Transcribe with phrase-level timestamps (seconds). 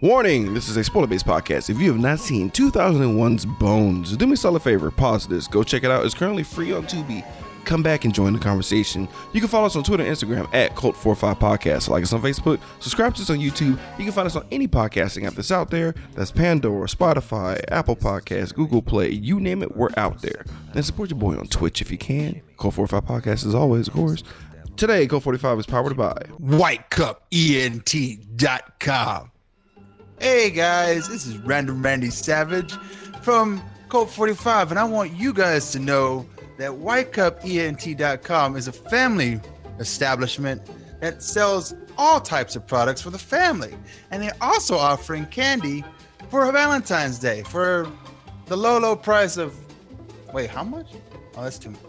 [0.00, 1.70] Warning, this is a spoiler based podcast.
[1.70, 5.64] If you have not seen 2001's Bones, do me a solid favor, pause this, go
[5.64, 6.04] check it out.
[6.04, 7.26] It's currently free on Tubi.
[7.64, 9.08] Come back and join the conversation.
[9.32, 11.88] You can follow us on Twitter and Instagram at Cult45 Podcast.
[11.88, 13.76] Like us on Facebook, subscribe to us on YouTube.
[13.98, 15.96] You can find us on any podcasting app that's out there.
[16.14, 20.44] That's Pandora, Spotify, Apple Podcasts, Google Play, you name it, we're out there.
[20.74, 22.40] And support your boy on Twitch if you can.
[22.56, 24.22] Cult45 Podcast as always, of course.
[24.76, 29.32] Today, Cult45 is powered by whitecupent.com.
[30.20, 32.72] Hey guys, this is Random Randy Savage
[33.22, 36.26] from Cult 45, and I want you guys to know
[36.58, 39.40] that whitecupent.com is a family
[39.78, 40.60] establishment
[41.00, 43.76] that sells all types of products for the family.
[44.10, 45.84] And they're also offering candy
[46.30, 47.88] for Valentine's Day for
[48.46, 49.56] the low, low price of
[50.34, 50.94] wait, how much?
[51.36, 51.80] Oh, that's too much.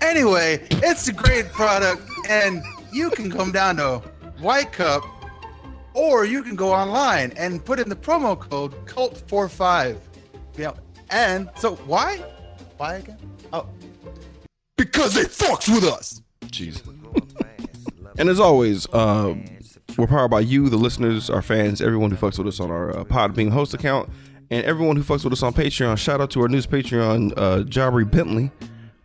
[0.00, 2.62] Anyway, it's a great product, and
[2.94, 3.98] you can come down to
[4.40, 5.04] White Cup
[5.94, 9.98] or you can go online and put in the promo code cult45
[10.56, 10.72] yeah
[11.10, 12.16] and so why
[12.76, 13.18] why again
[13.52, 13.66] oh
[14.76, 16.82] because they fucks with us Jeez.
[18.18, 19.34] and as always, uh,
[19.96, 22.96] we're powered by you, the listeners, our fans, everyone who fucks with us on our
[22.96, 24.10] uh, Podbean host account,
[24.50, 25.96] and everyone who fucks with us on Patreon.
[25.96, 28.50] Shout out to our newest Patreon, uh, Jabri Bentley.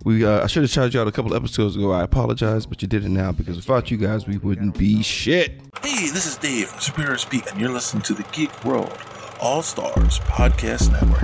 [0.07, 1.91] We uh, I should have charged you out a couple episodes ago.
[1.91, 5.59] I apologize, but you did it now because without you guys, we wouldn't be shit.
[5.83, 8.97] Hey, this is Dave from Superior Speak, and you're listening to the Geek World
[9.41, 11.23] All Stars Podcast Network.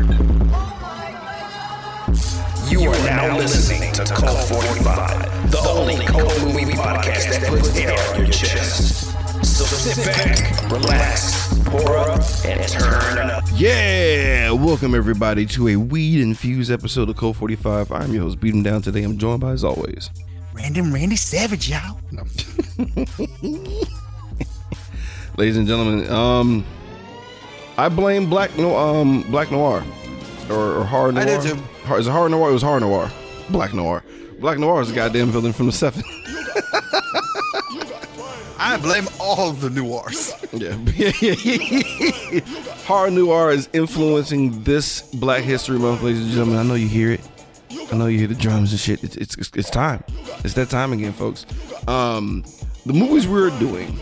[2.70, 7.97] You are now listening to Cult 45, the only cult movie podcast that puts air
[8.09, 9.16] on your chest.
[9.44, 13.44] So sit back, relax, pour up, and turn up.
[13.56, 17.92] Yeah, welcome everybody to a weed infused episode of Cult 45.
[17.92, 18.82] I'm your host, Beat 'em Down.
[18.82, 20.10] Today, I'm joined by, as always,
[20.54, 22.24] random randy savage y'all no.
[25.38, 26.10] ladies and gentlemen.
[26.10, 26.66] Um,
[27.78, 29.84] I blame Black no um Black Noir
[30.50, 31.24] or, or Hard Noir.
[31.24, 31.56] I did too.
[31.86, 32.50] Hard, is it Hard Noir?
[32.50, 33.12] It was Hard Noir.
[33.50, 34.04] Black Noir.
[34.40, 36.03] Black Noir is a goddamn villain from the seven.
[38.63, 40.74] i blame all the noirs Yeah.
[42.85, 46.57] Hard Noir is influencing this Black History Month, ladies and gentlemen.
[46.57, 47.22] I know you hear it.
[47.91, 49.03] I know you hear the drums and shit.
[49.03, 50.03] It's it's, it's, time.
[50.44, 51.46] It's that time again, folks.
[51.88, 52.44] Um,
[52.85, 53.97] the movies we're doing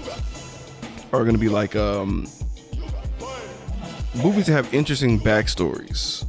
[1.13, 2.27] are gonna be like um
[4.15, 6.25] movies that have interesting backstories.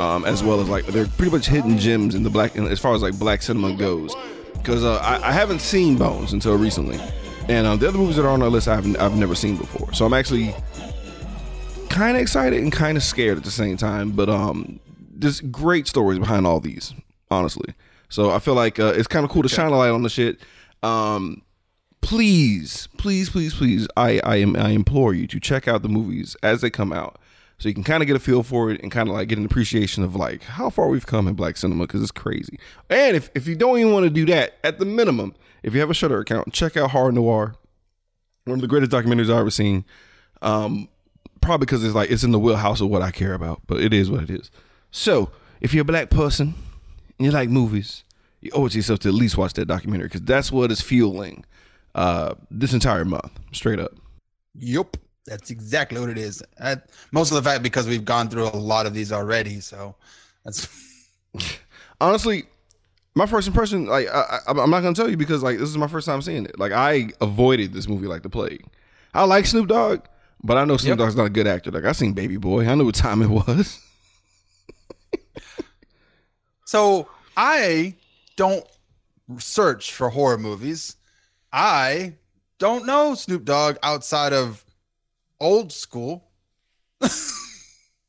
[0.00, 2.94] Um, as well as like they're pretty much hidden gems in the black as far
[2.94, 4.14] as like black cinema goes.
[4.54, 6.98] Because uh, I, I haven't seen Bones until recently,
[7.48, 9.92] and um, the other movies that are on our list I've I've never seen before.
[9.92, 10.54] So I'm actually
[11.88, 14.10] kind of excited and kind of scared at the same time.
[14.10, 16.94] But um, there's great stories behind all these,
[17.30, 17.74] honestly.
[18.08, 20.10] So I feel like uh, it's kind of cool to shine a light on the
[20.10, 20.38] shit.
[20.82, 21.42] Um,
[22.00, 26.36] please, please, please, please, I I am I implore you to check out the movies
[26.42, 27.18] as they come out,
[27.58, 29.38] so you can kind of get a feel for it and kind of like get
[29.38, 32.58] an appreciation of like how far we've come in black cinema because it's crazy.
[32.90, 35.80] And if if you don't even want to do that, at the minimum, if you
[35.80, 37.54] have a Shudder account, check out Hard Noir,
[38.44, 39.84] one of the greatest documentaries I've ever seen.
[40.42, 40.88] Um,
[41.40, 43.94] probably because it's like it's in the wheelhouse of what I care about, but it
[43.94, 44.50] is what it is.
[44.90, 45.30] So
[45.60, 46.54] if you're a black person
[47.18, 48.04] and you like movies,
[48.40, 50.82] you owe it to yourself to at least watch that documentary because that's what is
[50.82, 51.44] fueling
[51.94, 53.92] uh, this entire month, straight up.
[54.54, 56.76] yep that's exactly what it is I,
[57.12, 59.94] most of the fact because we've gone through a lot of these already so
[60.44, 60.68] that's
[62.00, 62.44] Honestly,
[63.14, 65.78] my first impression, like I, I, I'm not gonna tell you because like this is
[65.78, 66.58] my first time seeing it.
[66.58, 68.64] Like I avoided this movie like the plague.
[69.14, 70.04] I like Snoop Dogg,
[70.42, 70.98] but I know Snoop Yep.
[70.98, 71.70] Dogg's not a good actor.
[71.70, 73.80] Like I seen Baby Boy, I knew what time it was.
[76.68, 77.94] So I
[78.34, 78.66] don't
[79.38, 80.96] search for horror movies.
[81.52, 82.14] I
[82.58, 84.64] don't know Snoop Dogg outside of
[85.40, 86.24] old school.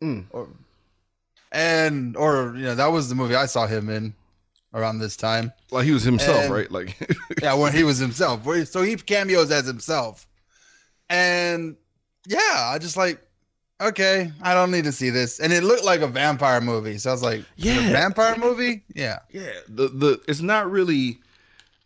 [0.02, 0.26] Mm.
[0.32, 0.50] Or-
[1.52, 4.14] and or you know, that was the movie I saw him in
[4.74, 5.52] around this time.
[5.72, 6.70] Like he was himself, And- right?
[6.72, 6.96] Like
[7.42, 8.42] Yeah, when he was himself.
[8.68, 10.28] So he cameos as himself.
[11.10, 11.78] And
[12.28, 13.20] yeah, I just like,
[13.82, 15.40] okay, I don't need to see this.
[15.40, 16.98] And it looked like a vampire movie.
[16.98, 17.92] So I was like, yeah, Yeah.
[17.92, 18.84] vampire movie?
[18.94, 19.20] Yeah.
[19.32, 21.20] Yeah, the the it's not really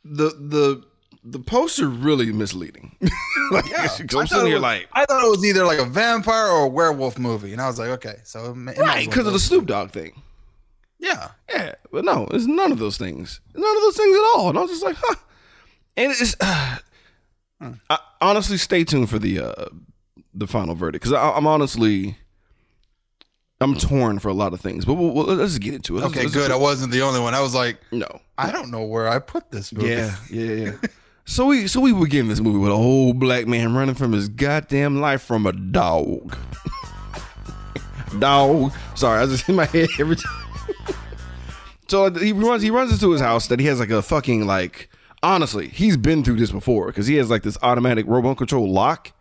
[0.03, 0.83] the the
[1.23, 2.95] the poster really misleading.
[3.51, 5.79] like, Yeah, I'm thought sitting it here was- like I thought it was either like
[5.79, 9.07] a vampire or a werewolf movie, and I was like, okay, so it it right
[9.07, 10.21] because of the Snoop Dogg thing.
[10.99, 13.39] Yeah, Yeah, but no, it's none of those things.
[13.55, 14.49] None of those things at all.
[14.49, 15.15] And I was just like, huh.
[15.97, 16.35] And it's
[17.59, 17.73] Hmm.
[17.91, 19.65] I, honestly, stay tuned for the uh
[20.33, 22.17] the final verdict because I'm honestly
[23.59, 24.85] I'm torn for a lot of things.
[24.85, 26.01] But we'll, we'll, let's just get into it.
[26.01, 26.49] Let's- okay, let's- good.
[26.51, 27.33] I wasn't the only one.
[27.35, 28.21] I was like, No.
[28.37, 29.89] I don't know where I put this movie.
[29.89, 30.71] Yeah, yeah, yeah.
[31.25, 34.27] So we so we begin this movie with a whole black man running from his
[34.27, 36.35] goddamn life from a dog.
[38.19, 38.73] dog.
[38.95, 40.95] Sorry, I was just in my head every time.
[41.87, 44.89] so he runs he runs into his house that he has like a fucking like
[45.23, 49.11] honestly, he's been through this before because he has like this automatic remote control lock.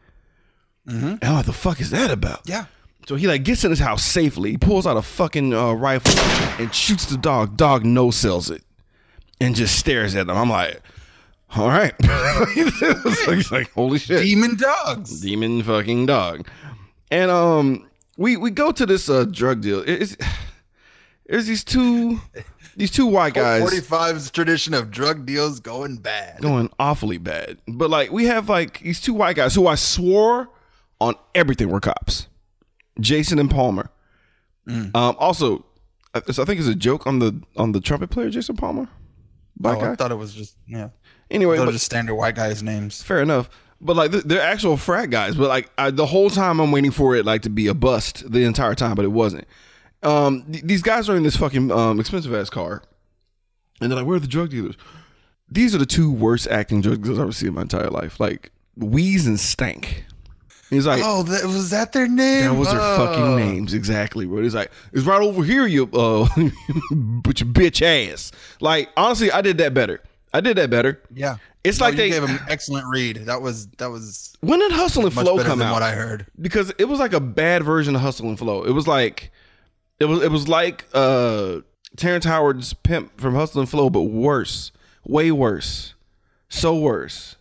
[0.87, 2.41] And I'm like, what the fuck is that about?
[2.47, 2.65] Yeah.
[3.07, 4.53] So he like gets in his house safely.
[4.53, 6.19] He pulls out a fucking uh, rifle
[6.59, 7.57] and shoots the dog.
[7.57, 8.63] Dog no sells it
[9.41, 10.37] and just stares at him.
[10.37, 10.81] I'm like,
[11.57, 11.95] all right.
[12.55, 15.21] He's like, holy shit, Demon dogs.
[15.21, 16.47] demon fucking dog.
[17.11, 19.83] And um, we we go to this uh drug deal.
[19.87, 20.17] It's
[21.27, 22.21] there's these two
[22.77, 26.41] these two white guys 45's tradition of drug deals going bad.
[26.41, 27.59] going awfully bad.
[27.67, 30.49] But like we have like these two white guys who I swore
[31.01, 32.29] on everything were cops.
[33.01, 33.91] Jason and Palmer.
[34.69, 35.65] Um also
[36.15, 38.89] I I think it's a joke on the on the trumpet player Jason Palmer.
[39.57, 39.93] Black Oh, guy.
[39.93, 40.91] I thought it was just yeah.
[41.31, 43.03] Anyway, Those but- are just standard white guys' names.
[43.03, 43.49] fair enough.
[43.83, 45.35] But like they're actual frat guys.
[45.37, 48.31] But like I, the whole time I'm waiting for it like to be a bust
[48.31, 49.47] the entire time, but it wasn't.
[50.03, 52.83] Um, th- these guys are in this fucking um, expensive ass car,
[53.81, 54.75] and they're like, "Where are the drug dealers?"
[55.51, 58.21] These are the two worst acting drug dealers I've ever seen in my entire life.
[58.21, 60.05] Like Wheeze and Stank.
[60.69, 62.45] He's like, Oh, that was that their name?
[62.45, 62.97] that was their Oh.
[62.99, 64.43] fucking names exactly, bro.
[64.43, 66.29] He's like, it's right over here, you uh,
[66.93, 68.31] but your bitch ass.
[68.61, 70.01] Like honestly, I did that better.
[70.33, 71.03] I did that better.
[71.13, 71.37] Yeah.
[71.65, 73.17] It's No, like you they gave him excellent read.
[73.27, 75.73] That was that was when did Hustle and Flow come out?
[75.73, 76.27] what I heard.
[76.41, 78.63] because it was like a bad version of Hustle and Flow.
[78.63, 79.31] It was like
[79.99, 81.61] it was it was like uh
[81.97, 84.71] Terrence Howard's Pimp from Hustle and Flow, but worse,
[85.05, 85.95] way worse,
[86.49, 87.37] so worse.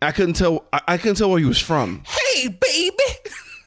[0.00, 0.64] I couldn't tell.
[0.72, 2.02] I, I couldn't tell where he was from.
[2.06, 2.96] Hey, baby.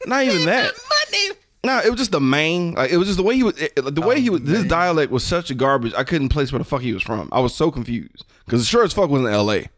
[0.06, 0.72] Not even that.
[0.72, 1.38] Money.
[1.64, 2.74] No, it was just the main.
[2.74, 3.56] Like it was just the way he was.
[3.60, 4.42] It, the oh, way he was.
[4.42, 5.94] His dialect was such a garbage.
[5.94, 7.28] I couldn't place where the fuck he was from.
[7.32, 9.70] I was so confused because sure as fuck wasn't L.A.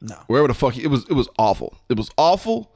[0.00, 0.16] No.
[0.28, 1.04] Wherever the fuck he, it was.
[1.08, 1.76] It was awful.
[1.88, 2.70] It was awful,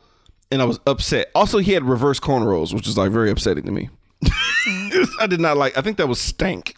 [0.50, 1.30] and I was upset.
[1.36, 3.90] Also, he had reverse cornrows, which is like very upsetting to me.
[5.20, 5.78] I did not like.
[5.78, 6.74] I think that was Stank.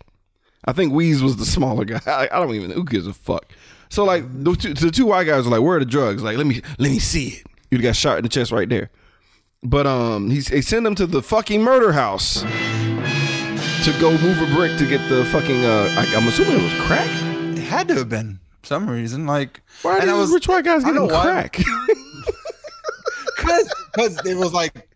[0.66, 2.00] I think Weeze was the smaller guy.
[2.06, 2.72] I, I don't even.
[2.72, 3.46] Who gives a fuck?
[3.88, 6.36] So like the two, the two white guys were like, "Where are the drugs?" Like,
[6.36, 7.46] let me let me see it.
[7.70, 8.90] You got shot in the chest right there.
[9.62, 14.54] But um, he's they send him to the fucking murder house to go move a
[14.54, 15.64] brick to get the fucking.
[15.64, 17.08] Uh, I, I'm assuming it was crack.
[17.56, 19.26] It had to have been some reason.
[19.26, 21.58] Like Why are and these I was rich white guys I getting crack?
[23.36, 24.88] because it was like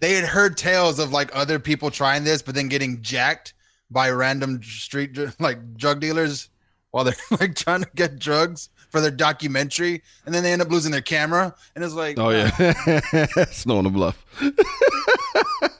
[0.00, 3.54] they had heard tales of like other people trying this, but then getting jacked
[3.90, 6.48] by random street like drug dealers
[6.90, 10.70] while they're like trying to get drugs for their documentary, and then they end up
[10.70, 12.50] losing their camera, and it's like, Oh yeah,
[13.50, 14.24] snow on the bluff.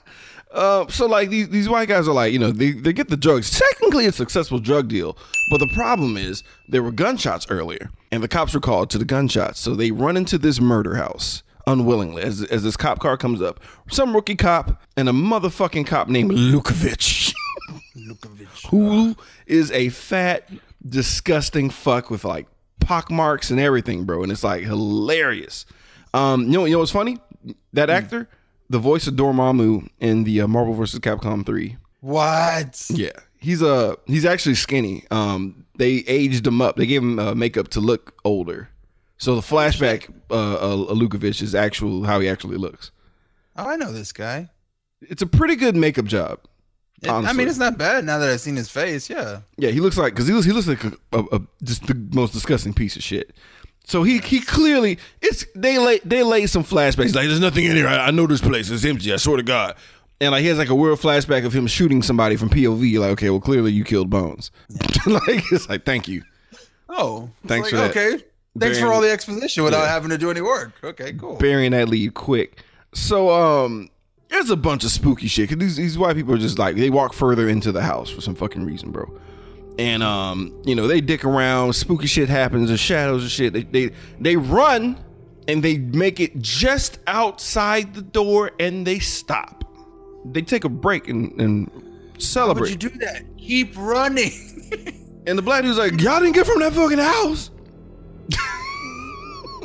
[0.51, 3.17] uh, so like these these white guys are like you know they they get the
[3.17, 3.59] drugs.
[3.59, 5.17] Technically, a successful drug deal,
[5.49, 9.05] but the problem is there were gunshots earlier, and the cops were called to the
[9.05, 9.59] gunshots.
[9.59, 13.59] So they run into this murder house unwillingly as as this cop car comes up.
[13.89, 17.33] Some rookie cop and a motherfucking cop named Lupovich.
[18.69, 19.15] who
[19.45, 20.49] is a fat,
[20.87, 22.47] disgusting fuck with like
[22.81, 24.23] pock marks and everything, bro.
[24.23, 25.65] And it's like hilarious.
[26.13, 27.17] Um, you know, you know what's funny?
[27.73, 28.27] That actor,
[28.69, 30.99] the voice of Dormammu in the uh, Marvel vs.
[30.99, 31.77] Capcom three.
[32.01, 32.85] what?
[32.89, 35.05] Yeah, he's uh he's actually skinny.
[35.11, 36.75] Um, they aged him up.
[36.75, 38.69] They gave him uh, makeup to look older.
[39.17, 42.91] So the flashback, uh, uh, Lupovich is actual how he actually looks.
[43.55, 44.49] Oh, I know this guy.
[45.01, 46.39] It's a pretty good makeup job.
[47.01, 49.09] It- I mean, it's not bad now that I've seen his face.
[49.09, 49.41] Yeah.
[49.57, 51.95] Yeah, he looks like because he looks he looks like a, a, a, just the
[52.13, 53.31] most disgusting piece of shit.
[53.85, 57.75] So he he clearly it's they lay they laid some flashbacks like there's nothing in
[57.75, 57.87] here.
[57.87, 59.11] I, I know this place is empty.
[59.11, 59.75] I swear to God.
[60.19, 62.99] And like he has like a weird flashback of him shooting somebody from POV.
[62.99, 64.51] Like okay, well clearly you killed Bones.
[65.07, 66.21] like it's like thank you.
[66.87, 68.11] Oh, Thanks like, for that.
[68.11, 68.23] Okay.
[68.59, 69.93] Thanks for all the exposition without Yeah.
[69.93, 70.73] having to do any work.
[70.83, 71.37] Okay, cool.
[71.37, 72.63] burying that lead quick.
[72.93, 73.89] So um,
[74.31, 75.49] there's a bunch of spooky shit.
[75.49, 78.21] Cause these these white people are just like they walk further into the house for
[78.21, 79.19] some fucking reason, bro.
[79.77, 81.73] And um, you know they dick around.
[81.73, 82.69] Spooky shit happens.
[82.69, 83.53] the shadows and shit.
[83.53, 84.97] They they they run
[85.47, 89.63] and they make it just outside the door and they stop.
[90.25, 91.81] They take a break and and Why
[92.13, 92.69] would celebrate.
[92.69, 93.23] you do that?
[93.37, 94.31] Keep running.
[95.27, 97.51] And the black dude's like, y'all didn't get from that fucking house.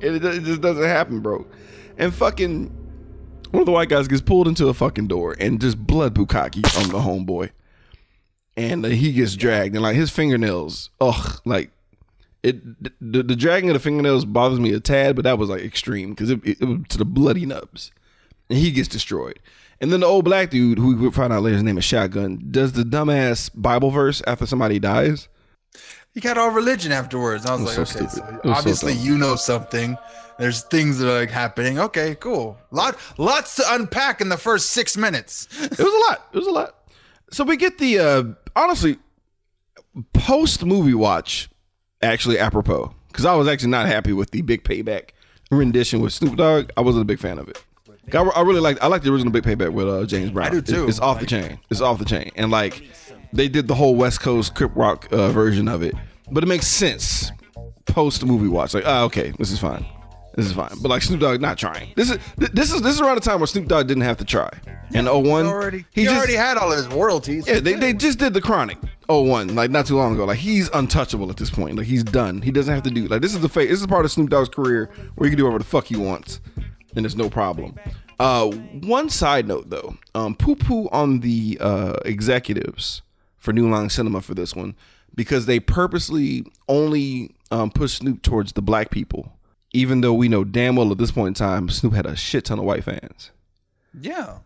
[0.00, 1.46] it, it just doesn't happen, bro.
[1.98, 2.68] And fucking
[3.50, 6.80] one of the white guys gets pulled into a fucking door and just blood bukkake
[6.80, 7.50] on the homeboy.
[8.56, 11.70] And uh, he gets dragged and like his fingernails, ugh, like
[12.42, 12.62] it
[13.00, 16.10] the, the dragging of the fingernails bothers me a tad, but that was like extreme
[16.10, 17.92] because it, it, it was to the bloody nubs.
[18.48, 19.38] And he gets destroyed.
[19.80, 22.48] And then the old black dude, who we find out later his name is Shotgun,
[22.50, 25.28] does the dumbass Bible verse after somebody dies.
[26.12, 27.46] He got all religion afterwards.
[27.46, 29.96] I was was like, so okay, so was so obviously you know something.
[30.40, 31.78] There's things that are like happening.
[31.78, 32.58] Okay, cool.
[32.70, 35.46] Lot, lots to unpack in the first six minutes.
[35.62, 36.26] It was a lot.
[36.32, 36.74] It was a lot.
[37.30, 38.24] So we get the uh
[38.56, 38.96] honestly
[40.12, 41.48] post movie watch
[42.02, 45.10] actually apropos because I was actually not happy with the Big Payback
[45.50, 46.70] rendition with Snoop Dogg.
[46.76, 47.62] I wasn't a big fan of it.
[48.12, 50.46] I, I really like I like the original Big Payback with uh, James Brown.
[50.48, 50.88] I do It's- too.
[50.88, 51.60] It's, off the chain.
[51.70, 52.82] It's off the chain, and like
[53.32, 55.94] they did the whole West Coast Crip Rock uh, version of it,
[56.30, 57.30] but it makes sense
[57.86, 58.74] post movie watch.
[58.74, 59.84] Like, ah, okay, this is fine.
[60.34, 60.70] This is fine.
[60.80, 61.92] But like Snoop Dogg not trying.
[61.96, 64.24] This is this is this is around the time where Snoop Dogg didn't have to
[64.24, 64.48] try.
[64.92, 67.46] And 01, already, he, already had all of his royalties.
[67.46, 68.76] yeah, they, they just did the Chronic
[69.08, 70.24] 01, like not too long ago.
[70.24, 71.76] Like he's untouchable at this point.
[71.76, 72.42] Like he's done.
[72.42, 74.30] He doesn't have to do like this is the fa- this is part of Snoop
[74.30, 76.40] Dogg's career where he can do whatever the fuck he wants,
[76.94, 77.76] and there's no problem.
[78.18, 78.50] Uh,
[78.82, 83.02] one side note though, um, poo poo on the uh, executives
[83.38, 84.74] for New Line Cinema for this one
[85.14, 89.32] because they purposely only um, push Snoop towards the black people,
[89.72, 92.44] even though we know damn well at this point in time Snoop had a shit
[92.46, 93.30] ton of white fans.
[93.98, 94.38] yeah.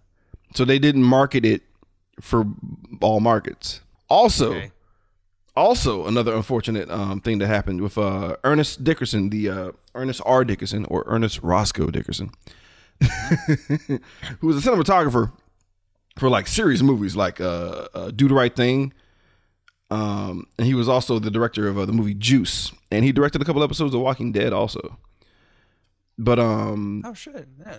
[0.54, 1.62] So they didn't market it
[2.20, 2.44] for
[3.00, 3.80] all markets.
[4.08, 4.70] Also, Okay.
[5.56, 10.44] also another unfortunate um, thing that happened with uh, Ernest Dickerson, the uh, Ernest R.
[10.44, 12.30] Dickerson or Ernest Roscoe Dickerson,
[14.40, 15.32] who was a cinematographer
[16.18, 18.92] for like serious movies like uh, uh, Do the Right Thing.
[19.90, 23.42] Um, and he was also the director of uh, the movie Juice, and he directed
[23.42, 24.98] a couple episodes of Walking Dead also.
[26.18, 27.48] But um, Oh shit.
[27.60, 27.76] Yeah.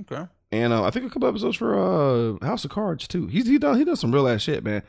[0.00, 0.26] Okay.
[0.50, 1.74] and uh, I think a couple episodes for
[2.40, 3.28] uh, House of Cards too.
[3.28, 4.82] He's he done he does some real ass shit, man.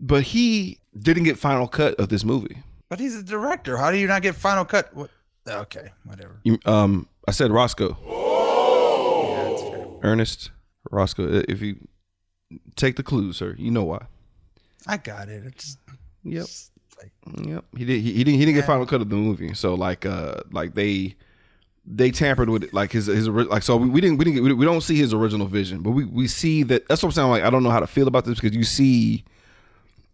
[0.00, 2.58] But he didn't get final cut of this movie.
[2.88, 3.76] But he's a director.
[3.76, 4.94] How do you not get final cut?
[4.94, 5.10] What?
[5.46, 6.40] Okay, whatever.
[6.44, 10.08] You- Um, I said Roscoe, Yeah.
[10.08, 10.50] Ernest
[10.90, 11.42] Roscoe.
[11.48, 11.76] If you
[12.76, 14.06] take the clues, sir, you know why.
[14.86, 15.44] I got it.
[15.46, 15.76] It's
[16.24, 16.70] Yep, it's
[17.02, 17.12] like,
[17.46, 17.64] yep.
[17.76, 18.00] He did.
[18.02, 18.38] He, he didn't.
[18.40, 19.54] He didn't get final cut of the movie.
[19.54, 21.14] So like, uh, like they
[21.90, 23.62] they tampered with it, like his his like.
[23.62, 26.04] So we, we didn't we didn't get, we, don't see his original vision, but we
[26.04, 26.86] we see that.
[26.86, 27.30] That's what I'm saying.
[27.30, 29.24] Like I don't know how to feel about this because you see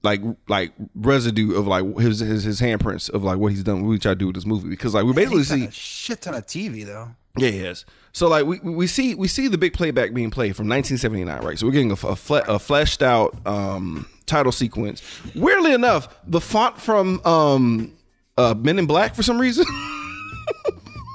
[0.03, 3.85] like like residue of like his his his handprints of like what he's done.
[3.85, 6.35] We try to do with this movie because like we basically see a shit ton
[6.35, 7.09] of TV though.
[7.37, 7.85] yeah, has.
[8.13, 11.59] So like we, we see we see the Big Payback being played from 1979, right?
[11.59, 15.03] So we're getting a, a, fle- a fleshed out um, title sequence.
[15.35, 17.97] Weirdly enough, the font from um,
[18.39, 19.65] uh, Men in Black for some reason.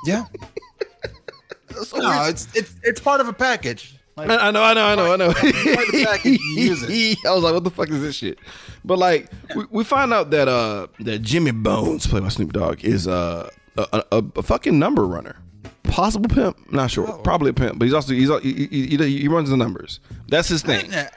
[0.09, 0.25] Yeah.
[1.95, 3.95] no, it's it's it's part of a package.
[4.17, 5.29] Like, I I know, I know, I know, I know.
[5.29, 7.17] the package, you use it.
[7.27, 8.39] I was like, what the fuck is this shit?
[8.83, 12.83] But like, we, we find out that uh that Jimmy Bones, played by Snoop Dogg,
[12.83, 15.37] is uh, a, a, a fucking number runner.
[15.83, 17.07] Possible pimp, not sure.
[17.23, 19.99] Probably a pimp, but he's also he's he, he, he, he runs the numbers.
[20.27, 20.93] That's his thing.
[20.93, 21.09] I,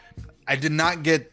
[0.47, 1.33] I did not get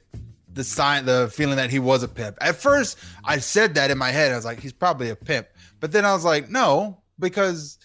[0.52, 2.38] the sign, the feeling that he was a pimp.
[2.42, 4.32] At first, I said that in my head.
[4.32, 5.48] I was like, he's probably a pimp.
[5.80, 7.78] But then I was like, no, because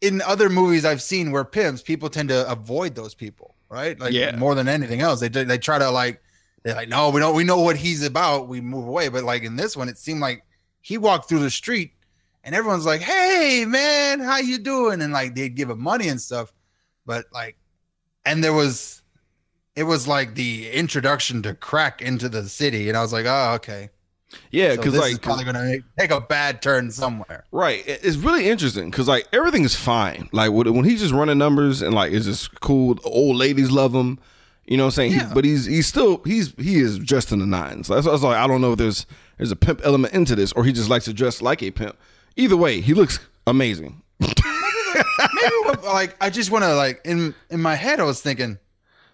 [0.00, 3.98] in other movies I've seen where pimps, people tend to avoid those people, right?
[3.98, 4.36] Like Yeah.
[4.36, 6.22] more than anything else, they they try to like
[6.62, 8.48] they're like, no, we don't, we know what he's about.
[8.48, 9.08] We move away.
[9.08, 10.44] But like in this one, it seemed like
[10.80, 11.92] he walked through the street
[12.44, 15.00] and everyone's like, hey man, how you doing?
[15.02, 16.52] And like they'd give him money and stuff.
[17.06, 17.56] But like,
[18.26, 19.02] and there was
[19.74, 23.52] it was like the introduction to crack into the city, and I was like, oh,
[23.56, 23.90] okay.
[24.50, 27.44] Yeah, because this like is probably gonna take a bad turn somewhere.
[27.50, 27.82] Right.
[27.86, 30.28] It's really interesting because like everything is fine.
[30.32, 32.94] Like when when he's just running numbers and like it's just cool.
[32.94, 34.18] The old ladies love him.
[34.66, 35.12] You know what I'm saying?
[35.12, 37.88] He- but he's he's still he's he is dressed in the nines.
[37.88, 39.06] That's why I like I don't know if there's
[39.38, 41.96] there's a pimp element into this or he just likes to dress like a pimp.
[42.36, 44.02] Either way, he looks amazing.
[44.20, 48.58] Maybe what, like I just want to like in in my head, I was thinking,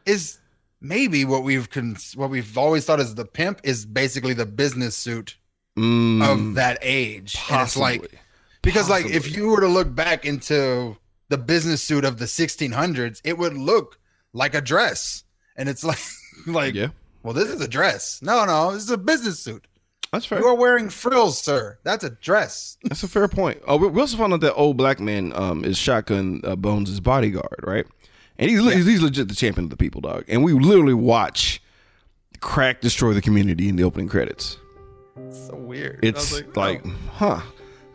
[0.06, 0.38] is
[0.84, 4.96] maybe what we've cons- what we've always thought is the pimp is basically the business
[4.96, 5.36] suit
[5.76, 8.18] Mm, of that age, and it's like possibly.
[8.62, 10.96] because like if you were to look back into
[11.30, 13.98] the business suit of the 1600s, it would look
[14.32, 15.24] like a dress,
[15.56, 15.98] and it's like
[16.46, 16.88] like yeah,
[17.24, 18.20] well, this is a dress.
[18.22, 19.66] No, no, this is a business suit.
[20.12, 20.38] that's fair.
[20.38, 21.76] You are wearing frills, sir.
[21.82, 22.76] That's a dress.
[22.84, 23.60] That's a fair point.
[23.66, 27.00] Oh, we we also found out that old black man um, is Shotgun uh, Bones'
[27.00, 27.86] bodyguard, right?
[28.38, 30.24] And he's, he's he's legit the champion of the people, dog.
[30.28, 31.62] And we literally watch
[32.40, 34.58] crack destroy the community in the opening credits.
[35.30, 36.00] so weird.
[36.02, 36.94] It's like, oh.
[37.12, 37.40] huh?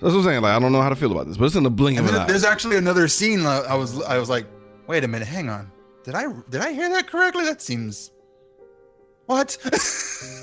[0.01, 0.41] That's what I'm saying.
[0.41, 2.07] Like, I don't know how to feel about this, but it's in the blink of
[2.07, 2.25] an eye.
[2.25, 3.45] there's actually another scene.
[3.45, 4.45] I was I was like,
[4.87, 5.71] wait a minute, hang on.
[6.03, 7.43] Did I did I hear that correctly?
[7.45, 8.11] That seems
[9.25, 9.57] what?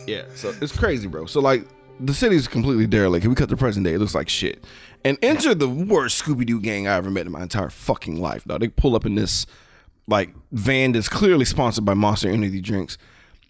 [0.06, 1.26] Yeah, so it's crazy, bro.
[1.26, 1.66] So like,
[1.98, 3.24] the city's completely derelict.
[3.24, 4.64] If we cut the present day, it looks like shit.
[5.04, 8.44] And enter the worst Scooby Doo gang I ever met in my entire fucking life.
[8.44, 9.46] Dog, they pull up in this
[10.08, 12.98] like van that's clearly sponsored by Monster Energy drinks.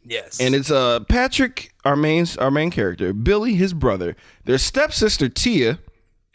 [0.08, 0.40] Yes.
[0.40, 5.80] and it's uh Patrick, our main our main character, Billy, his brother, their stepsister Tia,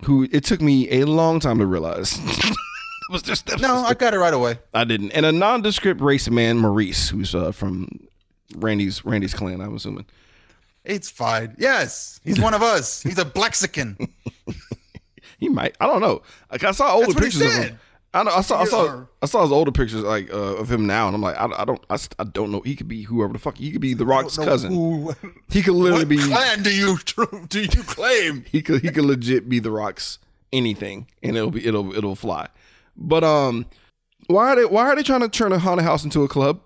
[0.03, 2.19] who it took me a long time to realize
[3.09, 3.67] was their stepsister.
[3.67, 4.59] no, I got it right away.
[4.73, 5.11] I didn't.
[5.11, 7.87] And a nondescript race man, Maurice, who's uh, from
[8.55, 10.05] Randy's Randy's clan, I'm assuming.
[10.83, 11.55] It's fine.
[11.57, 13.01] Yes, he's one of us.
[13.03, 14.09] He's a Blexican.
[15.41, 15.75] He might.
[15.79, 16.21] I don't know.
[16.51, 17.79] Like I saw older That's what he pictures of him.
[18.13, 18.31] I know.
[18.31, 18.59] I saw.
[18.59, 19.05] I saw.
[19.21, 21.63] I saw his older pictures like uh, of him now, and I'm like, I, I
[21.65, 21.81] don't.
[21.89, 22.59] I, I don't know.
[22.61, 23.57] He could be whoever the fuck.
[23.57, 24.73] He could be the Rock's cousin.
[24.73, 25.13] Who-
[25.49, 26.17] He could literally be.
[26.17, 26.97] clan do you
[27.47, 28.43] do you claim?
[28.51, 28.81] He could.
[28.81, 30.19] He could legit be the Rock's
[30.51, 31.65] anything, and it'll be.
[31.65, 31.95] It'll.
[31.95, 32.47] It'll fly.
[32.97, 33.65] But um,
[34.27, 34.65] why are they?
[34.65, 36.59] Why are they trying to turn a haunted house into a club?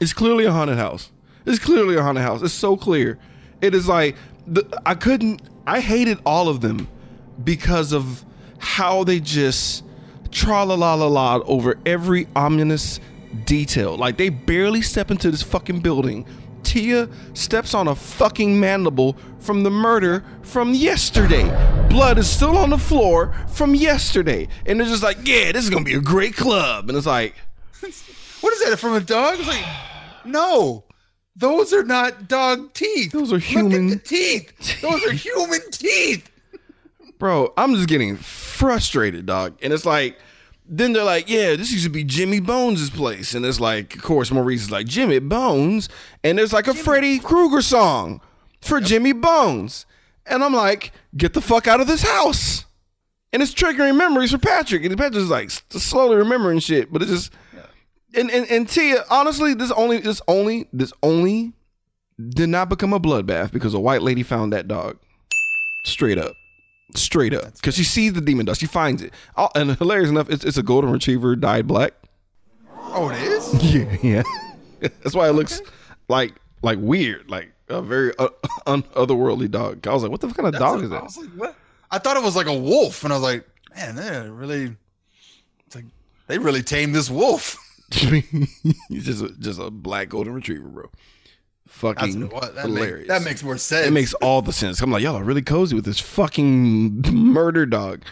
[0.00, 1.12] It's clearly a haunted house.
[1.46, 2.42] It's clearly a haunted house.
[2.42, 3.16] It's so clear.
[3.62, 5.40] It is like the, I couldn't.
[5.68, 6.88] I hated all of them
[7.44, 8.24] because of
[8.58, 9.84] how they just
[10.30, 13.00] tra la la la la over every ominous
[13.44, 13.96] detail.
[13.96, 16.26] Like they barely step into this fucking building.
[16.62, 21.44] Tia steps on a fucking mandible from the murder from yesterday.
[21.88, 24.48] Blood is still on the floor from yesterday.
[24.66, 26.88] And they're just like, yeah, this is gonna be a great club.
[26.88, 27.34] And it's like,
[28.40, 29.38] What is that from a dog?
[29.38, 29.64] It's like,
[30.24, 30.84] no,
[31.34, 33.12] those are not dog teeth.
[33.12, 34.80] Those are Look at human teeth.
[34.80, 36.30] Those are human teeth.
[37.18, 39.58] Bro, I'm just getting frustrated, dog.
[39.62, 40.18] And it's like,
[40.68, 43.34] then they're like, yeah, this used to be Jimmy Bones' place.
[43.34, 45.88] And it's like, of course, Maurice is like, Jimmy Bones.
[46.22, 48.20] And there's like a Freddy Krueger song
[48.60, 49.86] for Jimmy Bones.
[50.26, 52.66] And I'm like, get the fuck out of this house.
[53.32, 54.84] And it's triggering memories for Patrick.
[54.84, 56.92] And Patrick's like slowly remembering shit.
[56.92, 57.32] But it's just,
[58.14, 61.54] and, and, and Tia, honestly, this only, this only, this only
[62.18, 64.98] did not become a bloodbath because a white lady found that dog.
[65.84, 66.34] Straight up.
[66.94, 67.54] Straight up.
[67.54, 69.12] Because she sees the demon dust, She finds it.
[69.36, 71.92] Oh, and hilarious enough, it's, it's a golden retriever dyed black.
[72.76, 73.62] Oh, it is.
[73.74, 73.96] Yeah.
[74.02, 74.22] Yeah.
[75.02, 75.60] That's why it looks
[76.08, 78.28] like like weird, like a very uh,
[78.66, 79.86] un- otherworldly dog.
[79.86, 81.02] I was like, what the kind of dog is I that?
[81.04, 81.56] was like, what?
[81.90, 84.76] I thought it was like a wolf, and I was like, man, they really,
[85.66, 85.84] it's like
[86.26, 87.56] they really tamed this wolf.
[87.90, 90.90] He's just a, just a black golden retriever, bro.
[91.68, 93.00] Fucking what that, hilarious.
[93.00, 93.86] make, that makes more sense.
[93.86, 94.80] it makes all the sense.
[94.80, 98.02] I'm like, y'all are really cozy with this fucking murder dog.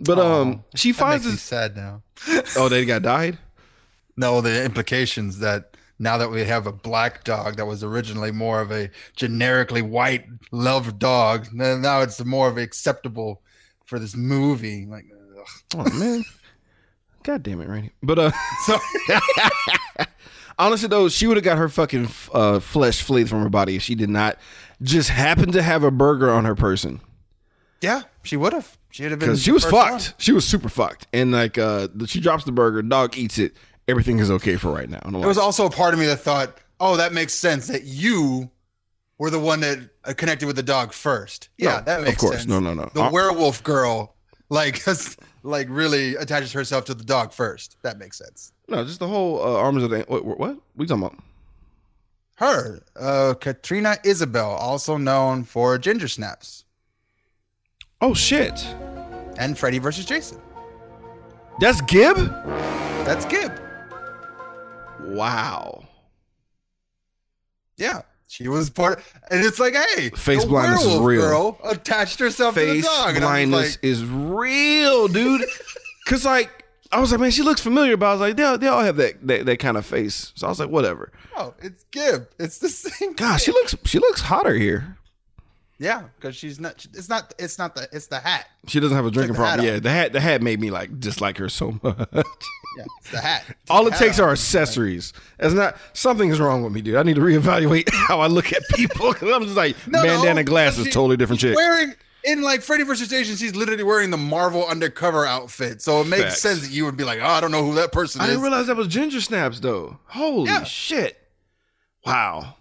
[0.00, 1.40] But um, she finds this.
[1.40, 2.02] sad now.
[2.56, 3.38] Oh, they got died.
[4.16, 8.60] No, the implications that now that we have a black dog that was originally more
[8.60, 13.42] of a generically white loved dog, now it's more of acceptable
[13.86, 14.86] for this movie.
[14.86, 15.04] Like,
[15.38, 15.46] ugh.
[15.76, 16.24] Oh man.
[17.22, 17.90] God damn it, Randy.
[18.02, 18.30] But uh
[18.66, 18.78] so
[20.58, 23.82] honestly though, she would have got her fucking uh, flesh flayed from her body if
[23.82, 24.38] she did not
[24.82, 27.00] just happen to have a burger on her person.
[27.80, 28.76] yeah, she would have.
[28.90, 29.90] She'd have been she was fucked.
[29.90, 30.00] one.
[30.18, 31.06] She was super fucked.
[31.12, 33.56] And like uh she drops the burger, dog eats it,
[33.88, 35.00] everything is okay for right now.
[35.04, 38.50] There was also a part of me that thought, oh, that makes sense that you
[39.18, 41.48] were the one that uh, connected with the dog first.
[41.58, 42.14] Yeah, No, that makes sense.
[42.14, 42.36] of course.
[42.38, 42.46] sense.
[42.48, 42.90] No, no, no.
[42.94, 44.16] The Uh, werewolf girl,
[44.48, 44.82] like,
[45.44, 47.76] like really attaches herself to the dog first.
[47.82, 48.52] That makes sense.
[48.68, 50.50] No, just the whole uh, arms of the what, what?
[50.50, 51.18] Are talking about?
[52.36, 56.64] Her, uh, Katharine Isabelle, also known for Ginger Snaps
[58.00, 58.66] Oh shit.
[59.38, 60.40] and Freddy versus Jason.
[61.60, 62.16] That's Gibb?
[63.06, 63.52] That's Gibb.
[65.00, 65.84] Wow.
[67.76, 68.02] Yeah.
[68.26, 69.00] She was part,
[69.30, 71.20] and it's like, hey, Face blindness is real.
[71.20, 73.14] Girl attached herself to the dog.
[73.14, 75.44] was blindness like, is real, dude.
[76.06, 76.63] Cause like
[76.94, 78.82] I was like, man, she looks familiar, but I was like, they all, they all
[78.82, 80.32] have that, that that kind of face.
[80.36, 81.10] So I was like, whatever.
[81.36, 82.28] oh, it's Gibb.
[82.38, 83.14] It's the same.
[83.14, 84.96] Gosh, she looks she looks hotter here.
[85.76, 86.86] Yeah, because she's not.
[86.94, 87.34] It's not.
[87.36, 87.88] It's not the.
[87.90, 88.46] It's the hat.
[88.68, 89.66] She doesn't have a drinking problem.
[89.66, 91.98] Yeah, the hat the hat made me like dislike her so much.
[92.12, 93.44] Yeah, it's the hat.
[93.48, 94.26] It's All the it hat takes off.
[94.26, 95.12] are accessories.
[95.40, 96.94] It's not something is wrong with me, dude.
[96.94, 99.12] I need to reevaluate how I look at people.
[99.14, 101.56] Cause I'm just like No, no, bandana glasses, she- totally different chick.
[101.56, 103.08] Wearing in like Freddy vs.
[103.08, 105.82] Jason, she's literally wearing the Marvel undercover outfit.
[105.82, 106.40] So it makes Facts.
[106.42, 108.28] sense that you would be like, oh, I don't know who that person I is.
[108.28, 109.98] I didn't realize that was ginger snaps though.
[110.06, 110.64] Holy Yeah.
[110.64, 111.18] shit!
[112.06, 112.56] Wow,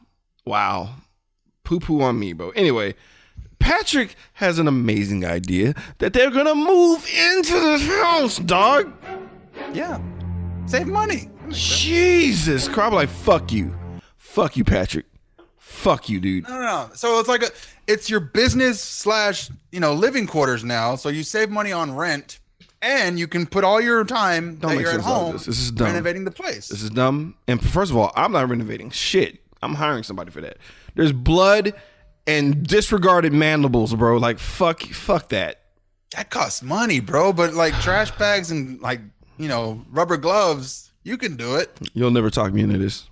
[0.45, 0.95] wow,
[1.63, 2.51] poo poo on me, bro.
[2.51, 2.95] Anyway,
[3.59, 8.91] Patrick has an amazing idea that they're gonna move into this house, dog.
[9.73, 9.99] yeah,
[10.65, 11.29] save money.
[11.49, 12.87] Jesus Christ!
[12.87, 13.75] I'm like, fuck you,
[14.17, 15.05] fuck you, Patrick,
[15.73, 16.47] fuck you, dude.
[16.47, 16.89] No, no, no.
[16.93, 17.49] So it's like a,
[17.87, 20.95] it's your business slash you know living quarters now.
[20.95, 22.39] So you save money on rent,
[22.81, 25.17] and you can put all your time Don't that make you're at sense out of
[25.17, 25.45] home this.
[25.45, 25.87] This is dumb.
[25.87, 26.67] renovating the place.
[26.67, 27.35] This is dumb.
[27.47, 29.39] And first of all, I'm not renovating shit.
[29.61, 30.57] I'm hiring somebody for that.
[30.95, 31.73] There's blood
[32.27, 34.17] and disregarded mandibles, bro.
[34.17, 35.61] Like fuck, fuck that.
[36.15, 37.33] that costs money, bro.
[37.33, 39.01] But like trash bags and like
[39.37, 41.71] you know rubber gloves, you can do it.
[41.93, 43.07] You'll never talk me into this.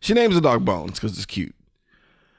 [0.00, 1.54] She names the dog Bones because it's cute.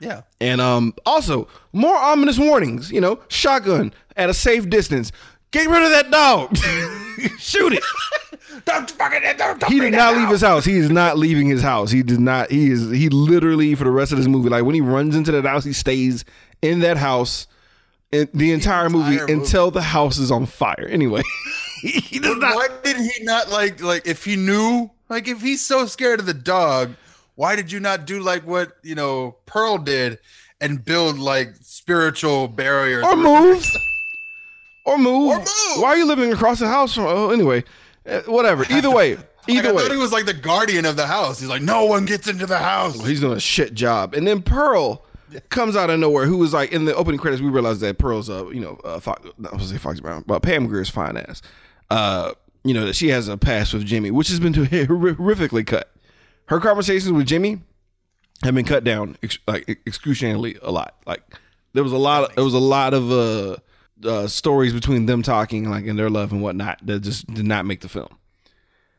[0.02, 0.24] Yeah.
[0.42, 2.92] And um, also more ominous warnings.
[2.92, 5.12] You know, shotgun at a safe distance.
[5.52, 6.58] Get rid of that dog.
[7.38, 7.84] Shoot it.
[8.66, 10.66] Don't fucking don't, He did not leave his house.
[10.66, 11.90] He is not leaving his house.
[11.90, 12.52] He did not.
[12.52, 12.92] He is.
[12.92, 15.64] He literally for the rest of this movie, like when he runs into that house,
[15.64, 16.26] he stays
[16.62, 17.48] in that house
[18.12, 19.34] in the entire movie entire movie.
[19.34, 20.88] until the house is on fire.
[20.90, 21.24] Anyway,
[21.82, 22.56] he does not.
[22.56, 26.26] Why did he not like like if he knew like if he's so scared of
[26.26, 26.92] the dog,
[27.36, 30.20] why did you not do like what you know Pearl did
[30.60, 33.65] and build like spiritual barriers Or move.
[34.86, 35.30] Or move.
[35.32, 35.48] Or move.
[35.78, 37.06] Why are you living across the house from?
[37.06, 37.63] Oh, anyway,
[38.08, 38.65] Uh, whatever.
[38.70, 39.15] Either way.
[39.15, 39.82] Like, Either I way.
[39.84, 41.39] thought he was like the guardian of the house.
[41.39, 43.04] He's like, no one gets into the house.
[43.06, 44.13] He's doing a shit job.
[44.13, 45.04] And then Pearl
[45.50, 47.41] comes out of nowhere, who was like in the opening credits.
[47.41, 50.41] We realized that Pearl's, uh, you know, uh, Fox, not to say Fox Brown, but
[50.44, 51.41] Pam Grier's fine ass.
[51.89, 55.91] Uh, you know that she has a past with Jimmy, which has been horrifically cut.
[56.52, 57.62] Her conversations with Jimmy
[58.44, 60.98] have been cut down ex- like excruciatingly a lot.
[61.08, 61.24] Like
[61.72, 62.26] there was a lot.
[62.26, 63.56] Of, there was a lot of uh,
[64.06, 67.66] uh, stories between them talking, like in their love and whatnot, that just did not
[67.66, 68.18] make the film.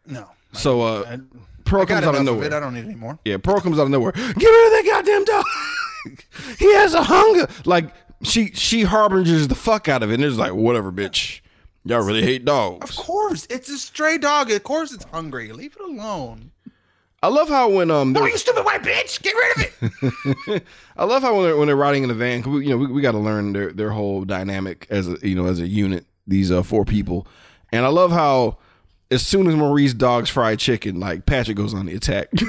[0.06, 0.30] no.
[0.54, 1.18] So uh, I,
[1.66, 2.46] Pearl I comes out of nowhere.
[2.46, 2.54] it.
[2.54, 3.18] I don't need any more.
[3.26, 4.12] Yeah, Pearl comes out of nowhere.
[4.12, 5.44] Get rid of that goddamn dog.
[6.58, 7.48] he has a hunger.
[7.66, 10.14] Like she she harbingers the fuck out of it.
[10.14, 11.42] And it's like whatever, bitch.
[11.84, 12.88] Y'all really hate dogs.
[12.88, 14.50] Of course, it's a stray dog.
[14.50, 15.52] Of course, it's hungry.
[15.52, 16.51] Leave it alone.
[17.22, 19.22] I love how when um they're, Oh, you stupid white bitch!
[19.22, 19.62] Get rid of
[20.52, 20.64] it.
[20.96, 22.86] I love how when they're, when they're riding in the van, we, you know, we,
[22.88, 26.04] we got to learn their their whole dynamic as a you know as a unit.
[26.26, 27.26] These uh four people,
[27.70, 28.58] and I love how
[29.10, 32.28] as soon as Maurice dogs fried chicken, like Patrick goes on the attack.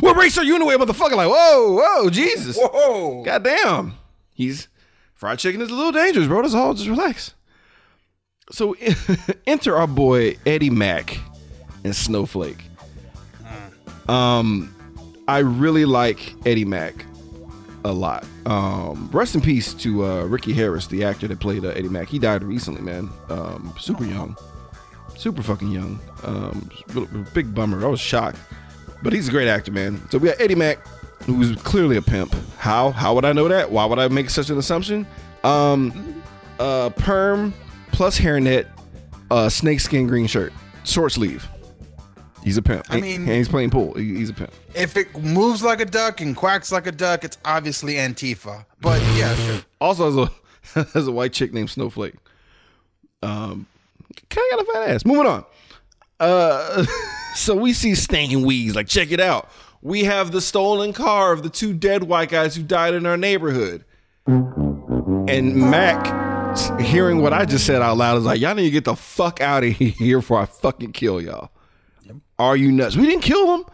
[0.00, 1.16] what race are you anyway, motherfucker?
[1.16, 2.58] Like whoa, whoa, Jesus.
[2.60, 3.22] Whoa!
[3.24, 3.94] God damn.
[4.34, 4.68] He's
[5.14, 6.42] fried chicken is a little dangerous, bro.
[6.42, 6.74] That's all.
[6.74, 7.34] Just relax.
[8.50, 8.76] So
[9.46, 11.18] enter our boy Eddie Mack
[11.84, 12.64] and Snowflake.
[14.08, 14.74] Um,
[15.28, 17.06] I really like Eddie Mack
[17.84, 18.24] a lot.
[18.46, 22.08] Um, rest in peace to uh, Ricky Harris, the actor that played uh, Eddie Mack.
[22.08, 23.08] He died recently, man.
[23.28, 24.36] Um, super young,
[25.16, 26.00] super fucking young.
[26.24, 26.70] Um,
[27.34, 27.84] big bummer.
[27.84, 28.38] I was shocked,
[29.02, 30.00] but he's a great actor, man.
[30.10, 30.86] So we got Eddie Mack,
[31.24, 32.34] who's clearly a pimp.
[32.58, 32.90] How?
[32.90, 33.70] How would I know that?
[33.70, 35.06] Why would I make such an assumption?
[35.44, 36.22] Um,
[36.58, 37.52] uh, perm
[37.90, 38.66] plus hairnet,
[39.30, 40.52] uh, snakeskin green shirt,
[40.84, 41.48] short sleeve.
[42.42, 42.86] He's a pimp.
[42.88, 43.94] I mean- and he's playing pool.
[43.94, 44.52] He's a pimp.
[44.74, 48.64] If it moves like a duck and quacks like a duck, it's obviously Antifa.
[48.80, 49.60] But yeah, sure.
[49.80, 50.16] Also has
[50.76, 52.14] a has a white chick named Snowflake.
[53.22, 53.66] Um,
[54.30, 55.04] kind of got a fat ass.
[55.04, 55.44] Moving on.
[56.18, 56.84] Uh,
[57.34, 58.74] so we see stinking weeds.
[58.74, 59.48] Like, check it out.
[59.80, 63.16] We have the stolen car of the two dead white guys who died in our
[63.16, 63.84] neighborhood.
[64.26, 68.84] And Mack, hearing what I just said out loud, is like, y'all need to get
[68.84, 71.50] the fuck out of here before I fucking kill y'all.
[72.42, 72.96] Are you nuts?
[72.96, 73.64] We didn't kill him.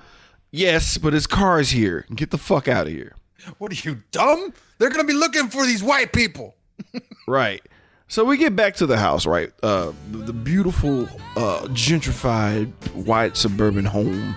[0.50, 2.04] Yes, but his car is here.
[2.14, 3.14] Get the fuck out of here.
[3.58, 4.52] What are you dumb?
[4.78, 6.54] They're gonna be looking for these white people.
[7.26, 7.60] Right.
[8.06, 9.52] So we get back to the house, right?
[9.62, 11.02] Uh, the, beautiful,
[11.36, 14.34] uh, gentrified white suburban home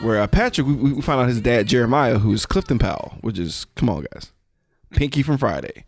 [0.00, 3.38] where uh, Patrick, we, we find out his dad, Jeremiah, who is Clifton Powell, which
[3.38, 4.32] is, come on, guys,
[4.90, 5.84] Pinky from Friday,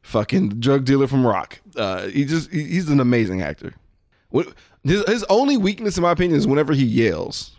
[0.00, 1.60] fucking drug dealer from Rock.
[1.76, 3.74] Uh, he just, he- he's an amazing actor.
[4.30, 4.48] What,
[4.88, 7.56] his, his only weakness, in my opinion, is whenever he yells,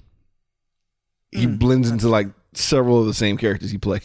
[1.31, 1.59] he mm.
[1.59, 4.01] blends into like several of the same characters he plays.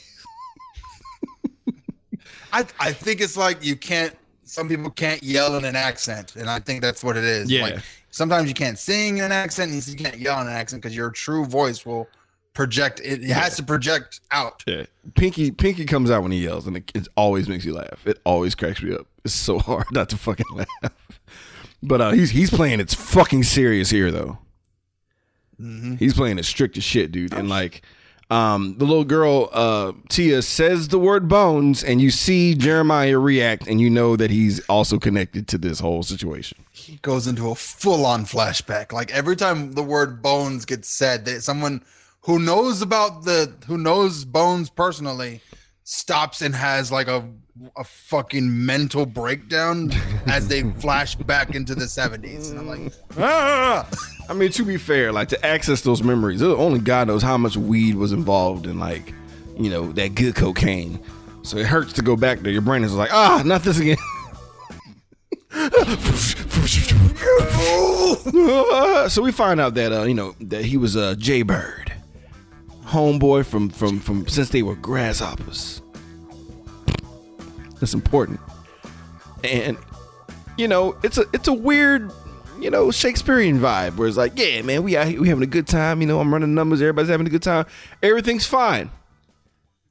[2.53, 4.17] I I think it's like you can't.
[4.45, 7.51] Some people can't yell in an accent, and I think that's what it is.
[7.51, 7.63] Yeah.
[7.63, 7.79] Like,
[8.11, 10.95] sometimes you can't sing in an accent, and you can't yell in an accent because
[10.95, 12.09] your true voice will
[12.55, 13.01] project.
[13.01, 14.63] It, it has to project out.
[14.67, 14.85] Yeah.
[15.15, 18.07] Pinky Pinky comes out when he yells, and it, it always makes you laugh.
[18.07, 19.07] It always cracks me up.
[19.25, 20.93] It's so hard not to fucking laugh.
[21.83, 24.39] But uh, he's he's playing it's fucking serious here though.
[25.99, 27.33] He's playing it strict as shit, dude.
[27.33, 27.83] And like,
[28.31, 33.69] um, the little girl uh, Tia says the word bones, and you see Jeremiah react,
[33.69, 36.65] and you know that he's also connected to this whole situation.
[36.73, 38.93] He goes into a full-on flashback.
[38.93, 41.85] Like every time the word bones gets said, that someone
[42.23, 45.43] who knows about the who knows bones personally
[45.85, 47.29] stops and has like a
[47.77, 49.93] a fucking mental breakdown
[50.27, 52.51] as they flash back into the 70s.
[52.51, 53.89] And I'm like, ah!
[54.29, 57.57] I mean, to be fair, like to access those memories, only God knows how much
[57.57, 59.13] weed was involved in, like,
[59.59, 60.99] you know, that good cocaine.
[61.43, 62.53] So it hurts to go back there.
[62.53, 63.97] Your brain is like, ah, not this again.
[69.11, 71.93] so we find out that uh, you know that he was a uh, Jay Bird,
[72.85, 75.83] homeboy from from from since they were grasshoppers.
[77.83, 78.39] That's important,
[79.43, 79.77] and
[80.57, 82.13] you know it's a it's a weird
[82.61, 85.49] you know, Shakespearean vibe where it's like, yeah, man, we out here, we having a
[85.49, 86.01] good time.
[86.01, 86.81] You know, I'm running numbers.
[86.81, 87.67] Everybody's having a good time.
[88.05, 88.89] Everything's fine.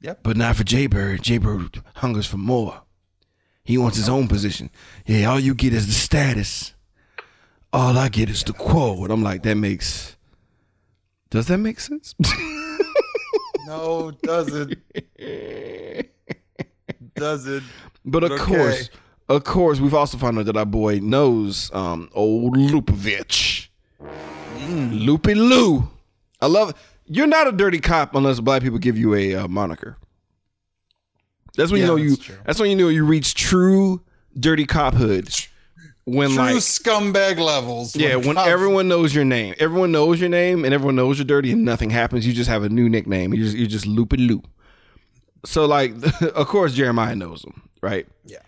[0.00, 0.20] Yep.
[0.22, 1.20] But not for Jaybird.
[1.20, 2.80] Jaybird hungers for more.
[3.62, 4.70] He wants his own position.
[5.04, 6.72] Yeah, all you get is the status.
[7.74, 9.02] All I get is the quo.
[9.04, 10.16] And I'm like, that makes.
[11.28, 12.14] Does that make sense?
[13.64, 14.74] No, doesn't.
[17.14, 17.62] doesn't.
[18.04, 18.44] But of Okay.
[18.44, 18.90] course,
[19.28, 23.68] of course, we've also found out that our boy knows um, old Lupovich.
[24.58, 25.04] Mm.
[25.06, 25.88] Loopy Lou.
[26.40, 26.76] I love it.
[27.06, 29.96] You're not a dirty cop unless black people give you a uh, moniker.
[31.56, 32.10] That's when Yeah, you know you.
[32.10, 32.36] that's true.
[32.46, 34.02] That's when you know you reach true
[34.38, 35.28] dirty cophood.
[36.04, 37.94] When True like scumbag levels.
[37.94, 41.24] yeah, when cops- everyone knows your name, everyone knows your name, and everyone knows you're
[41.24, 42.26] dirty, and nothing happens.
[42.26, 43.32] You just have a new nickname.
[43.32, 44.42] You just you just loopy Lou.
[45.44, 48.06] So like, of course Jeremiah knows him, right?
[48.24, 48.38] Yeah.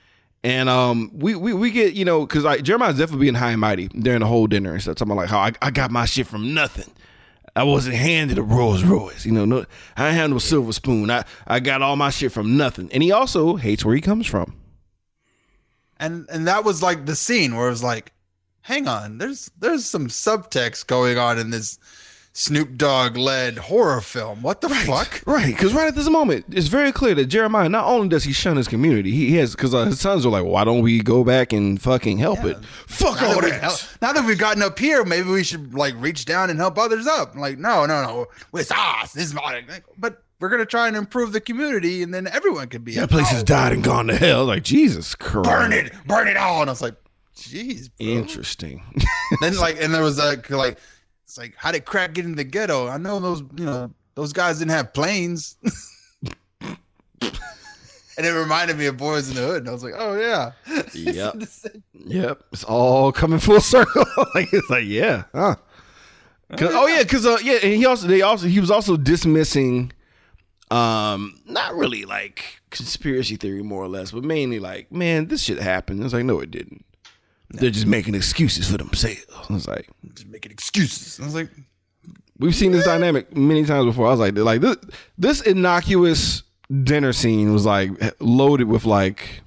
[0.42, 3.60] And um, we we, we get you know because like Jeremiah's definitely being high and
[3.60, 4.96] mighty during the whole dinner and stuff.
[4.96, 6.92] Talking about like how I, I got my shit from nothing.
[7.56, 9.44] I wasn't handed a Rolls Royce, you know.
[9.44, 9.64] No,
[9.96, 11.10] I had no silver spoon.
[11.10, 12.90] I I got all my shit from nothing.
[12.92, 14.54] And he also hates where he comes from.
[15.98, 18.12] and and that was like the scene where it was like,
[18.62, 21.78] hang on, there's there's some subtext going on in this
[22.36, 24.42] Snoop Dogg led horror film.
[24.42, 25.22] What the fuck?
[25.24, 28.32] Right, because right at this moment, it's very clear that Jeremiah not only does he
[28.32, 31.22] shun his community, he has because uh, his sons are like, why don't we go
[31.22, 32.56] back and fucking help it?
[32.88, 33.88] Fuck Now all that, we, that.
[34.02, 37.06] now that we've gotten up here, maybe we should like reach down and help others
[37.06, 37.34] up.
[37.34, 38.26] I'm like, no, no, no,
[38.58, 39.12] it's us.
[39.12, 39.62] This is my,
[39.96, 42.96] but we're gonna try and improve the community, and then everyone can be.
[42.96, 44.44] That place has died and gone to hell.
[44.44, 45.48] Like Jesus Christ.
[45.48, 46.62] burn it, burn it all.
[46.62, 46.96] And I was like,
[47.36, 48.08] jeez, bro.
[48.08, 48.82] Interesting.
[49.40, 50.78] then like and there was like like
[51.34, 54.32] it's like how did crack get in the ghetto i know those you know those
[54.32, 55.56] guys didn't have planes
[56.60, 56.78] and
[58.18, 60.52] it reminded me of boys in the hood and i was like oh yeah
[60.94, 61.42] Yep.
[62.06, 64.04] Yep, it's all coming full circle.
[64.34, 65.56] like it's like, yeah, huh?
[66.60, 69.90] oh yeah, because uh, yeah, and he also they also he was also dismissing,
[70.70, 75.58] um, not really like conspiracy theory more or less, but mainly like, man, this shit
[75.58, 76.04] happened.
[76.04, 76.84] It's like, no, it didn't.
[77.60, 79.24] They're just making excuses for themselves.
[79.50, 81.48] It's like just making excuses i was like
[82.38, 84.06] we've seen this dynamic many times before.
[84.06, 84.76] I was like, like this
[85.18, 86.42] this innocuous
[86.82, 87.90] dinner scene was like
[88.20, 89.42] loaded with like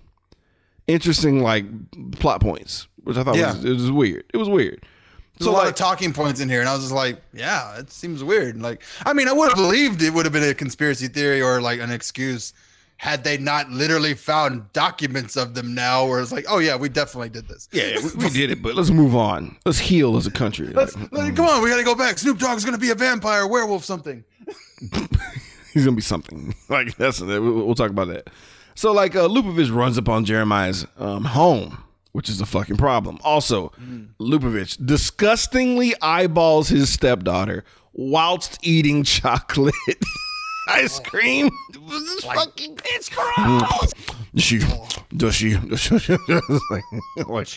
[0.87, 1.65] interesting like
[2.13, 3.53] plot points, which I thought Yeah.
[3.53, 4.25] was it was weird.
[4.33, 4.85] It was weird.
[5.37, 7.91] there's a lot of talking points in here and i was just like yeah it
[7.91, 11.07] seems weird like i mean i would have believed it would have been a conspiracy
[11.07, 12.53] theory or like an excuse
[12.97, 16.89] had they not literally found documents of them now where it's like oh yeah we
[16.89, 19.55] definitely did this yeah, we, we did it, but let's move on.
[19.65, 20.67] Let's heal as a country.
[20.67, 20.91] Like,
[21.35, 24.23] come on we gotta go back snoop dogg's gonna be a vampire werewolf something
[25.73, 26.53] he's gonna be something.
[26.69, 28.29] Like that's we'll, we'll talk about that.
[28.75, 33.19] So like uh, Lupovich runs upon Jeremiah's um, home, which is a fucking problem.
[33.23, 33.71] Also,
[34.19, 39.73] Lupovich disgustingly eyeballs his stepdaughter whilst eating chocolate
[40.67, 41.49] ice cream.
[41.71, 43.93] This is fucking it's gross.
[44.35, 44.61] Does she?
[45.15, 45.57] Does she?
[45.57, 46.17] Does she
[46.69, 46.83] like,
[47.27, 47.47] like,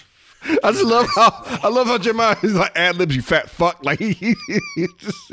[0.64, 1.30] I just love how
[1.62, 4.34] I love how Jeremiah is like ad libs you fat fuck like he, he,
[4.74, 5.32] he just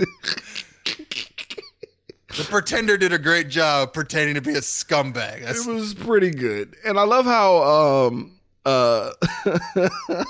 [2.38, 5.46] The pretender did a great job pretending to be a scumbag.
[5.46, 9.12] That's, it was pretty good and i love how um uh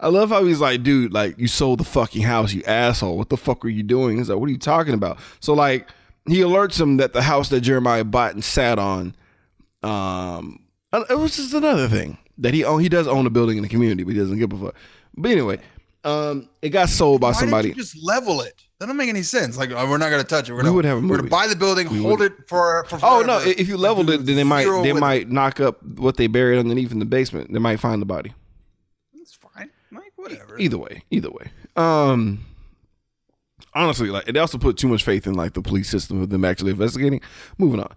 [0.00, 3.28] i love how he's like dude like you sold the fucking house you asshole what
[3.28, 5.88] the fuck are you doing he's like what are you talking about so like
[6.26, 9.14] he alerts him that the house that jeremiah bought and sat on
[9.82, 10.60] um
[10.92, 13.68] it was just another thing that he own he does own a building in the
[13.68, 14.74] community but he doesn't give a fuck
[15.16, 15.58] but anyway
[16.04, 18.54] um it got sold by why somebody just level it?
[18.78, 19.58] That don't make any sense.
[19.58, 20.52] Like oh, we're not gonna touch it.
[20.52, 21.10] We're We gonna, would have a movie.
[21.10, 22.86] We're gonna buy the building, hold it for.
[22.88, 23.38] for Oh no!
[23.40, 24.94] If you leveled it, then they might they with it.
[25.00, 27.52] might knock up what they buried underneath in the basement.
[27.52, 28.32] They might find the body.
[29.12, 29.68] It's fine.
[29.92, 30.58] Like whatever.
[30.58, 31.50] Either way, either way.
[31.76, 32.46] Um,
[33.74, 36.44] honestly, like it also put too much faith in like the police system of them
[36.44, 37.20] actually investigating.
[37.58, 37.92] Moving on.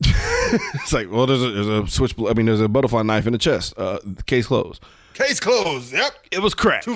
[0.00, 2.14] it's like, well, there's a, there's a switch.
[2.18, 3.74] I mean, there's a butterfly knife in the chest.
[3.76, 4.82] Uh, case closed.
[5.14, 5.92] Case closed.
[5.92, 6.12] Yep.
[6.30, 6.82] It was crack.
[6.82, 6.94] Too-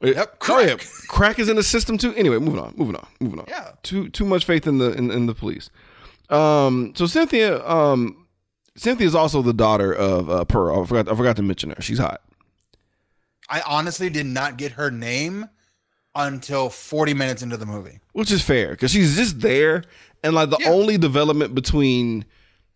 [0.00, 0.66] It- Yep, oh, yeah.
[0.74, 0.86] crack.
[1.08, 2.12] crack is in the system too.
[2.14, 3.46] Anyway, moving on, moving on, moving on.
[3.48, 3.70] Yeah.
[3.84, 5.70] Too too much faith in the in, in the police.
[6.28, 8.26] Um, so Cynthia, um,
[8.76, 10.82] Cynthia is also the daughter of uh, Pearl.
[10.82, 11.80] I forgot I forgot to mention her.
[11.80, 12.20] She's hot.
[13.48, 15.48] I honestly did not get her name
[16.14, 17.98] until 40 minutes into the movie.
[18.12, 19.82] which is fair because she's just there,
[20.22, 20.70] and like the Yeah.
[20.70, 22.24] only development between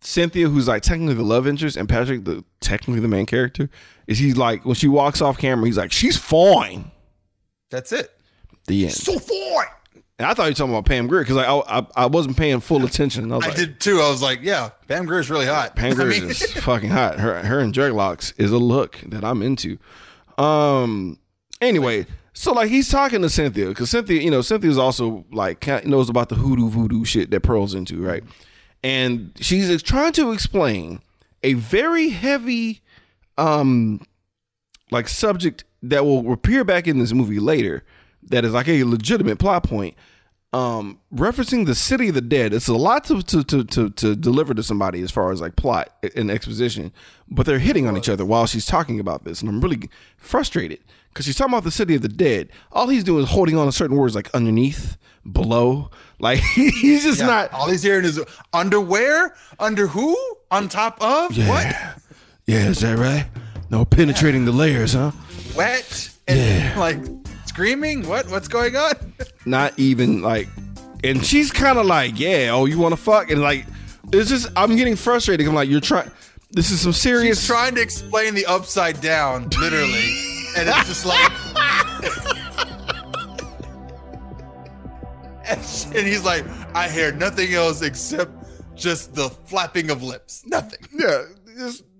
[0.00, 3.68] Cynthia, who's like technically the love interest, and Patrick, the technically the main character,
[4.06, 6.90] is he's like when she walks off camera, he's like, "She's fine."
[7.70, 8.10] That's it.
[8.66, 8.92] The end.
[8.94, 9.66] So fine.
[10.18, 12.36] And I thought you were talking about Pam Grier because like, I, I I wasn't
[12.38, 13.30] paying full attention.
[13.32, 14.00] I I like, did too.
[14.00, 15.76] I was like, yeah, Pam Grier's really hot.
[15.76, 17.18] Pam I Grier mean, is fucking hot.
[17.20, 19.78] Her her and dreadlocks is a look that I'm into.
[20.38, 21.18] Um.
[21.60, 26.10] Anyway, so like he's talking to Cynthia because Cynthia, you know, Cynthia's also like knows
[26.10, 28.22] about the hoodoo voodoo shit that Pearl's into, right?
[28.84, 31.00] And she's trying to explain
[31.42, 32.82] a very heavy,
[33.38, 34.02] um,
[34.90, 37.84] like subject that will appear back in this movie later.
[38.24, 39.94] That is like a legitimate plot point.
[40.52, 42.52] Um, referencing the city of the dead.
[42.52, 45.56] It's a lot to, to to to to deliver to somebody as far as like
[45.56, 46.92] plot and exposition,
[47.28, 50.80] but they're hitting on each other while she's talking about this, and I'm really frustrated
[51.16, 52.50] because she's talking about the city of the dead.
[52.72, 54.98] All he's doing is holding on to certain words like underneath,
[55.32, 55.90] below.
[56.18, 57.52] Like he's just Yeah, not.
[57.54, 58.20] all he's hearing is
[58.52, 60.14] underwear, under who,
[60.50, 61.74] on top of what,
[62.46, 63.26] Yeah, is that right?
[63.70, 65.12] No penetrating the layers, huh?
[65.56, 66.78] wet, and Yeah.
[66.78, 66.98] like
[67.46, 68.06] screaming.
[68.06, 68.28] What?
[68.28, 68.92] What's going on?
[69.46, 70.48] Not even like,
[71.02, 73.30] and she's kind of like, yeah, oh, you want to fuck?
[73.30, 73.64] And like,
[74.12, 75.46] it's just, I'm getting frustrated.
[75.48, 76.10] I'm like, you're trying,
[76.50, 77.38] this is some serious.
[77.40, 80.10] He's trying to explain the upside down, literally,
[80.56, 81.32] and it's just like.
[85.94, 88.32] and he's like, I hear nothing else except
[88.74, 90.44] just the flapping of lips.
[90.46, 90.80] Nothing.
[90.92, 91.24] yeah,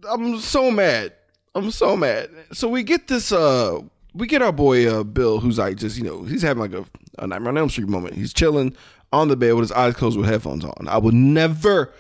[0.09, 1.13] I'm so mad.
[1.55, 2.31] I'm so mad.
[2.53, 3.81] So we get this, uh,
[4.15, 6.85] we get our boy uh, Bill, who's like just you know he's having like a,
[7.23, 8.15] a Nightmare on Elm Street moment.
[8.15, 8.77] He's chilling
[9.13, 10.89] on the bed with his eyes closed with headphones on.
[10.89, 11.93] I would never,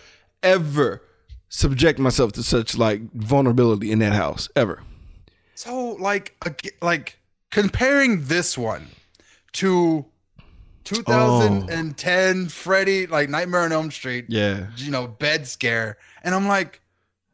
[0.42, 1.02] ever
[1.48, 4.82] subject myself to such like vulnerability in that house ever.
[5.56, 6.36] So like
[6.80, 7.18] like
[7.50, 8.86] comparing this one
[9.54, 10.04] to
[10.84, 16.80] 2010 Freddy like Nightmare on Elm Street, Yeah, you know, bed scare, and I'm like,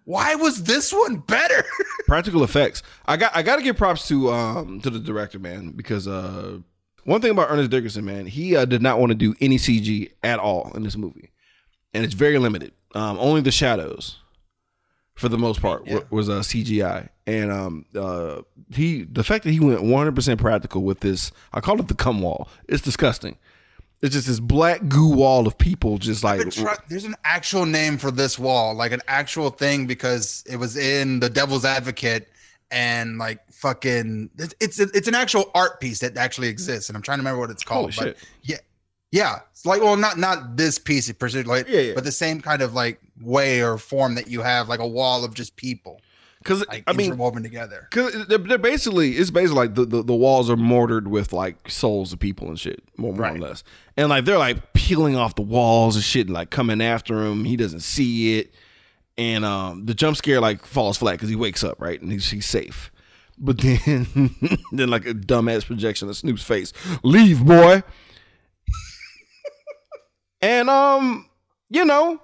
[0.04, 1.64] why was this one better?
[2.06, 2.82] practical effects.
[3.06, 6.58] I got I got to give props to um to the director man because uh
[7.04, 10.12] one thing about Ernest Dickerson man he uh, did not want to do any CG
[10.22, 11.30] at all in this movie,
[11.92, 12.72] and it's very limited.
[12.94, 14.18] Um, only the shadows,
[15.14, 19.52] for the most part, wa- was uh, CGI, and um uh he the fact that
[19.52, 22.48] he went 100 percent practical with this I call it the cum wall.
[22.68, 23.36] It's disgusting.
[24.02, 27.98] It's just this black goo wall of people just like try- there's an actual name
[27.98, 32.28] for this wall, like an actual thing, because it was in the Devil's Advocate,
[32.72, 37.02] and like fucking, it's it's, it's an actual art piece that actually exists, and I'm
[37.02, 37.94] trying to remember what it's called.
[37.94, 38.28] Holy but shit.
[38.42, 38.56] yeah,
[39.12, 41.92] yeah, it's like well, not not this piece per se, like Yeah, yeah.
[41.94, 45.24] but the same kind of like way or form that you have, like a wall
[45.24, 46.00] of just people,
[46.42, 47.88] because like I mean interwoven together.
[47.90, 51.70] Cause they're, they're basically it's basically like the, the, the walls are mortared with like
[51.70, 53.64] souls of people and shit, more, more or less.
[53.96, 57.44] And like they're like peeling off the walls and shit, and like coming after him.
[57.44, 58.54] He doesn't see it,
[59.16, 62.30] and um, the jump scare like falls flat because he wakes up right and he's,
[62.30, 62.90] he's safe.
[63.38, 64.06] But then,
[64.72, 67.82] then like a dumbass projection of Snoop's face, leave boy.
[70.40, 71.28] and um,
[71.70, 72.20] you know,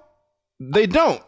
[0.59, 1.21] they don't.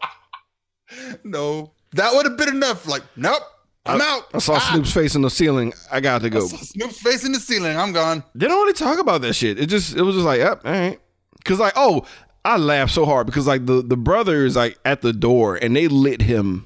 [1.24, 2.88] No, that would have been enough.
[2.88, 3.42] Like, nope,
[3.86, 4.24] I'm out.
[4.34, 5.74] I saw Ah, Snoop's face in the ceiling.
[5.92, 6.48] I got to go.
[6.48, 7.78] Snoop's face in the ceiling.
[7.78, 8.24] I'm gone.
[8.36, 9.60] they don't really talk about that shit.
[9.60, 11.00] It just it was just like, yep, all right.
[11.44, 12.06] Cause like, oh,
[12.46, 15.76] I laughed so hard because like the the brother is like at the door and
[15.76, 16.66] they lit him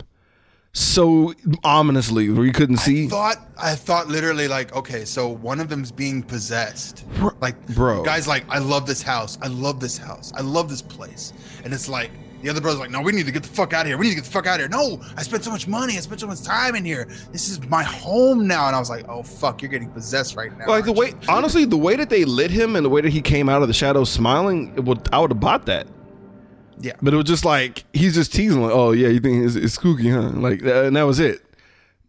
[0.73, 1.33] so
[1.63, 3.07] ominously where you couldn't see.
[3.07, 7.05] thought I thought literally like okay, so one of them's being possessed.
[7.39, 8.03] Like bro.
[8.03, 9.37] guys like I love this house.
[9.41, 10.33] I love this house.
[10.35, 11.31] I love this place.
[11.63, 12.11] And it's like
[12.45, 13.97] the other brother's like, no, we need to get the fuck out of here.
[13.97, 14.69] We need to get the fuck out of here.
[14.69, 15.97] No, I spent so much money.
[15.97, 17.07] I spent so much time in here.
[17.31, 18.67] This is my home now.
[18.67, 20.67] And I was like, oh fuck, you're getting possessed right now.
[20.67, 23.09] like the way, you?" honestly, the way that they lit him and the way that
[23.09, 25.87] he came out of the shadows smiling, it would I would have bought that.
[26.79, 26.93] Yeah.
[27.01, 29.73] But it was just like he's just teasing, like, "Oh yeah, you think it's, it's
[29.73, 31.43] spooky, huh?" Like, uh, and that was it.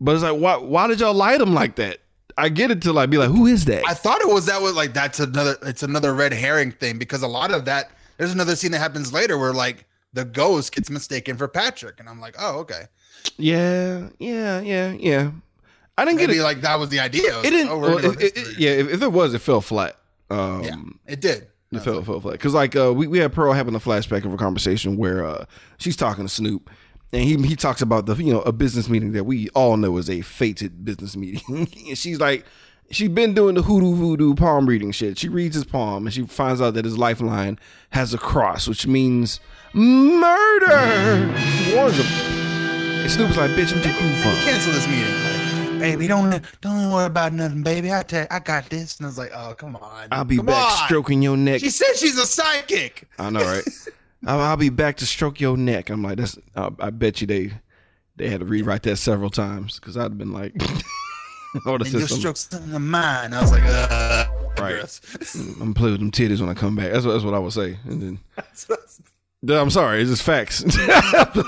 [0.03, 0.59] But it's like, why?
[0.59, 2.01] Why did y'all light him like that?
[2.37, 3.85] I get it to like be like, who is that?
[3.89, 7.23] I thought it was that was like that's another it's another red herring thing because
[7.23, 9.86] a lot of that there's another scene that happens later where like
[10.17, 12.01] the ghost gets mistaken for Patrick.
[12.01, 12.85] And I'm like, oh, okay.
[13.37, 15.31] yeah, yeah, yeah, yeah.
[15.99, 16.43] I didn't get it.
[16.43, 17.31] like that was the idea.
[17.33, 17.69] It, was It didn't.
[17.81, 19.97] like, oh, well, it- it- yeah, if, if there was, it fell flat.
[20.29, 20.75] Um, yeah,
[21.13, 21.47] it did.
[21.73, 22.33] It fell, fell flat.
[22.33, 25.45] Because like uh, we we had Pearl having a flashback of a conversation where uh,
[25.79, 26.71] she's talking to Snoop,
[27.13, 29.97] and he he talks about the you know a business meeting that we all know
[29.99, 32.45] is a fated business meeting, and she's like.
[32.89, 35.19] She's been doing the hoodoo voodoo palm reading shit.
[35.19, 37.59] She reads his palm and she finds out that his lifeline
[37.91, 39.41] has a cross, which means
[39.75, 41.33] murder.
[41.75, 43.09] Warns him.
[43.09, 45.15] Snoop's like, bitch, I'm too cool for it." Cancel this meeting.
[45.71, 47.93] Like, baby, don't don't worry about nothing, baby.
[47.93, 48.97] I tell I got this.
[48.99, 50.09] And I was like, oh, come on.
[50.11, 50.87] I'll be Come back on.
[50.87, 51.61] stroking your neck.
[51.61, 53.09] She said she's a psychic.
[53.19, 53.65] I know, right?
[54.27, 55.91] I'll, I'll be back to stroke your neck.
[55.91, 56.39] I'm like, that's.
[56.57, 57.53] I, I bet you they
[58.17, 60.53] they had to rewrite that several times because I'd have been like,
[61.67, 62.19] would have And said your something.
[62.35, 63.35] strokes in the mind.
[63.35, 64.27] I was like, uh,
[64.59, 65.01] Right.
[65.61, 66.91] I'm play with them titties when I come back.
[66.91, 67.77] That's what that's what I would say.
[67.85, 68.19] And then,
[69.49, 70.65] I'm sorry, it's just facts.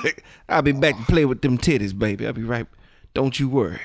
[0.04, 2.26] Like, I'll be back to play with them titties, baby.
[2.26, 2.66] I'll be right.
[3.14, 3.80] Don't you worry.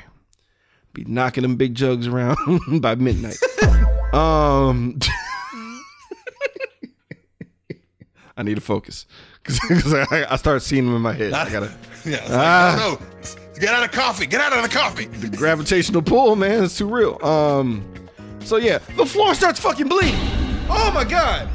[0.94, 2.38] be knocking them big jugs around
[2.82, 3.38] by midnight.
[4.14, 5.00] um,
[8.36, 9.06] I need to focus
[9.44, 11.34] because I, I start seeing them in my head.
[11.34, 11.72] I gotta
[12.06, 12.26] Yeah.
[12.30, 12.98] Ah.
[13.00, 13.60] like, no, no.
[13.60, 14.26] Get out of coffee.
[14.26, 15.06] Get out of the coffee.
[15.06, 16.64] the gravitational pull, man.
[16.64, 17.24] It's too real.
[17.24, 17.84] Um,
[18.40, 20.20] so yeah, the floor starts fucking bleeding.
[20.70, 21.48] Oh my god.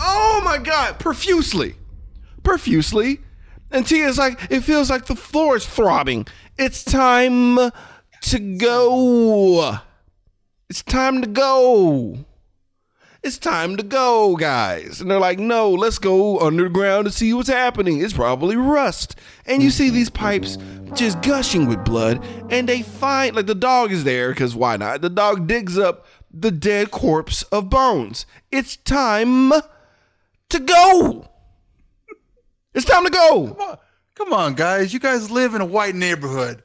[0.00, 1.76] Oh my god, profusely,
[2.42, 3.20] profusely.
[3.70, 6.26] And Tia's like, it feels like the floor is throbbing.
[6.58, 7.56] It's time
[8.22, 9.78] to go.
[10.68, 12.24] It's time to go.
[13.22, 15.00] It's time to go, guys.
[15.00, 18.02] And they're like, no, let's go underground to see what's happening.
[18.02, 19.14] It's probably rust.
[19.44, 20.56] And you see these pipes
[20.94, 22.24] just gushing with blood.
[22.50, 25.02] And they find, like, the dog is there, because why not?
[25.02, 28.24] The dog digs up the dead corpse of Bones.
[28.50, 29.52] It's time
[30.50, 31.28] to go.
[32.74, 33.48] It's time to go.
[33.48, 33.78] Come on.
[34.14, 34.92] Come on, guys.
[34.92, 36.62] You guys live in a white neighborhood.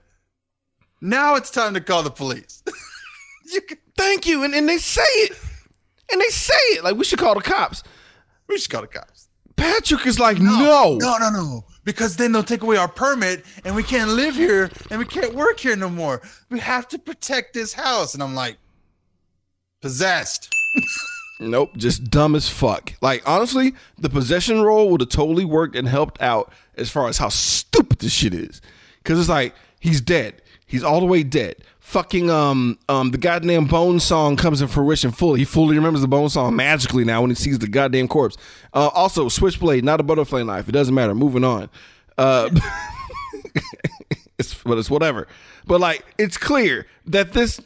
[1.01, 2.63] Now it's time to call the police.
[3.53, 4.43] you can, Thank you.
[4.43, 5.37] And, and they say it.
[6.11, 6.83] And they say it.
[6.83, 7.83] Like, we should call the cops.
[8.47, 9.29] we should call the cops.
[9.55, 10.97] Patrick is like, no.
[10.99, 11.65] No, no, no.
[11.85, 15.33] Because then they'll take away our permit and we can't live here and we can't
[15.33, 16.21] work here no more.
[16.49, 18.13] We have to protect this house.
[18.13, 18.57] And I'm like,
[19.81, 20.53] possessed.
[21.39, 22.93] Nope, just dumb as fuck.
[23.01, 27.17] Like honestly, the possession role would have totally worked and helped out as far as
[27.17, 28.61] how stupid this shit is.
[29.03, 30.41] Cause it's like he's dead.
[30.65, 31.57] He's all the way dead.
[31.79, 35.39] Fucking um um the goddamn bone song comes in fruition fully.
[35.39, 38.37] He fully remembers the bone song magically now when he sees the goddamn corpse.
[38.73, 40.67] Uh, also, switchblade, not a butterfly knife.
[40.67, 41.13] It doesn't matter.
[41.13, 41.69] Moving on.
[42.17, 42.49] Uh,
[44.39, 45.27] it's but it's whatever.
[45.67, 47.59] But like it's clear that this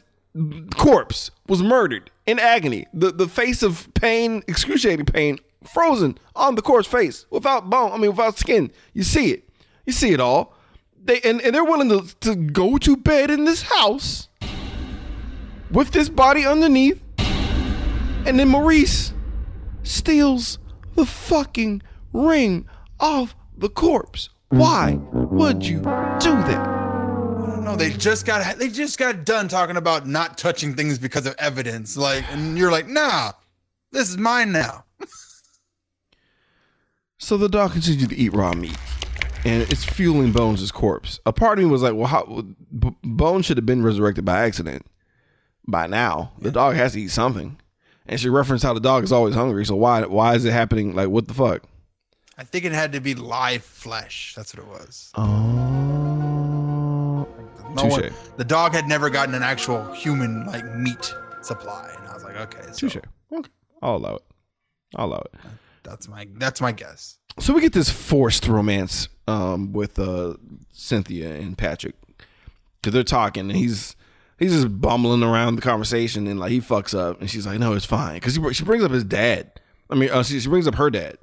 [0.76, 2.86] corpse was murdered in agony.
[2.92, 7.92] The the face of pain, excruciating pain, frozen on the corpse face without bone.
[7.92, 8.70] I mean, without skin.
[8.92, 9.48] You see it.
[9.86, 10.54] You see it all.
[11.02, 14.28] They and, and they're willing to, to go to bed in this house
[15.70, 17.02] with this body underneath.
[17.18, 19.14] And then Maurice
[19.82, 20.58] steals
[20.94, 22.68] the fucking ring
[22.98, 24.28] off the corpse.
[24.50, 26.79] Why would you do that?
[27.76, 27.98] They mm.
[27.98, 31.96] just got they just got done talking about not touching things because of evidence.
[31.96, 33.32] Like, and you're like, nah,
[33.92, 34.84] this is mine now.
[37.22, 38.78] So the dog continued to eat raw meat,
[39.44, 41.20] and it's fueling Bones' corpse.
[41.26, 42.46] A part of me was like, well, how,
[42.76, 44.86] B- Bones should have been resurrected by accident
[45.68, 46.32] by now.
[46.38, 47.58] The dog has to eat something.
[48.06, 49.66] And she referenced how the dog is always hungry.
[49.66, 50.94] So why why is it happening?
[50.94, 51.62] Like, what the fuck?
[52.38, 54.32] I think it had to be live flesh.
[54.34, 55.12] That's what it was.
[55.14, 55.89] Oh.
[57.74, 62.14] No one- the dog had never gotten an actual human like meat supply, and I
[62.14, 62.96] was like, okay, so Touche.
[63.32, 63.50] Okay.
[63.82, 64.22] I'll allow it.
[64.96, 65.34] I'll allow it.
[65.82, 67.18] that's my that's my guess.
[67.38, 70.34] So we get this forced romance um, with uh,
[70.72, 71.94] Cynthia and Patrick
[72.82, 73.94] because they're talking and he's
[74.38, 77.72] he's just bumbling around the conversation and like he fucks up and she's like, no,
[77.74, 79.52] it's fine because she brings up his dad.
[79.88, 81.18] I mean, uh, she, she brings up her dad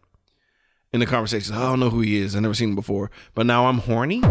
[0.93, 1.53] in the conversation.
[1.55, 2.35] I don't know who he is.
[2.35, 4.21] I never seen him before, but now I'm horny.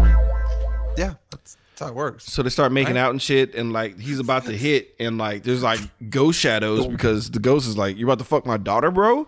[0.97, 2.25] Yeah, that's, that's how it works.
[2.25, 5.43] So they start making out and shit, and like he's about to hit, and like
[5.43, 8.89] there's like ghost shadows because the ghost is like, "You're about to fuck my daughter,
[8.89, 9.27] bro?"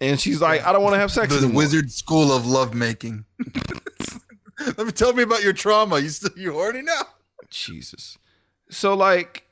[0.00, 3.26] And she's like, "I don't want to have sex." The anymore." wizard school of lovemaking.
[4.78, 5.98] Let me tell me about your trauma.
[5.98, 7.02] You still you horny now?
[7.50, 8.16] Jesus.
[8.70, 9.44] So like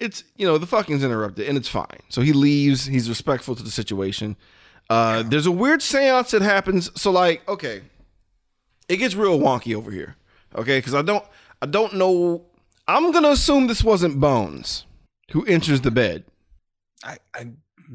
[0.00, 2.00] it's you know, the fucking's interrupted and it's fine.
[2.08, 4.36] So he leaves, he's respectful to the situation.
[4.90, 6.90] Uh there's a weird seance that happens.
[7.00, 7.82] So like, okay.
[8.88, 10.16] It gets real wonky over here.
[10.56, 10.82] Okay?
[10.82, 11.24] Cuz I don't
[11.62, 12.44] I don't know
[12.88, 14.86] I'm going to assume this wasn't Bones
[15.30, 16.24] who enters the bed.
[17.04, 17.48] I, I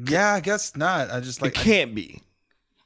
[0.06, 1.10] yeah, I guess not.
[1.10, 2.22] I just like it can't be.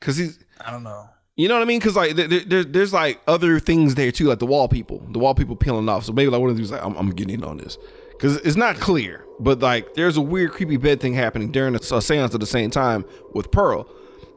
[0.01, 1.09] Cuz he's I, I don't know.
[1.37, 1.79] You know what I mean?
[1.79, 5.19] Because like there, there, there's like other things there too, like the wall people, the
[5.19, 6.05] wall people peeling off.
[6.05, 7.79] So maybe like one of these, like I'm, I'm getting in on this
[8.11, 9.25] because it's not clear.
[9.41, 12.47] But like there's a weird, creepy bed thing happening during a, a seance at the
[12.47, 13.89] same time with Pearl,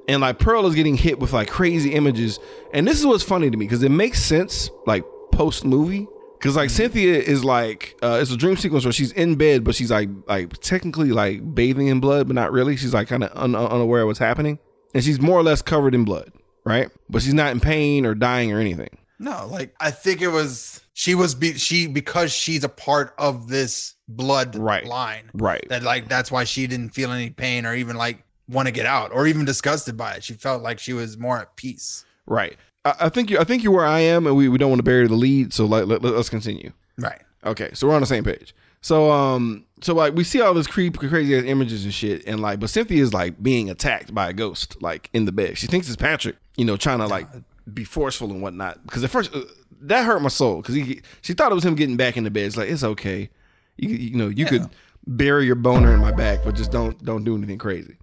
[0.07, 2.39] and like Pearl is getting hit with like crazy images.
[2.73, 6.07] And this is what's funny to me because it makes sense like post movie.
[6.45, 9.75] Cause like Cynthia is like uh, it's a dream sequence where she's in bed, but
[9.75, 12.77] she's like like technically like bathing in blood, but not really.
[12.77, 14.59] She's like kind of un- unaware of what's happening,
[14.93, 16.31] and she's more or less covered in blood
[16.65, 16.89] right?
[17.09, 18.97] But she's not in pain or dying or anything.
[19.19, 23.47] No, like I think it was she was be she because she's a part of
[23.47, 24.85] this blood Right.
[24.85, 25.29] line.
[25.33, 25.63] Right.
[25.69, 28.85] That like that's why she didn't feel any pain or even like want to get
[28.85, 30.23] out or even disgusted by it.
[30.23, 32.03] She felt like she was more at peace.
[32.25, 32.57] Right.
[32.85, 33.39] I, I think you.
[33.39, 35.51] I think you're where I am, and we, we don't want to bury the lead.
[35.53, 36.71] So like, let, let, us continue.
[36.97, 37.21] Right.
[37.43, 37.71] Okay.
[37.73, 38.55] So we're on the same page.
[38.81, 42.39] So um, so like we see all this creep, crazy ass images and shit, and
[42.39, 45.57] like, but Cynthia is like being attacked by a ghost, like in the bed.
[45.57, 47.27] She thinks it's Patrick, you know, trying to like
[47.73, 48.85] be forceful and whatnot.
[48.85, 49.41] Because at first uh,
[49.81, 52.29] that hurt my soul because he she thought it was him getting back in the
[52.29, 52.45] bed.
[52.45, 53.29] It's like it's okay.
[53.77, 54.69] You, you know, you could
[55.07, 57.97] bury your boner in my back, but just don't don't do anything crazy.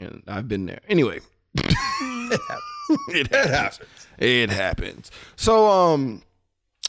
[0.00, 0.80] And I've been there.
[0.88, 1.20] Anyway,
[3.08, 3.80] it happens.
[4.18, 5.10] It happens.
[5.36, 6.22] So um,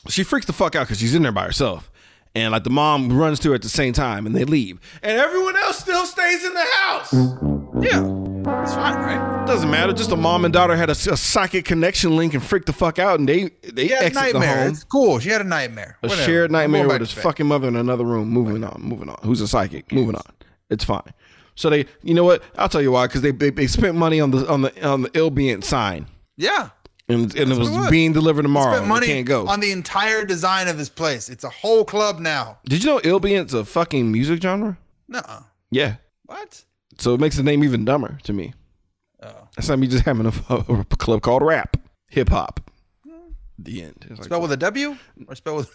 [0.07, 1.91] she freaks the fuck out because she's in there by herself.
[2.37, 4.79] And like the mom runs to her at the same time and they leave.
[5.01, 7.13] And everyone else still stays in the house.
[7.81, 9.45] Yeah, it's fine, right?
[9.47, 9.93] Doesn't matter.
[9.93, 12.99] Just a mom and daughter had a, a psychic connection link and freaked the fuck
[12.99, 14.67] out and they they She had a exit the home.
[14.67, 15.19] It's cool.
[15.19, 15.97] She had a nightmare.
[16.03, 16.25] A Whatever.
[16.29, 18.27] shared nightmare with his fucking mother in another room.
[18.27, 19.17] Moving on, moving on.
[19.23, 19.93] Who's a psychic?
[19.93, 20.23] Moving on.
[20.69, 21.13] It's fine.
[21.55, 22.43] So they, you know what?
[22.57, 23.07] I'll tell you why.
[23.07, 26.69] Because they, they they spent money on the on the on the Ilbient sign, Yeah.
[27.07, 28.75] and, and it was it being delivered tomorrow.
[28.75, 29.47] Spent money can't go.
[29.47, 31.29] on the entire design of this place.
[31.29, 32.59] It's a whole club now.
[32.65, 34.77] Did you know Ilbient's a fucking music genre?
[35.07, 35.21] No.
[35.71, 35.95] Yeah.
[36.25, 36.63] What?
[36.97, 38.53] So it makes the name even dumber to me.
[39.23, 39.47] Oh.
[39.55, 41.77] That's like me just having a, a club called rap,
[42.09, 42.59] hip hop.
[43.57, 43.95] The end.
[44.09, 44.97] It's like, Spell with a W
[45.27, 45.71] or spell with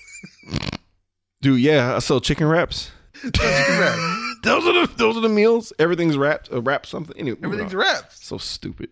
[1.41, 2.91] dude, yeah, I sell chicken wraps.
[4.43, 5.73] Those are the those are the meals.
[5.79, 6.53] Everything's wrapped.
[6.53, 7.17] Uh, wrap something.
[7.19, 8.25] Anyway, everything's wrapped.
[8.25, 8.91] so stupid.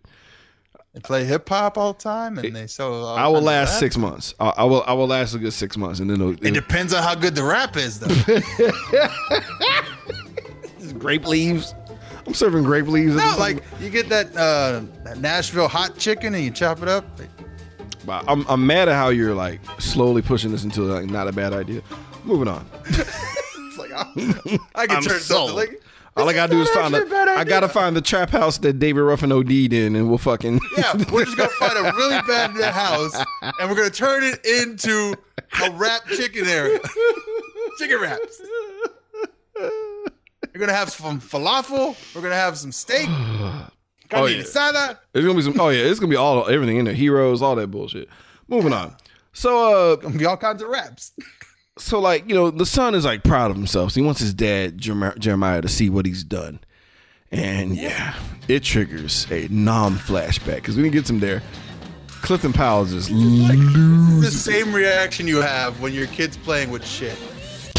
[0.95, 2.93] They play hip hop all the time and they sell.
[2.93, 3.81] all I will last rap.
[3.81, 4.35] six months.
[4.41, 4.83] I, I will.
[4.87, 7.15] I will last a good six months, and then it'll, It it'll, depends on how
[7.15, 8.09] good the rap is, though.
[10.99, 11.75] grape leaves.
[12.27, 13.15] I'm serving grape leaves.
[13.15, 17.05] no, like you get that, uh, that Nashville hot chicken and you chop it up.
[18.09, 21.53] I'm, I'm mad at how you're like slowly pushing this into like not a bad
[21.53, 21.83] idea.
[22.25, 22.69] Moving on.
[24.17, 25.51] It's I, can I'm turn sold.
[25.51, 25.83] something like.
[26.17, 27.07] All I gotta do is find a
[27.39, 30.59] I gotta find the trap house that David Ruffin OD'd in, and we'll fucking.
[30.77, 35.15] Yeah, we're just gonna find a really bad house, and we're gonna turn it into
[35.65, 36.81] a wrap chicken area,
[37.79, 38.43] chicken wraps.
[39.57, 41.97] We're gonna have some falafel.
[42.15, 43.09] We're gonna have some steak.
[44.11, 44.39] Oh, yeah.
[44.39, 45.61] It's gonna be some.
[45.61, 46.95] Oh yeah, it's gonna be all everything in there.
[46.95, 48.09] Heroes, all that bullshit.
[48.49, 48.97] Moving on.
[49.35, 51.13] So uh, Gonna be all kinds of wraps.
[51.79, 53.93] so like you know the son is like proud of himself.
[53.93, 56.61] So he wants his dad jeremiah to see what he's done.
[57.31, 58.15] And yeah
[58.49, 61.43] it triggers a non-flashback because when he get him there.
[62.23, 67.17] Clifton powell is the same reaction you have when your kid's playing with shit.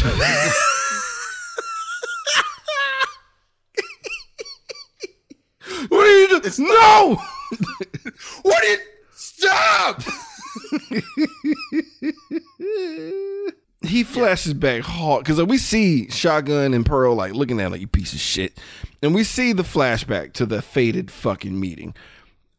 [5.88, 7.20] what are you doing no!
[8.42, 8.80] What did
[9.12, 10.02] stop?
[13.82, 17.72] he flashes back hard because uh, we see shotgun and pearl like looking at him
[17.72, 18.58] like you piece of shit.
[19.02, 21.94] And we see the flashback to the faded fucking meeting.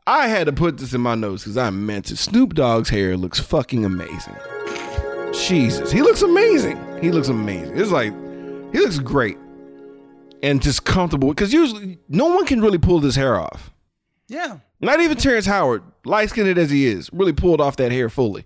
[0.07, 2.17] I had to put this in my notes because i meant to.
[2.17, 4.35] snoop dogg's hair looks fucking amazing.
[5.33, 5.91] Jesus.
[5.91, 6.77] He looks amazing.
[7.01, 7.77] He looks amazing.
[7.77, 8.13] It's like
[8.71, 9.37] he looks great
[10.41, 13.71] and just comfortable because usually no one can really pull this hair off.
[14.27, 14.59] Yeah.
[14.79, 18.45] not even Terrence Howard, light skinned as he is, really pulled off that hair fully.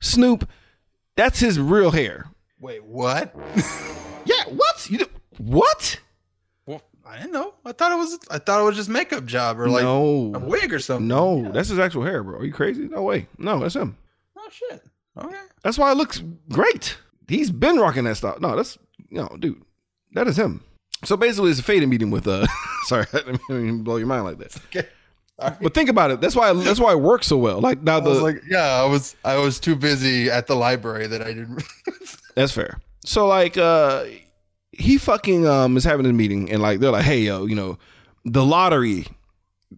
[0.00, 0.48] Snoop,
[1.20, 2.24] that's his real hair.
[2.60, 3.34] Wait, what?
[4.26, 4.88] Yeah, what?
[4.90, 5.98] You do- what?
[6.66, 7.54] Well, I didn't know.
[7.64, 8.18] I thought it was.
[8.30, 11.08] I thought it was just makeup job or like no, a wig or something.
[11.08, 12.38] no, that's his actual hair, bro.
[12.38, 12.86] Are you crazy?
[12.86, 13.26] No way.
[13.38, 13.96] No, that's him.
[14.38, 14.82] Oh shit.
[15.18, 15.36] Okay.
[15.64, 16.98] That's why it looks great.
[17.28, 18.40] He's been rocking that stuff.
[18.40, 18.76] No, that's
[19.10, 19.62] no, dude,
[20.12, 20.62] that is him.
[21.04, 22.46] So basically, it's a faded meeting with uh.
[22.84, 24.54] sorry, I didn't mean blow your mind like that.
[24.66, 24.86] Okay.
[25.60, 26.20] But think about it.
[26.20, 26.52] That's why.
[26.52, 27.60] That's why it works so well.
[27.60, 29.16] Like now I was the like, yeah, I was.
[29.24, 31.62] I was too busy at the library that I didn't.
[32.34, 32.80] That's fair.
[33.04, 34.04] So like uh
[34.72, 37.78] he fucking um is having a meeting and like they're like, hey yo, you know,
[38.24, 39.06] the lottery,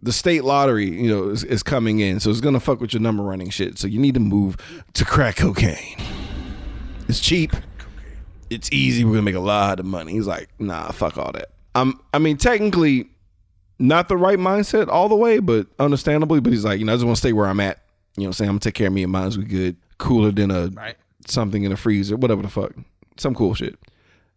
[0.03, 2.21] the state lottery, you know, is, is coming in.
[2.21, 3.79] So it's gonna fuck with your number running shit.
[3.79, 4.57] So you need to move
[4.95, 5.97] to crack cocaine.
[7.09, 7.55] It's cheap.
[8.51, 9.05] It's easy.
[9.05, 10.13] We're gonna make a lot of money.
[10.13, 11.51] He's like, nah, fuck all that.
[11.75, 13.09] Um, I mean, technically,
[13.83, 16.41] not the right mindset all the way, but understandably.
[16.41, 17.79] But he's like, you know, I just want to stay where I'm at.
[18.17, 19.77] You know, what I'm saying I'm gonna take care of me and mine's we good.
[19.99, 20.97] Cooler than a right.
[21.27, 22.73] something in a freezer, whatever the fuck,
[23.17, 23.79] some cool shit.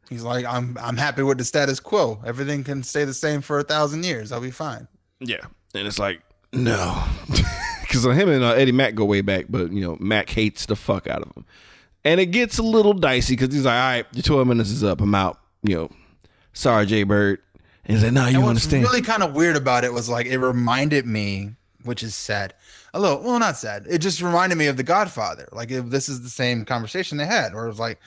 [0.09, 0.77] He's like, I'm.
[0.79, 2.21] I'm happy with the status quo.
[2.25, 4.31] Everything can stay the same for a thousand years.
[4.31, 4.87] I'll be fine.
[5.19, 5.41] Yeah,
[5.73, 6.21] and it's like
[6.55, 7.03] no,
[7.81, 10.75] because him and uh, Eddie Mack go way back, but you know Mack hates the
[10.75, 11.45] fuck out of him,
[12.03, 14.83] and it gets a little dicey because he's like, all right, your twelve minutes is
[14.83, 15.39] up, I'm out.
[15.63, 15.91] You know,
[16.53, 17.39] sorry, Jay Bird.
[17.85, 18.83] And he's like, no, you And what's understand?
[18.83, 21.51] really kind of weird about it was like it reminded me,
[21.83, 22.53] which is sad.
[22.93, 23.85] A little, well, not sad.
[23.89, 25.47] It just reminded me of The Godfather.
[25.51, 27.99] Like if this is the same conversation they had, where it was like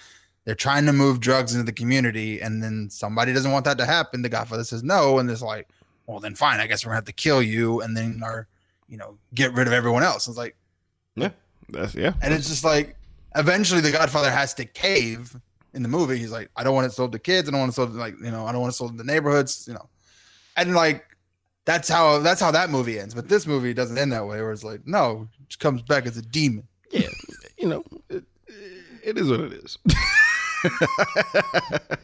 [0.45, 3.85] they're trying to move drugs into the community, and then somebody doesn't want that to
[3.87, 4.23] happen.
[4.23, 5.69] The Godfather says no, and it's like,
[6.07, 6.59] well, then fine.
[6.59, 8.47] I guess we're gonna have to kill you, and then our,
[8.89, 10.27] you know, get rid of everyone else.
[10.27, 10.57] It's like,
[11.17, 11.31] yeah,
[11.69, 12.15] that's yeah.
[12.23, 12.97] and it's just like
[13.37, 15.37] eventually the Godfather has to cave
[15.75, 16.19] in the movie.
[16.19, 17.49] He's like, I don't want it sold to kids.
[17.49, 18.97] I don't want it sold to like, you know, I don't want it sold in
[18.97, 19.89] the neighborhoods, you know.
[20.57, 21.05] And like
[21.65, 23.15] that's how that's how that movie ends.
[23.15, 26.17] But this movie doesn't end that way, where it's like, no, it comes back as
[26.17, 26.67] a demon.
[26.91, 27.09] Yeah,
[27.59, 28.25] you know, it,
[29.05, 29.79] it is what it is.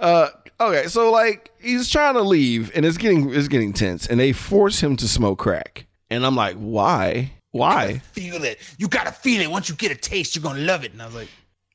[0.00, 0.28] uh,
[0.60, 4.32] okay, so like he's trying to leave, and it's getting it's getting tense, and they
[4.32, 7.32] force him to smoke crack, and I'm like, why?
[7.52, 7.98] Why?
[7.98, 8.58] Feel it.
[8.78, 9.50] You gotta feel it.
[9.50, 10.92] Once you get a taste, you're gonna love it.
[10.92, 11.28] And I was like,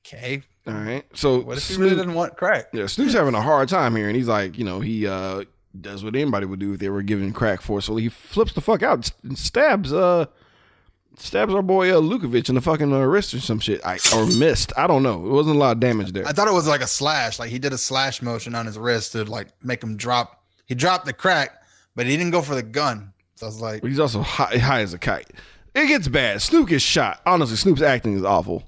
[0.05, 0.43] okay.
[0.65, 1.03] All right.
[1.13, 2.67] So What if he Snoop- really didn't want crack?
[2.73, 5.43] Yeah, Snoop's having a hard time here, and he's like, you know, he uh
[5.79, 8.03] does what anybody would do if they were given crack forcefully.
[8.03, 10.27] He flips the fuck out and stabs uh
[11.17, 13.85] stabs our boy uh, Lupovich in the fucking uh, wrist or some shit.
[13.85, 14.71] I or missed.
[14.77, 15.25] I don't know.
[15.25, 16.27] It wasn't a lot of damage there.
[16.27, 17.39] I thought it was like a slash.
[17.39, 20.43] Like he did a slash motion on his wrist to like make him drop.
[20.65, 21.61] He dropped the crack,
[21.95, 23.11] but he didn't go for the gun.
[23.35, 25.29] So I was like, But he's also high, high as a kite.
[25.75, 26.41] It gets bad.
[26.41, 27.19] Snoop gets shot.
[27.25, 28.63] Honestly, Snoop's acting is awful.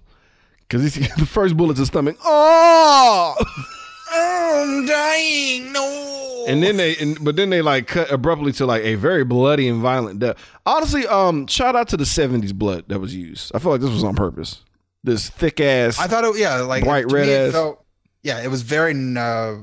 [0.70, 2.18] Cause he's the first bullet's his stomach.
[2.24, 3.36] Oh,
[4.12, 5.72] I'm dying.
[5.72, 6.46] No.
[6.48, 9.68] and then they, and, but then they like cut abruptly to like a very bloody
[9.68, 10.38] and violent death.
[10.66, 13.52] Honestly, um, shout out to the '70s blood that was used.
[13.54, 14.62] I feel like this was on purpose.
[15.04, 16.00] This thick ass.
[16.00, 17.52] I thought it, yeah, like Bright red ass.
[17.54, 17.84] felt-
[18.24, 19.58] yeah, it was very uh,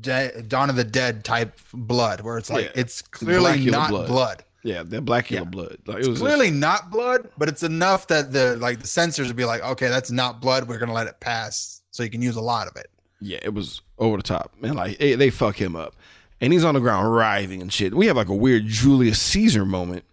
[0.00, 2.70] De- Dawn of the Dead type blood, where it's like Yeah.
[2.74, 4.08] it's clearly Blackula not blood.
[4.08, 4.44] blood.
[4.64, 5.44] Yeah, that black Yeah.
[5.44, 5.78] blood.
[5.86, 9.36] Like, it was Clearly not blood, but it's enough that the like the censors would
[9.36, 10.68] be like, okay, that's not blood.
[10.68, 12.90] We're gonna let it pass, so you can use a lot of it.
[13.20, 14.74] Yeah, it was over the top, man.
[14.74, 15.94] Like they, they fuck him up,
[16.40, 17.94] and he's on the ground writhing and shit.
[17.94, 20.04] We have like a weird Julius Caesar moment.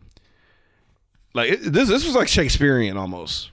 [1.34, 3.52] Like it, this, this was like Shakespearean almost.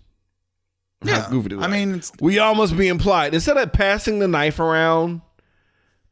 [1.05, 1.65] How goofy it was.
[1.65, 5.21] I mean, it's, we almost be implied instead of passing the knife around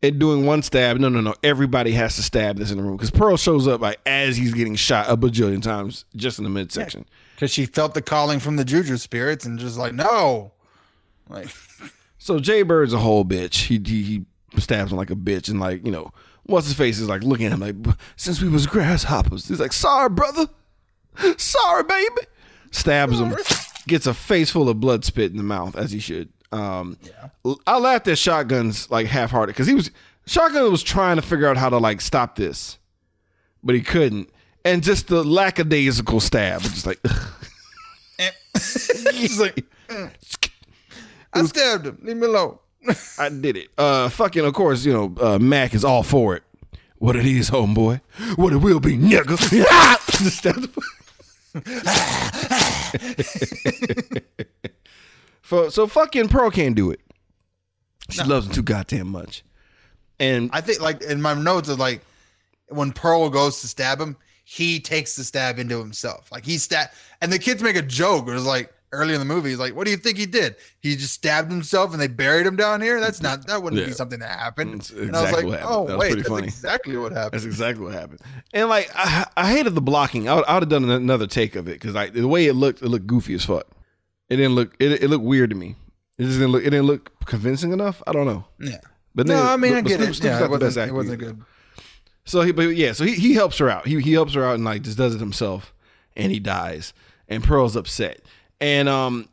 [0.03, 0.99] and doing one stab.
[0.99, 1.35] No, no, no.
[1.43, 4.55] Everybody has to stab this in the room because Pearl shows up like as he's
[4.55, 7.05] getting shot a bajillion times just in the midsection.
[7.35, 10.53] because she felt the calling from the juju spirits and just like no,
[11.29, 11.49] like
[12.19, 13.67] So Jay Bird's a whole bitch.
[13.67, 16.13] He, he he stabs him like a bitch, and like you know,
[16.45, 19.49] what's his face is like looking at him like, since we was grasshoppers.
[19.49, 20.47] He's like, sorry, brother,
[21.39, 22.27] sorry, baby.
[22.73, 23.35] Stabs him,
[23.89, 26.29] gets a face full of blood spit in the mouth as he should.
[26.53, 26.97] Um,
[27.67, 29.91] I laughed at shotguns like half hearted because he was
[30.27, 32.79] shotgun was trying to figure out how to like stop this,
[33.63, 34.31] but he couldn't.
[34.65, 37.01] And just the lackadaisical stab, just like.
[39.13, 40.11] he's like, "Mm,
[41.33, 41.99] I stabbed him.
[42.03, 42.59] Leave me alone.
[43.19, 43.69] I did it.
[43.79, 46.43] Uh, fucking, of course, you know, uh, Mack is all for it.
[46.97, 48.01] What it is, homeboy.
[48.37, 49.39] What it will be, nigga.
[55.51, 57.01] The- so, fucking Pearl can't do it.
[58.09, 59.45] She loves him too goddamn much.
[60.19, 62.01] And I think like in my notes of like
[62.69, 66.31] when Pearl goes to stab him, he takes the stab into himself.
[66.33, 66.89] Like he stab,
[67.21, 68.27] and the kids make a joke.
[68.29, 70.57] It was like early in the movie, he's like, "What do you think he did?
[70.81, 72.99] He just stabbed himself and they buried him down here?
[73.01, 73.87] That's not that wouldn't Yeah.
[73.87, 75.61] be something that happened." And I was exactly like.
[75.65, 76.49] "Oh That wait, that's funny.
[76.49, 78.21] exactly what happened." That's exactly what happened.
[78.53, 80.29] And like, I, I hated the blocking.
[80.29, 82.55] I would, I would have done another take of it because like the way it
[82.55, 83.67] looked, it looked goofy as fuck.
[84.31, 84.75] It didn't look.
[84.79, 85.77] It, it looked weird to me.
[86.19, 86.63] It just didn't look.
[86.63, 88.03] It didn't look convincing enough.
[88.07, 88.45] I don't know.
[88.61, 88.79] yeah.
[89.15, 90.15] But No, then, I mean but- I but get Snoop- it.
[90.15, 91.43] Snoop's Yeah, it wasn't, it wasn't good.
[92.25, 93.87] So he, but yeah, so he, he helps her out.
[93.87, 95.75] He he helps her out and like just does it himself,
[96.17, 96.93] and he dies.
[97.29, 98.21] And Pearl's upset.
[98.61, 99.29] And um,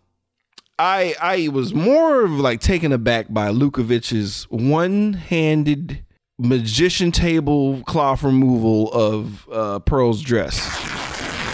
[0.80, 6.04] I I was more of like taken aback by Lupovich's one handed
[6.40, 10.58] magician table cloth removal of uh, Pearl's dress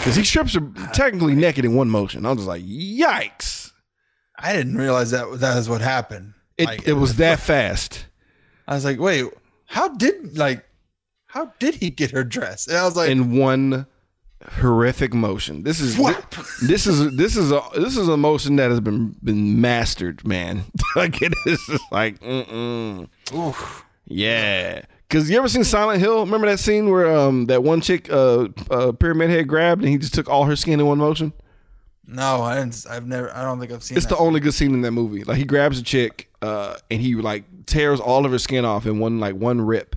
[0.04, 0.60] because he strips her
[0.92, 2.26] technically naked in one motion.
[2.26, 3.72] I was just like, yikes!
[4.38, 6.34] I didn't realize that that is what happened.
[6.58, 8.06] It Like, it was that fast.
[8.68, 9.24] I was like, "Wait,
[9.64, 10.62] how did like
[11.28, 13.86] how did he get her dress?" And I was like, in one
[14.60, 15.62] horrific motion.
[15.62, 16.34] This is Whap.
[16.62, 20.64] this is this is a this is a motion that has been been mastered, man.
[20.96, 23.84] like it is just like mm Oof.
[24.04, 24.82] yeah.
[25.10, 26.24] Cause you ever seen Silent Hill?
[26.24, 29.98] Remember that scene where um that one chick uh, uh Pyramid Head grabbed and he
[29.98, 31.32] just took all her skin in one motion?
[32.06, 32.84] No, I didn't.
[32.88, 33.34] I've never.
[33.34, 33.96] I don't think I've seen.
[33.96, 34.16] It's that.
[34.16, 35.24] the only good scene in that movie.
[35.24, 38.86] Like he grabs a chick, uh, and he like tears all of her skin off
[38.86, 39.96] in one like one rip,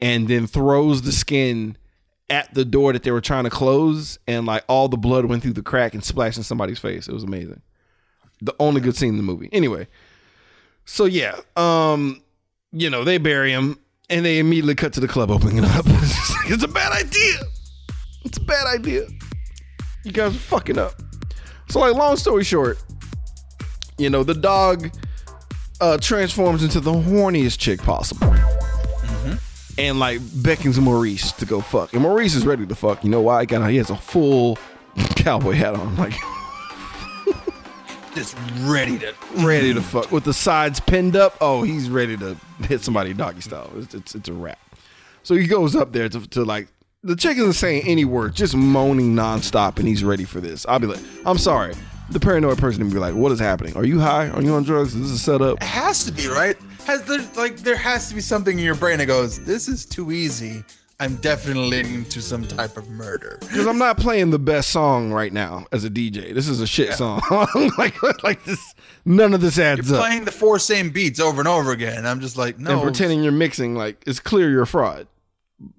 [0.00, 1.78] and then throws the skin
[2.28, 5.42] at the door that they were trying to close, and like all the blood went
[5.42, 7.08] through the crack and splashed in somebody's face.
[7.08, 7.62] It was amazing.
[8.42, 9.48] The only good scene in the movie.
[9.52, 9.88] Anyway,
[10.84, 12.22] so yeah, um,
[12.70, 13.78] you know they bury him,
[14.10, 15.84] and they immediately cut to the club opening it up.
[15.88, 17.34] it's, just like, it's a bad idea.
[18.24, 19.06] It's a bad idea.
[20.04, 20.94] You guys are fucking up.
[21.70, 22.82] So, like, long story short,
[23.98, 24.90] you know, the dog
[25.80, 28.32] uh, transforms into the horniest chick possible.
[29.76, 31.92] And like beckons Maurice to go fuck.
[31.94, 33.02] And Maurice is ready to fuck.
[33.02, 33.40] You know why?
[33.40, 34.56] He, got, he has a full
[35.16, 36.14] cowboy hat on, like
[38.14, 39.14] just ready to.
[39.36, 41.36] ready to fuck with the sides pinned up.
[41.40, 43.70] Oh, he's ready to hit somebody doggy style.
[43.76, 44.58] It's, it's, it's a wrap.
[45.22, 46.68] So he goes up there to, to like
[47.02, 50.64] the chick isn't saying any word, just moaning nonstop, and he's ready for this.
[50.66, 51.74] I'll be like, I'm sorry,
[52.10, 53.76] the paranoid person to be like, "What is happening?
[53.76, 54.28] Are you high?
[54.28, 54.94] Are you on drugs?
[54.94, 56.56] Is this a setup?" It has to be right.
[56.86, 59.84] Has there like there has to be something in your brain that goes, "This is
[59.84, 60.64] too easy.
[61.00, 65.32] I'm definitely into some type of murder." Because I'm not playing the best song right
[65.32, 66.32] now as a DJ.
[66.34, 67.20] This is a shit song.
[67.78, 68.74] like, like this.
[69.04, 70.06] None of this adds You're up.
[70.06, 71.98] playing the four same beats over and over again.
[71.98, 75.06] And I'm just like, no, and pretending you're mixing, like it's clear you're a fraud.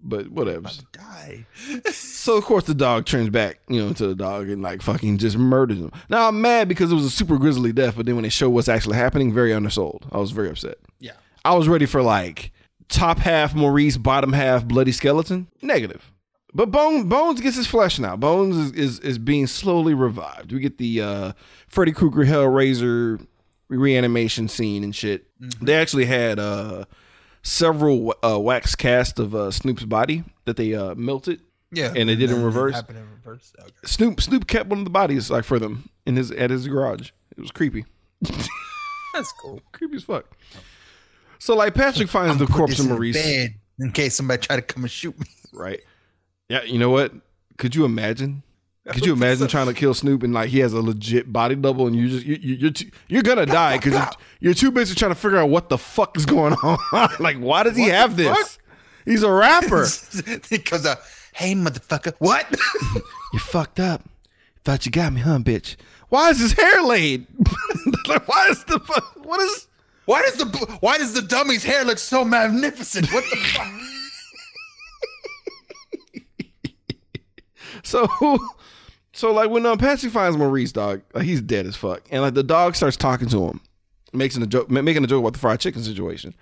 [0.02, 0.70] But whatever.
[0.94, 1.46] die.
[1.92, 5.20] So of course the dog turns back, you know, to the dog and like fucking
[5.20, 5.92] just murders him.
[6.10, 8.50] Now I'm mad because it was a super grisly death, but then when they show
[8.50, 10.08] what's actually happening, very undersold.
[10.12, 10.80] I was very upset.
[11.00, 11.12] Yeah.
[11.44, 12.52] I was ready for like
[12.90, 15.48] top half Maurice, bottom half bloody skeleton.
[15.62, 16.12] Negative.
[16.54, 18.16] But Bone, Bones gets his flesh now.
[18.16, 20.54] Bones is, is, is being slowly revived.
[20.54, 21.32] We get the uh,
[21.68, 23.26] Freddy Krueger Hellraiser
[23.68, 25.28] reanimation scene and shit.
[25.62, 26.86] They actually had uh,
[27.44, 31.42] several uh, wax cast of uh, Snoop's body that they uh, melted.
[31.72, 31.92] Yeah.
[31.94, 32.76] And they did in reverse.
[32.76, 33.52] happened in reverse.
[33.60, 33.72] Okay.
[33.84, 37.10] Snoop Snoop kept one of the bodies like for them in his at his garage.
[37.36, 37.84] It was creepy.
[38.22, 39.62] That's cool.
[39.74, 40.26] creepy as fuck.
[41.40, 43.16] So like Patrick finds the corpse of in Maurice.
[43.16, 45.26] bed in case somebody try to come and shoot me.
[45.54, 45.82] Right.
[46.50, 47.14] Yeah, you know what?
[47.58, 48.44] Could you imagine?
[48.92, 51.88] Could you imagine trying to kill Snoop and like he has a legit body double
[51.88, 54.10] and you just you, you, you're too, you're gonna die because you're,
[54.40, 56.78] you're too busy trying to figure out what the fuck is going on.
[57.20, 58.38] like, why does he What have this?
[58.38, 58.62] fuck?
[59.06, 59.88] He's a rapper.
[60.50, 60.96] because uh,
[61.34, 62.48] hey motherfucker, what?
[63.34, 64.02] you fucked up.
[64.64, 65.76] Thought you got me, huh, bitch?
[66.10, 67.28] Why is his hair laid?
[68.08, 69.24] like, why is the fuck?
[69.24, 69.68] What is?
[70.06, 73.12] Why does the why does the dummy's hair look so magnificent?
[73.12, 73.68] What the fuck?
[77.84, 78.08] So,
[79.14, 82.34] so like when um, Patsy finds Maurice, dog, like he's dead as fuck, and like
[82.34, 83.62] the dog starts talking to him,
[84.12, 86.34] making a joke, making a joke about the fried chicken situation,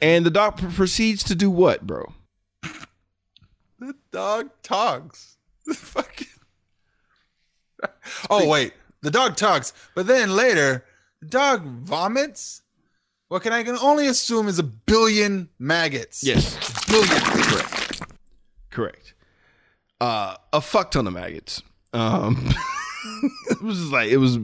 [0.00, 2.10] and the dog pr- proceeds to do what, bro?
[3.78, 5.36] The dog talks.
[5.74, 6.26] Fucking.
[8.30, 8.72] Oh wait,
[9.02, 10.86] the dog talks, but then later,
[11.20, 12.62] the dog vomits.
[13.28, 16.22] What can I can only assume is a billion maggots.
[16.22, 16.56] Yes,
[16.86, 17.08] billion.
[17.20, 18.02] correct,
[18.70, 19.14] correct.
[20.00, 21.62] Uh, a fuck ton of maggots.
[21.92, 22.50] Um,
[23.50, 24.38] it was just like it was,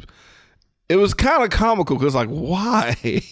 [0.88, 2.96] it was kind of comical because like why?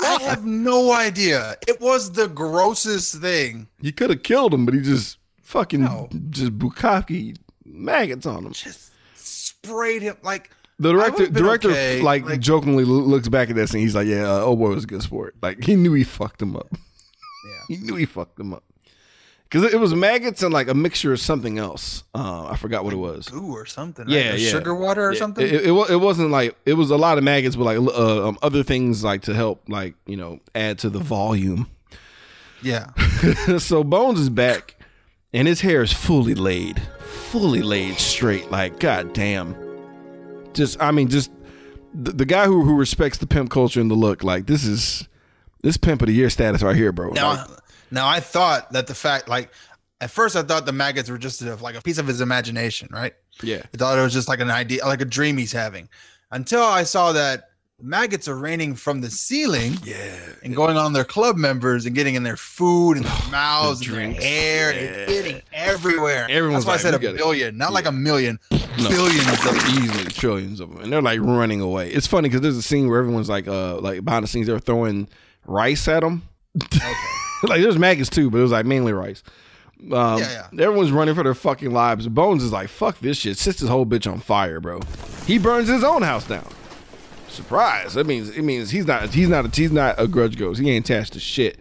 [0.00, 1.56] I have no idea.
[1.68, 3.68] It was the grossest thing.
[3.80, 6.08] he could have killed him, but he just fucking No.
[6.30, 8.52] just bukkake maggots on him.
[8.52, 10.50] Just sprayed him like
[10.82, 14.24] The director, director, okay, like, like- jokingly looks back at this and he's like, "Yeah,
[14.24, 15.36] uh, oh boy was a good sport.
[15.40, 16.68] Like he knew he fucked him up.
[16.72, 17.60] Yeah.
[17.68, 18.64] he knew he fucked him up
[19.52, 22.04] because it, was maggots and like a mixture of something else.
[22.14, 23.28] Uh, I forgot what it was.
[23.28, 24.08] goo or something.
[24.08, 24.32] Yeah?
[24.32, 24.50] Or yeah.
[24.50, 25.46] sugar water or Yeah, something.
[25.46, 28.38] It, it, it wasn't like it was a lot of maggots, but like uh, um,
[28.42, 31.68] other things like to help, like you know, add to the volume.
[32.62, 32.92] yeah.
[33.58, 34.76] so Bones is back,
[35.34, 38.50] and his hair is fully laid, fully laid straight.
[38.50, 39.54] Like god damn,
[40.54, 41.30] just I mean, just
[41.94, 44.22] the, the guy who who respects the pimp culture and the look.
[44.24, 45.08] Like this is
[45.62, 47.10] this pimp of the year status right here, bro.
[47.10, 47.48] Now, Like,
[47.90, 49.52] now I thought that the fact, like,
[50.00, 52.88] at first I thought the maggots were just a, like a piece of his imagination,
[52.90, 53.14] right?
[53.42, 55.88] yeah, I thought it was just like an idea, like a dream he's having,
[56.30, 57.50] until I saw that
[57.82, 60.16] maggots are raining from the ceiling, yeah.
[60.42, 63.96] and going on their club members and getting in their food and their mouths and
[63.96, 66.26] their hair and getting everywhere.
[66.30, 68.88] Everyone's That's why I said a "We gotta- billion, not like a million, No.
[68.88, 71.90] billions of easily trillions of them, and they're like running away.
[71.90, 74.58] It's funny because there's a scene where everyone's like, uh, like behind the scenes, they're
[74.58, 75.08] throwing
[75.46, 76.22] rice at them.
[76.62, 76.78] okay.
[77.44, 79.22] like there's maggots too, but it was like mainly rice.
[79.92, 82.06] Um, Yeah, Everyone's running for their fucking lives.
[82.06, 83.36] Bones is like, fuck this shit.
[83.36, 84.78] Sets this whole bitch on fire, bro.
[85.26, 86.46] He burns his own house down.
[87.32, 87.94] Surprise!
[87.94, 90.60] That means it means he's not he's not a, he's not a grudge ghost.
[90.60, 91.58] He ain't attached to shit.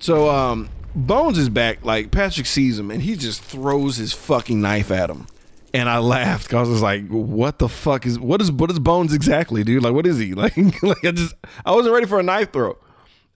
[0.00, 1.84] So um, Bones is back.
[1.84, 5.26] Like Patrick sees him and he just throws his fucking knife at him.
[5.72, 8.78] And I laughed because I was like, "What the fuck is what is what is
[8.78, 9.82] Bones exactly, dude?
[9.82, 10.56] Like, what is he like?
[10.82, 11.34] like I just
[11.66, 12.78] I wasn't ready for a knife throw.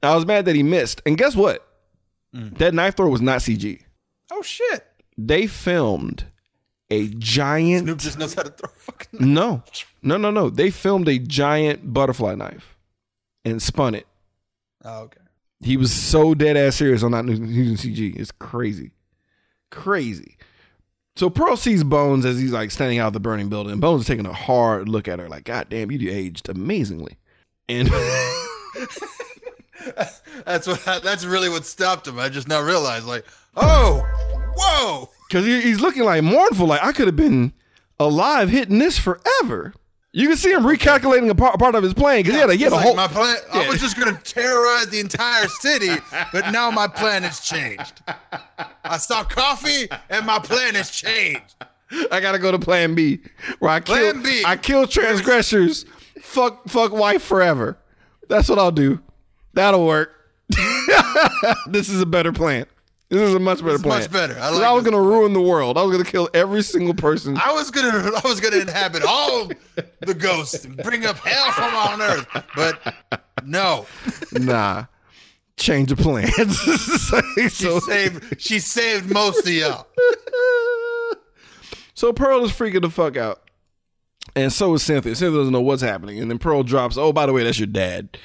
[0.03, 1.03] I was mad that he missed.
[1.05, 1.65] And guess what?
[2.33, 3.81] That knife throw was not CG.
[4.31, 4.87] oh shit.
[5.17, 6.27] They filmed
[6.91, 9.33] a giant Snoop just knows how to throw fucking.
[9.35, 9.63] no,
[10.03, 10.51] no, no, no.
[10.51, 12.77] They filmed a giant butterfly knife
[13.45, 14.07] and spun it.
[14.85, 15.21] Oh, okay.
[15.61, 18.17] He was so dead ass serious on that using CG.
[18.17, 18.93] It's crazy,
[19.71, 20.37] crazy.
[21.17, 23.73] So Pearl sees Bones as he's like standing out of the burning building.
[23.73, 27.19] And Bones is taking a hard look at her, like, "God damn, you aged amazingly."
[27.69, 27.89] And
[30.45, 31.03] That's what.
[31.03, 32.19] That's really what stopped him.
[32.19, 33.27] I just now realized, like,
[33.57, 34.07] oh,
[34.57, 35.11] whoa.
[35.29, 37.53] because he's looking like mournful, like I could have been
[37.99, 39.75] alive hitting this forever.
[40.13, 42.55] You can see him recalculating a part, part of his plan because he had a,
[42.55, 42.97] he had a like whole.
[42.97, 43.37] my plan.
[43.53, 45.91] I was just gonna terrorize the entire city,
[46.33, 48.01] but now my plan has changed.
[48.85, 51.55] I saw coffee, and my plan has changed.
[52.11, 53.21] I gotta go to Plan B,
[53.59, 54.43] where I kill Plan B.
[54.47, 55.85] I kill transgressors.
[56.21, 57.79] fuck, fuck wife forever.
[58.29, 59.01] That's what I'll do.
[59.55, 60.15] That'll work.
[61.67, 62.67] this is a better plan.
[63.11, 64.01] This is a much better plan.
[64.01, 64.39] much better.
[64.39, 65.79] I like I was gonna ruin the world.
[65.79, 67.39] I was gonna kill every single person.
[67.39, 69.51] I was gonna I was gonna inhabit all
[70.01, 72.27] the ghosts and bring up hell from on earth.
[72.55, 73.87] But no.
[74.33, 74.85] nah,
[75.57, 76.59] change of plans.
[77.35, 79.87] She so, saved she saved most of y'all.
[81.95, 83.41] so Pearl is freaking the fuck out,
[84.37, 85.15] and so is Cynthia.
[85.15, 86.99] Cynthia doesn't know what's happening, and then Pearl drops.
[86.99, 88.19] Oh, by the way, that's your dad.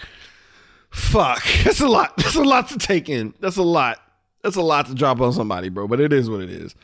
[0.89, 2.17] Fuck, that's a lot.
[2.17, 3.33] That's a lot to take in.
[3.39, 3.99] That's a lot.
[4.43, 5.87] That's a lot to drop on somebody, bro.
[5.87, 6.75] But it is what it is.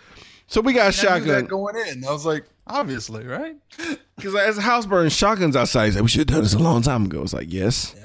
[0.47, 1.45] So we got I shotgun.
[1.45, 2.03] going in.
[2.05, 3.55] I was like, obviously, right?
[4.19, 5.85] Because as the house burns, shotguns outside.
[5.85, 7.95] He said, "We should have done this a long time ago." It's like, yes,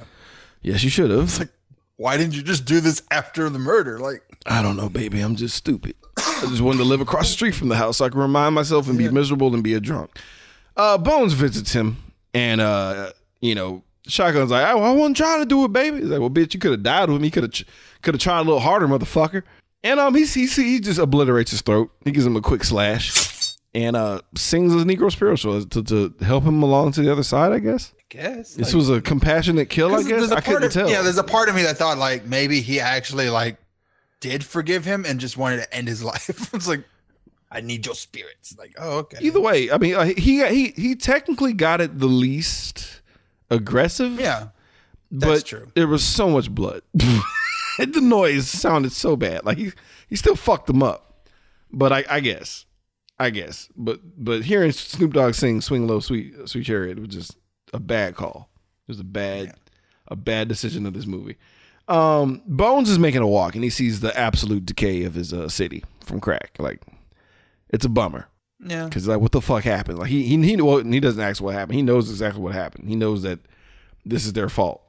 [0.63, 1.37] yes, you should have.
[1.41, 1.49] Like,
[1.97, 3.99] why didn't you just do this after the murder?
[3.99, 5.19] Like I don't know, baby.
[5.21, 5.97] I'm just stupid.
[6.17, 8.55] I just wanted to live across the street from the house so I can remind
[8.55, 10.17] myself and be miserable and be a drunk.
[10.77, 11.97] Uh, Bones visits him,
[12.33, 15.99] and uh, you know, Shotgun's like, I, I wasn't trying to do it, baby.
[15.99, 17.29] He's like, well, bitch, you could have died with me.
[17.31, 17.65] Could have
[18.05, 19.43] could have tried a little harder, motherfucker.
[19.83, 21.91] And um, he, he he just obliterates his throat.
[22.05, 26.45] He gives him a quick slash, and uh, sings his Negro spiritual to to help
[26.45, 27.53] him along to the other side.
[27.53, 28.55] I guess I guess.
[28.55, 29.95] this Like- was a compassionate kill.
[29.95, 30.89] I guess there's a I part couldn't of- tell.
[30.91, 33.59] Yeah, there's a part of me that thought like maybe he actually like
[34.21, 36.31] did forgive him and just wanted to end his life.
[36.55, 36.85] it's like,
[37.53, 38.57] I need your spirits.
[38.59, 39.19] Like, oh, okay.
[39.21, 43.03] Either way, I mean, uh, he he he technically got it the least
[43.51, 44.19] aggressive.
[44.19, 44.49] yeah.
[45.13, 45.71] but that's true.
[45.75, 46.81] There was so much blood.
[47.93, 49.45] the noise sounded so bad.
[49.45, 49.73] Like he
[50.09, 51.29] he still fucked them up.
[51.73, 52.67] But I, I guess,
[53.19, 53.69] I guess.
[53.77, 57.37] But but hearing Snoop Dogg sing "Swing Low, Sweet Sweet Chariot" was just
[57.73, 58.51] a bad call.
[58.87, 59.55] It was a bad
[60.09, 61.37] a bad decision of this movie.
[61.87, 65.49] Um, Bones is making a walk and he sees the absolute decay of his uh,
[65.49, 66.57] city from crack.
[66.59, 66.81] Like
[67.71, 68.29] it's a bummer.
[68.61, 68.85] Yeah.
[68.85, 69.99] Because like, what the fuck happened?
[69.99, 71.75] Like he he he, well, he doesn't ask what happened.
[71.75, 72.89] He knows exactly what happened.
[72.89, 73.41] He knows that
[74.05, 74.83] this is their fault.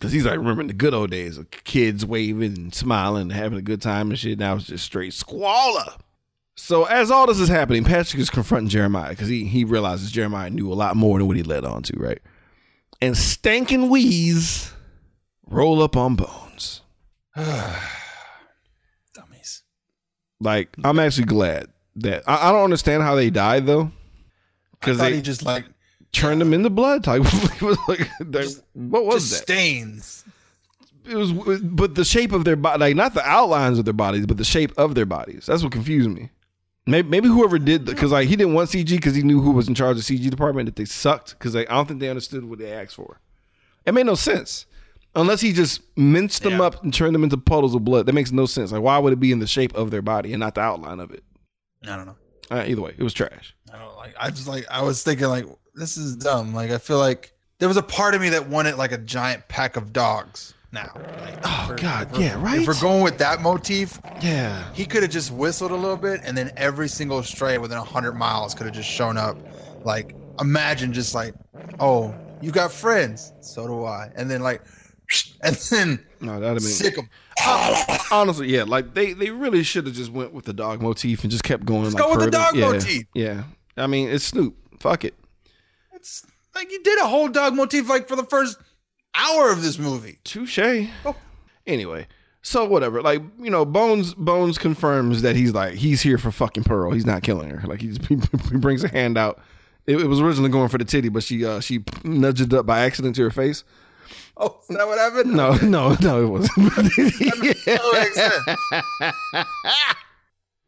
[0.00, 3.58] Because he's like remembering the good old days of kids waving and smiling and having
[3.58, 4.38] a good time and shit.
[4.38, 5.92] Now it's just straight squalor.
[6.56, 10.48] So as all this is happening, Patrick is confronting Jeremiah because he he realizes Jeremiah
[10.48, 12.20] knew a lot more than what he led on to, right?
[13.02, 14.72] And Stank and Wheeze
[15.46, 16.80] roll up on Bones.
[17.36, 19.62] Dummies.
[20.40, 23.92] Like I'm actually glad that I, I don't understand how they died though.
[24.72, 25.66] Because they he just like
[26.12, 27.06] turned them into blood.
[27.06, 29.52] Like, it was like that- what was just that?
[29.52, 30.24] stains.
[31.06, 34.26] It was, but the shape of their body, like not the outlines of their bodies,
[34.26, 35.46] but the shape of their bodies.
[35.46, 36.30] That's what confused me.
[36.86, 39.66] Maybe, maybe whoever did, because like he didn't want CG because he knew who was
[39.68, 42.58] in charge of CG department that they sucked because I don't think they understood what
[42.58, 43.20] they asked for.
[43.86, 44.66] It made no sense
[45.14, 46.62] unless he just minced them Yeah.
[46.64, 48.06] up and turned them into puddles of blood.
[48.06, 48.70] That makes no sense.
[48.72, 51.00] Like why would it be in the shape of their body and not the outline
[51.00, 51.24] of it?
[51.84, 52.16] I don't know.
[52.50, 53.54] Uh, either way, it was trash.
[53.72, 54.14] I don't like.
[54.20, 54.66] I just like.
[54.70, 55.46] I was thinking like
[55.80, 56.54] this is dumb.
[56.54, 59.48] Like I feel like there was a part of me that wanted like a giant
[59.48, 60.54] pack of dogs.
[60.72, 62.60] Now, like, Oh we're- God, we're- yeah, right.
[62.60, 66.20] If we're going with that motif, yeah, he could have just whistled a little bit,
[66.22, 69.36] and then every single stray within hundred miles could have just shown up.
[69.84, 71.34] Like imagine just like,
[71.80, 74.62] oh, you got friends, so do I, and then like,
[75.42, 77.08] and then no, that'd have been sick them.
[78.12, 81.32] honestly, yeah, like they they really should have just went with the dog motif and
[81.32, 81.84] just kept going.
[81.90, 83.02] like, go with the dog yeah, motif.
[83.12, 83.42] Yeah,
[83.76, 84.54] I mean it's Snoop.
[84.78, 85.14] Fuck it.
[86.00, 88.58] It's like you did a whole dog motif like for the first
[89.14, 90.18] hour of this movie.
[90.24, 90.58] Touche.
[91.04, 91.14] Oh.
[91.66, 92.06] Anyway,
[92.40, 93.02] so whatever.
[93.02, 96.92] Like you know, Bones Bones confirms that he's like he's here for fucking Pearl.
[96.92, 97.68] He's not killing her.
[97.68, 98.16] Like he's, he
[98.56, 99.40] brings a hand out.
[99.86, 102.64] It, it was originally going for the titty, but she uh she nudged it up
[102.64, 103.62] by accident to her face.
[104.38, 105.34] Oh, is that what happened?
[105.34, 106.56] No, no, no, it wasn't.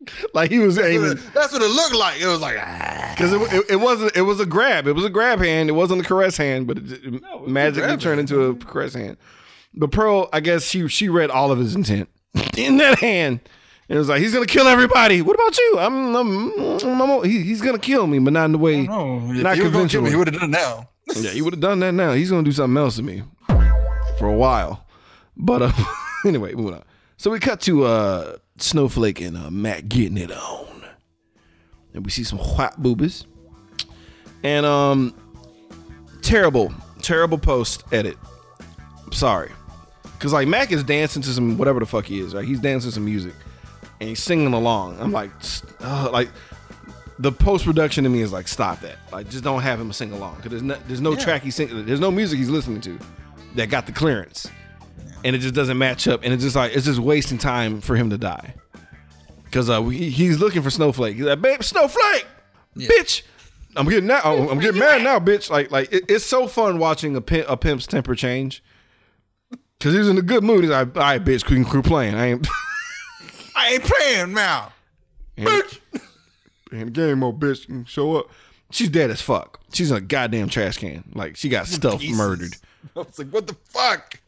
[0.05, 0.34] That makes sense.
[0.34, 1.18] like he was aiming.
[1.34, 2.20] That's what it looked like.
[2.20, 3.12] It was like, ah.
[3.16, 4.86] Because it, it, it wasn't it was a grab.
[4.86, 5.68] It was a grab hand.
[5.68, 9.16] It wasn't a caress hand, but it, it a magically turned into a caress hand.
[9.74, 12.09] But Pearl, I guess she she read all of his intent
[12.57, 13.40] in that hand.
[13.88, 15.20] And it was like he's gonna kill everybody.
[15.22, 15.76] What about you?
[15.78, 16.61] I'm, I'm,
[17.00, 18.82] I'm- he- he's gonna kill me, but not in the way.
[18.86, 20.07] Not conventional.
[20.11, 20.88] He would have done it now.
[21.14, 22.12] Yeah, he would have done that now.
[22.12, 23.22] He's gonna do something else to me
[24.18, 24.86] for a while.
[25.36, 25.72] But uh,
[26.24, 26.84] anyway, moving on.
[27.22, 30.84] So we cut to uh, Snowflake and uh, Matt getting it on,
[31.94, 33.26] and we see some white boobies,
[34.42, 35.14] and um,
[36.22, 38.16] terrible, terrible post edit.
[39.12, 39.52] Sorry,
[40.02, 42.34] because like Mack is dancing to some whatever the fuck he is.
[42.34, 43.34] Right, he's dancing some music,
[44.00, 44.98] and he's singing along.
[44.98, 45.30] I'm like,
[45.78, 46.28] uh, like
[47.20, 48.96] the post production to me is like, stop that.
[49.12, 51.86] Like, just don't have him sing along because there's no, there's no track he's singing.
[51.86, 52.98] There's no music he's listening to
[53.54, 54.50] that got the clearance,
[55.24, 56.20] and it just doesn't match up.
[56.24, 58.54] And it's just like it's just wasting time for him to die.
[59.44, 61.16] because uh, he, he's looking for Snowflake.
[61.16, 62.26] He's like, babe, Snowflake,
[62.76, 63.22] bitch.
[63.74, 64.20] I'm getting now.
[64.24, 65.48] oh, I'm getting mad now, bitch.
[65.50, 68.62] Like, like it, it's so fun watching a pimp, a pimp's temper change.
[69.80, 70.62] Cause he's in a good mood.
[70.62, 72.14] He's like, all right, bitch, quit, quit playing.
[72.14, 72.46] I ain't
[73.56, 74.72] I ain't playing now.
[75.36, 75.80] Bitch.
[76.70, 77.66] in the game mode, bitch.
[77.66, 78.26] Can Show up.
[78.70, 79.60] She's dead as fuck.
[79.72, 81.10] She's in a goddamn trash can.
[81.14, 82.54] Like she got stuff murdered.
[82.94, 84.20] I was like, what the fuck?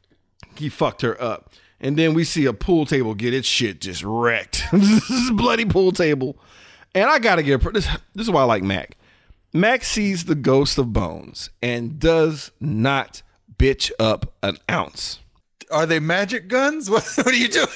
[0.58, 1.52] He fucked her up.
[1.80, 4.64] And then we see a pool table get its shit just wrecked.
[4.72, 6.36] this is a bloody pool table.
[6.94, 7.88] And I gotta give this.
[8.14, 8.96] This is why I like Mack.
[9.52, 13.22] Mack sees the ghost of Bones and does not
[13.56, 15.20] bitch up an ounce.
[15.70, 16.90] Are they magic guns?
[16.94, 17.68] What, what are you doing?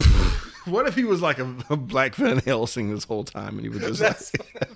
[0.66, 3.68] What if he was like a, a black Van Helsing this whole time and he
[3.68, 4.68] was just like,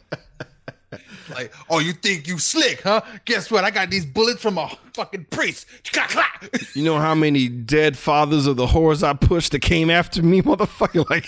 [1.30, 3.00] like, oh, you think you slick, huh?
[3.24, 3.64] Guess what?
[3.64, 5.66] I got these bullets from a fucking priest.
[6.74, 10.40] You know how many dead fathers of the whores I pushed that came after me,
[10.42, 11.08] motherfucker?
[11.10, 11.24] Like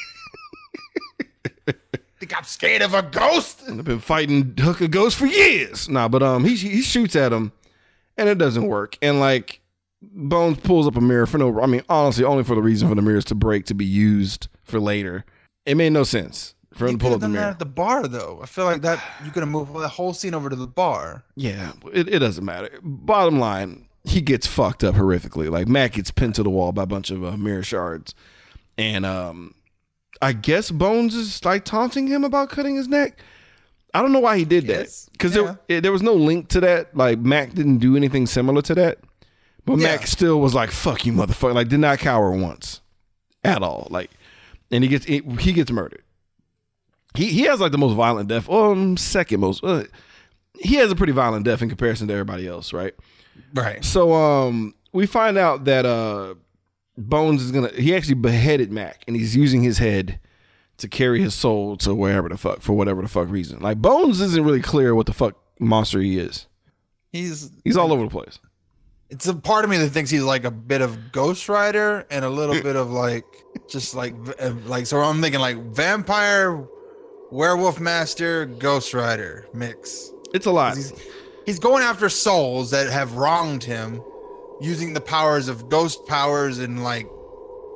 [2.22, 3.62] think I'm scared of a ghost?
[3.68, 5.88] I've been fighting hooker ghosts for years.
[5.88, 7.50] Nah, but um, he he shoots at him,
[8.16, 8.96] and it doesn't work.
[9.03, 9.61] And like
[10.00, 11.61] Bones pulls up a mirror for no.
[11.61, 14.46] I mean, honestly, only for the reason for the mirrors to break to be used
[14.62, 15.24] for later.
[15.66, 17.51] It made no sense for him to pull up the have done that mirror.
[17.51, 18.41] at the bar, though.
[18.43, 21.25] I feel like that you could have moved the whole scene over to the bar.
[21.37, 22.70] Yeah, it, it doesn't matter.
[22.83, 25.51] Bottom line, he gets fucked up horrifically.
[25.51, 28.14] Like Mack gets pinned to the wall by a bunch of uh, mirror shards,
[28.77, 29.55] and um,
[30.20, 33.18] I guess Bones is like taunting him about cutting his neck.
[33.95, 35.57] I don't know why he did that because yeah.
[35.68, 36.97] there there was no link to that.
[36.97, 38.99] Like Mack didn't do anything similar to that,
[39.66, 39.89] but Yeah.
[39.89, 42.81] Mack still was like "fuck you, motherfucker!" Like did not cower once
[43.45, 43.89] at all.
[43.91, 44.11] Like,
[44.70, 46.03] and he gets he gets murdered.
[47.15, 49.63] He he has like the most violent death, um, second most.
[49.63, 49.85] Uh,
[50.59, 52.95] he has a pretty violent death in comparison to everybody else, right?
[53.55, 53.85] Right.
[53.85, 56.35] So um we find out that uh
[56.99, 60.21] Bones is gonna he actually beheaded Mack and he's using his head
[60.79, 63.61] to carry his soul to wherever the fuck for whatever the fuck reason.
[63.61, 66.47] Like Bones isn't really clear what the fuck monster he is.
[67.11, 68.39] He's He's all over the place.
[69.11, 72.25] it's a part of me that thinks he's like a bit of Ghost Rider and
[72.25, 73.25] a little bit of like
[73.69, 76.67] just like uh, like so I'm thinking like vampire,
[77.33, 80.11] werewolf master, Ghost Rider mix.
[80.35, 80.76] It's a lot.
[80.76, 80.93] He's
[81.47, 84.01] he's going after souls that have wronged him,
[84.61, 87.07] using the powers of ghost powers and like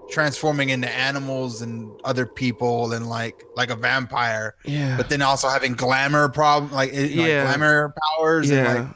[0.09, 4.55] transforming into animals and other people and like like a vampire.
[4.65, 4.97] Yeah.
[4.97, 8.75] But then also having glamour problem like, eh, like glamour powers and Yeah.
[8.75, 8.89] like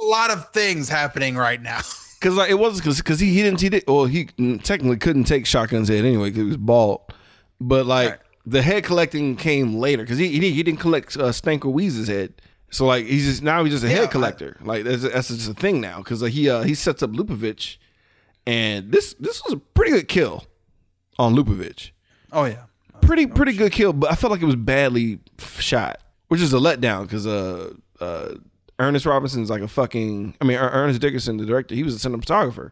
[0.00, 1.80] a lot of things happening right now.
[2.20, 4.24] Cause like it wasn't cause, cause he, he didn't he did well he
[4.64, 7.02] technically couldn't take shotgun's head anyway because he was bald,
[7.60, 8.18] but like Right.
[8.48, 12.32] The head collecting came later because he, he he didn't collect uh, Stanko Weeze's head,
[12.70, 14.56] so like he's just now he's just a Yeah, head collector.
[14.62, 17.76] Like that's that's just a thing now because like, he uh, he sets up Lupovich,
[18.46, 20.44] and this this was a pretty good kill
[21.18, 21.90] on Lupovich,
[22.32, 22.64] Oh yeah.
[23.00, 25.18] pretty pretty good kill, but I felt like it was badly
[25.58, 28.34] shot, which is a letdown because uh uh
[28.78, 32.08] Ernest Robinson's like a fucking I mean Er- Ernest Dickerson, the director, he was a
[32.08, 32.70] cinematographer,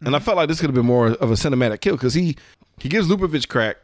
[0.00, 2.36] and I felt like this could have been more of a cinematic kill because he
[2.80, 3.76] he gives Lupovich crack,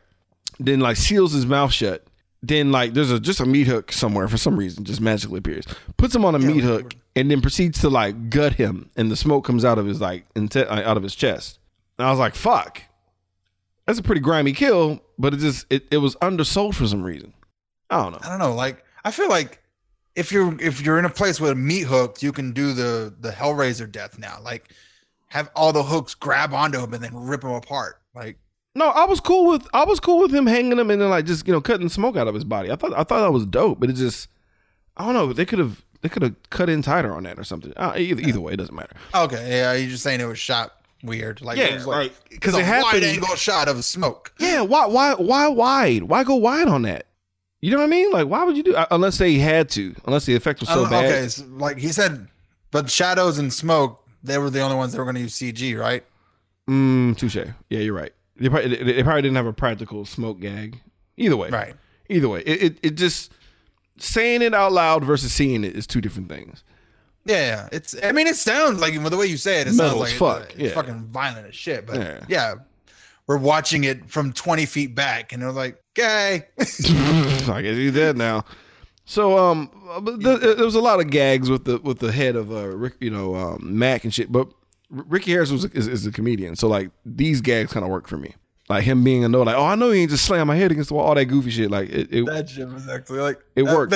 [0.60, 2.04] then like seals his mouth shut.
[2.42, 5.66] Then like there's a just a meat hook somewhere for some reason just magically appears.
[5.96, 9.16] Puts him on a meat hook and then proceeds to like gut him and the
[9.16, 11.58] smoke comes out of his like out of his chest.
[11.98, 12.82] And I was like, fuck.
[13.86, 17.34] That's a pretty grimy kill, but it just it, it was undersold for some reason.
[17.90, 18.18] I don't know.
[18.22, 18.54] I don't know.
[18.54, 19.60] Like I feel like
[20.16, 23.14] if you're if you're in a place with a meat hook, you can do the
[23.20, 24.38] the Hellraiser death now.
[24.42, 24.70] Like
[25.28, 28.00] have all the hooks grab onto him and then rip him apart.
[28.14, 28.38] Like
[28.74, 31.26] No, I was cool with I was cool with him hanging him and then like
[31.26, 32.70] just you know cutting smoke out of his body.
[32.70, 34.28] I thought I thought that was dope, but it just
[34.96, 35.32] I don't know.
[35.32, 37.72] They could have they could have cut in tighter on that or something.
[37.76, 38.94] Uh, either either way, it doesn't matter.
[39.14, 41.40] okay, yeah, you're just saying it was shot weird.
[41.42, 43.02] Like like because it's it a happened.
[43.02, 44.32] wide angle shot of smoke.
[44.38, 46.04] Yeah, why why why wide?
[46.04, 47.06] Why go wide on that?
[47.60, 48.12] You know what I mean?
[48.12, 49.94] Like why would you do uh, unless they had to?
[50.06, 51.04] Unless the effect was so Uh, bad.
[51.06, 52.28] Okay, so like he said,
[52.70, 55.76] but shadows and smoke, they were the only ones that were going to use CG,
[55.78, 56.04] right?
[56.68, 57.34] Mm, touche.
[57.68, 58.12] Yeah, you're right.
[58.40, 60.80] They probably, they probably didn't have a practical smoke gag.
[61.16, 61.74] Either way, Right.
[62.08, 63.30] Either way, it, it it just
[63.98, 66.64] saying it out loud versus seeing it is two different things.
[67.24, 67.68] Yeah, yeah.
[67.70, 67.94] It's.
[68.02, 70.42] I mean, it sounds like the way you say it, it Metal sounds like fuck,
[70.44, 70.74] it's, it's yeah.
[70.74, 71.86] fucking violent as shit.
[71.86, 72.24] But Yeah.
[72.28, 72.54] yeah.
[73.26, 78.16] we're watching it from twenty feet back, and they're like, "Okay." I guess he's dead
[78.16, 78.44] now.
[79.04, 79.70] So um,
[80.18, 83.10] there was a lot of gags with the with the head of uh Rick, you
[83.10, 84.32] know, um, Mack and shit.
[84.32, 84.48] But
[84.90, 88.16] Ricky Harris was is, is a comedian, so like these gags kind of work for
[88.16, 88.34] me.
[88.68, 90.70] Like him being a no, like oh I know he ain't just slam my head
[90.70, 91.70] against the wall, all that goofy shit.
[91.70, 93.92] Like it, it that shit was actually like It that- worked.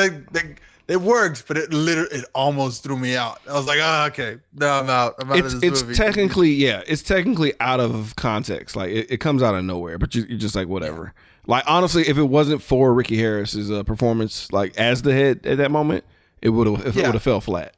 [0.86, 3.40] It worked, but it literally it almost threw me out.
[3.48, 5.14] I was like, oh, okay, no, I'm out.
[5.18, 8.76] I'm out It's of this it's technically yeah, it's technically out of context.
[8.76, 11.14] Like it, it comes out of nowhere, but you, you're just like whatever.
[11.46, 15.56] Like honestly, if it wasn't for Ricky Harris's uh, performance, like as the head at
[15.56, 16.04] that moment,
[16.42, 17.06] it would have it Yeah.
[17.06, 17.74] would have fell flat.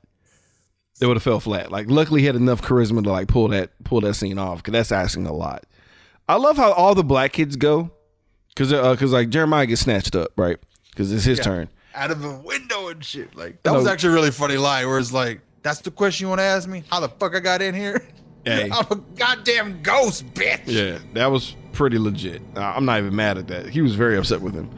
[1.01, 1.71] It would have fell flat.
[1.71, 4.73] Like luckily, he had enough charisma to like pull that pull that scene off because
[4.73, 5.65] that's asking a lot.
[6.29, 7.91] I love how all the black kids go
[8.55, 10.57] because because like Jeremiah gets snatched up right
[10.91, 11.69] because it's his turn.
[11.95, 13.37] out of the window and shit.
[13.37, 16.29] Like that was actually a really funny line where it's like, that's the question you
[16.31, 16.83] want to ask me?
[16.91, 18.03] How the fuck I got in here?
[18.47, 18.71] Hey.
[18.73, 20.61] I'm a goddamn ghost, bitch.
[20.67, 22.41] Yeah, that was pretty legit.
[22.55, 23.69] Uh, I'm not even mad at that.
[23.71, 24.71] He was very upset with him.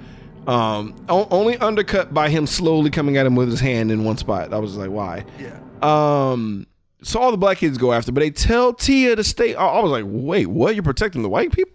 [0.49, 4.55] Um, only undercut by him slowly coming at him with his hand in one spot.
[4.55, 5.27] I was like, why?
[5.39, 5.59] Yeah.
[5.83, 6.67] Um,
[7.03, 9.55] so all the black kids go after, but they tell Tia to stay.
[9.55, 10.75] I was like, wait, what?
[10.75, 11.73] You're protecting the white people?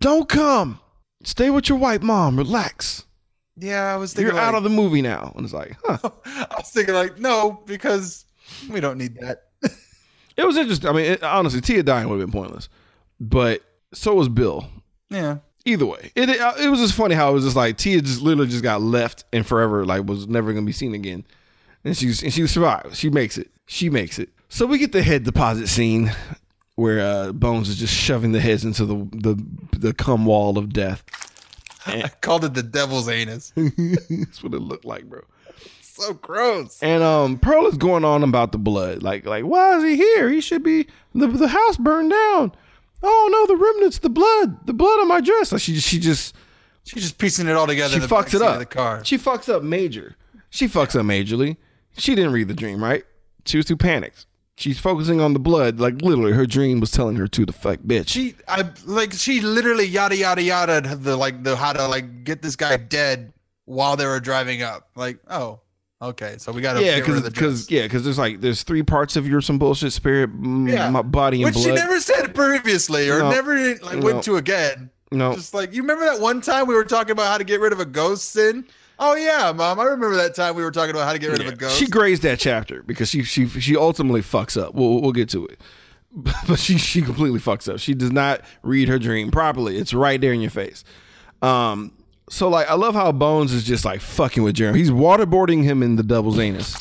[0.00, 0.80] Don't come.
[1.24, 2.36] Stay with your white mom.
[2.36, 3.04] Relax.
[3.56, 5.32] Yeah, I was thinking You're out of the movie now.
[5.36, 5.98] And it's like, huh.
[6.24, 8.24] I was thinking like, no, because
[8.68, 9.44] we don't need that.
[10.36, 10.88] It was interesting.
[10.88, 12.68] I mean, it, honestly, Tia dying would have been pointless,
[13.20, 13.62] but
[13.92, 14.66] so was Bill.
[15.10, 15.38] yeah.
[15.66, 18.22] either way, it it, it was just funny how it was just like Tia just
[18.22, 21.24] literally just got left and forever like was never gonna be seen again,
[21.84, 22.98] and she's and she survives.
[22.98, 23.50] She makes it.
[23.66, 24.28] She makes it.
[24.48, 26.12] So we get the head deposit scene
[26.74, 29.44] where uh, Bones is just shoving the heads into the the
[29.78, 31.04] the cum wall of death.
[31.86, 33.52] I called it the devil's anus.
[33.56, 35.22] That's what it looked like, bro.
[35.80, 36.80] so gross.
[36.82, 40.28] And um, Pearl is going on about the blood, like like why is he here?
[40.30, 42.52] He should be the the house burned down.
[43.02, 45.50] Oh no, the remnants, the blood, the blood on my dress.
[45.50, 46.36] Like she she just
[46.84, 48.00] She's just piecing it all together.
[48.00, 48.58] she fucks it up.
[48.58, 49.04] The car.
[49.04, 50.16] She fucks up major.
[50.50, 51.56] She fucks up majorly.
[51.96, 53.04] She didn't read the dream, right?
[53.44, 54.26] She was too panicked.
[54.56, 57.78] She's focusing on the blood, like literally her dream was telling her to the fuck
[57.80, 58.08] bitch.
[58.08, 62.42] She, I like, she literally yada yada yada the like the how to like get
[62.42, 63.32] this guy dead
[63.64, 64.88] while they were driving up.
[64.94, 65.60] Like, oh,
[66.00, 69.26] okay, so we got to yeah, because yeah, because there's like there's three parts of
[69.26, 70.90] your some bullshit spirit, mm, Yeah.
[70.90, 71.76] my body and which she blood.
[71.80, 73.30] never said previously or No.
[73.30, 74.04] never like No.
[74.04, 74.90] went to again.
[75.10, 77.58] no, Just like you remember that one time we were talking about how to get
[77.58, 78.66] rid of a ghost sin.
[79.04, 81.40] Oh yeah, mom, I remember that time we were talking about how to get rid
[81.40, 81.76] of a ghost.
[81.76, 84.74] she grazed that chapter because she she she ultimately fucks up.
[84.74, 85.60] We'll we'll get to it,
[86.14, 87.80] but she she completely fucks up.
[87.80, 89.76] She does not read her dream properly.
[89.76, 90.84] It's right there in your face.
[91.42, 91.92] Um,
[92.30, 94.78] so like I love how Bones is just like fucking with Jeremy.
[94.78, 96.76] He's waterboarding him in the devil's anus.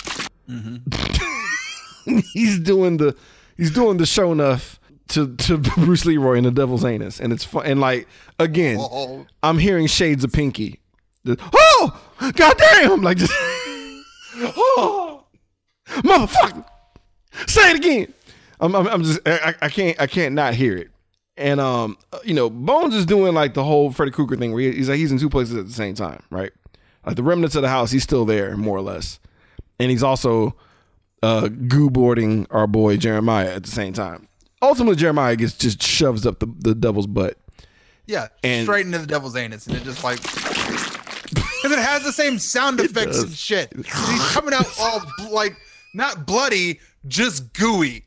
[2.33, 3.15] he's doing the
[3.57, 7.43] he's doing the show enough to to Bruce Leroy in the devil's anus, and it's
[7.43, 7.65] fun.
[7.65, 8.07] And like
[8.39, 9.25] again, Oh.
[9.43, 10.79] I'm hearing shades of Pinky.
[11.23, 12.01] The- oh,
[12.35, 13.01] goddamn!
[13.01, 13.31] Like just
[14.37, 15.23] oh,
[15.87, 16.65] motherfucker,
[17.47, 18.13] say it again.
[18.59, 20.89] I'm, I'm, I'm just I, I can't I can't not hear it.
[21.37, 24.89] And um, you know, Bones is doing like the whole Freddy Krueger thing where he's
[24.89, 26.51] like he's in two places at the same time, right?
[27.05, 29.19] Like the remnants of the house, he's still there more or less,
[29.79, 30.55] and he's also
[31.23, 34.27] uh goo boarding our boy Jeremiah at the same time.
[34.61, 37.37] Ultimately, Jeremiah gets just shoves up the, the devil's butt.
[38.05, 40.19] yeah, and- straight into the devil's anus, and it just like
[41.61, 43.71] because it has the same sound effects and shit.
[43.75, 43.85] He's
[44.31, 45.01] coming out all
[45.31, 45.55] like
[45.93, 48.03] not bloody, just gooey.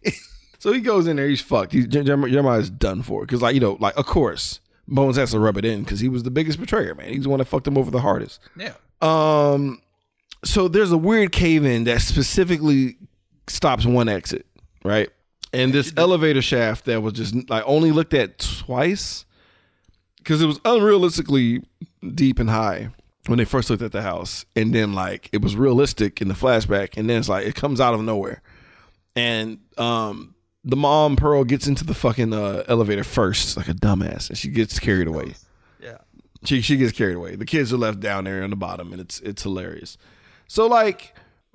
[0.59, 1.73] So he goes in there, he's fucked.
[1.73, 3.21] He's, Jer- Jer- Jeremiah's done for.
[3.21, 6.09] Because, like, you know, like, of course, Bones has to rub it in because he
[6.09, 7.11] was the biggest betrayer, man.
[7.11, 8.41] He's the one that fucked him over the hardest.
[8.57, 8.73] yeah.
[9.03, 9.83] Um,
[10.43, 12.97] so there's a weird cave in that specifically
[13.47, 14.47] stops one exit,
[14.85, 15.11] right?
[15.53, 19.25] And this elevator shaft that was just like only looked at twice
[20.19, 21.63] because it was unrealistically
[22.15, 22.91] deep and high
[23.27, 26.35] when they first looked at the house, and then like it was realistic in the
[26.35, 28.43] flashback, and then it's like it comes out of nowhere,
[29.17, 30.31] and um.
[30.67, 34.49] The mom Pearl gets into the fucking uh, elevator first, like a dumbass, and she
[34.49, 35.35] gets carried away.
[35.79, 35.99] Yeah.
[36.43, 37.37] She she gets carried away.
[37.37, 39.99] The kids are left down there on the bottom, and it's it's hilarious.
[40.49, 41.15] So like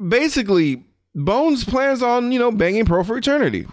[0.10, 0.84] basically,
[1.16, 3.66] Bones plans on you know banging Pearl for eternity.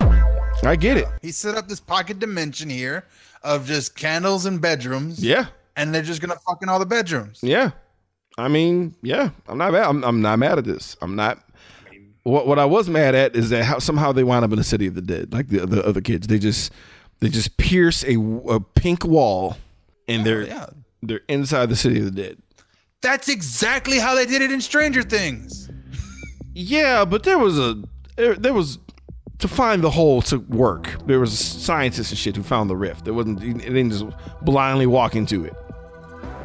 [0.65, 1.07] I get it.
[1.21, 3.05] He set up this pocket dimension here
[3.43, 5.23] of just candles and bedrooms.
[5.23, 7.41] Yeah, And they're just gonna fuck in all the bedrooms.
[7.43, 7.73] yeah.
[8.39, 9.31] I mean, yeah.
[9.49, 9.85] I'm not mad.
[9.85, 10.97] I'm, I'm not mad at this.
[11.01, 11.43] I'm not.
[12.23, 14.65] What what I was mad at is that how somehow they wind up in the
[14.65, 16.27] city of the dead, like the the other kids.
[16.27, 16.73] They just
[17.21, 18.17] they just pierce a,
[18.49, 19.57] a pink wall,
[20.09, 20.67] and they're oh, yeah.
[21.03, 22.39] they're inside the city of the dead.
[23.01, 25.71] That's exactly how they did it in Stranger Things.
[26.53, 27.81] Yeah, but there was a
[28.17, 28.79] there, there was
[29.39, 30.97] to find the hole to work.
[31.07, 33.07] There was scientists and shit who found the rift.
[33.07, 34.05] It wasn't it didn't just
[34.43, 35.55] blindly walk into it.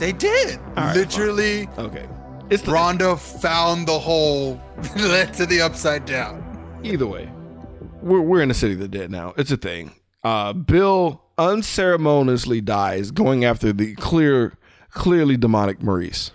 [0.02, 0.60] They did.
[0.76, 2.08] right, Literally, Okay,
[2.50, 6.42] it's the, Rhonda found the hole that led to the upside down.
[6.84, 7.32] either way.
[8.02, 9.36] We're we're in the city of the dead now.
[9.38, 9.92] It's a thing.
[10.24, 14.58] Uh, Bill unceremoniously dies going after the clear,
[14.90, 16.32] clearly demonic Maurice.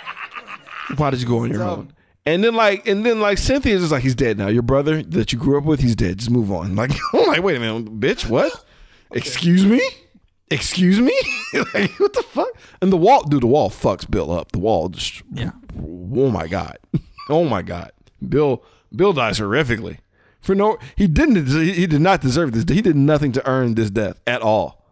[0.96, 1.92] Why did you go on your own?
[2.24, 4.48] And then like and then like Cynthia's just like he's dead now.
[4.48, 6.16] Your brother that you grew up with, he's dead.
[6.20, 6.74] Just move on.
[6.74, 8.64] Like I'm like, wait a minute, bitch, what?
[9.10, 9.82] Excuse me?
[10.50, 11.14] Excuse me?
[11.74, 12.48] like, what the fuck?
[12.80, 14.52] And the wall, dude, the wall fucks Bill up.
[14.52, 15.50] The wall just Yeah.
[15.76, 16.78] Oh my god.
[17.30, 17.92] Oh my god.
[18.26, 18.64] Bill
[18.96, 19.98] Bill dies horrifically.
[20.40, 22.64] For no he didn't he did not deserve this.
[22.74, 24.86] He did nothing to earn this death at all.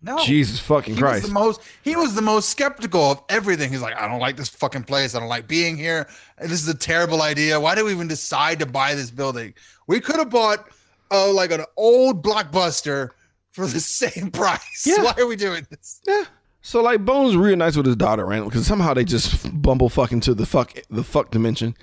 [0.00, 0.18] No.
[0.24, 1.24] Jesus fucking He Christ.
[1.24, 3.70] was the most he was the most skeptical of everything.
[3.70, 5.14] He's like, I don't like this fucking place.
[5.14, 6.08] I don't like being here.
[6.40, 7.60] This is a terrible idea.
[7.60, 9.52] Why did we even decide to buy this building?
[9.86, 10.66] We could have bought
[11.10, 13.10] uh, like an old blockbuster
[13.52, 14.84] for the same price.
[14.84, 15.02] Yeah.
[15.02, 16.00] Why are we doing this?
[16.06, 16.24] Yeah.
[16.62, 20.34] So like Bones reunites with his daughter randomly because somehow they just bumble fuck into
[20.34, 21.76] the fuck the fuck dimension.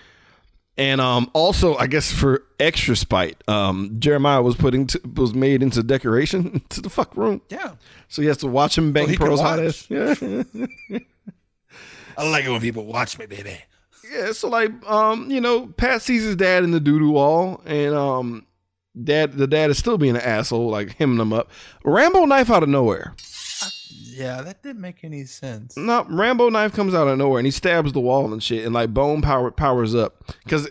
[0.78, 5.62] And um also I guess for extra spite, um Jeremiah was putting to, was made
[5.62, 7.42] into decoration to the fuck room.
[7.50, 7.74] Yeah.
[8.08, 9.86] So he has to watch him bang can Pearl's hot ass.
[9.90, 10.16] Yeah.
[12.18, 13.58] I like it when people watch me, baby.
[14.12, 14.32] yeah.
[14.32, 18.46] So like um, you know, Pat sees his dad in the doo-doo wall and um
[19.04, 21.52] dad the dad is still being an asshole, like hemming them up.
[21.84, 23.16] Rambo knife out of nowhere.
[23.92, 25.78] Yeah, that didn't make any sense.
[25.78, 28.74] No, Rambo knife comes out of nowhere and he stabs the wall and shit, and
[28.74, 30.34] like bone power powers up.
[30.44, 30.70] Because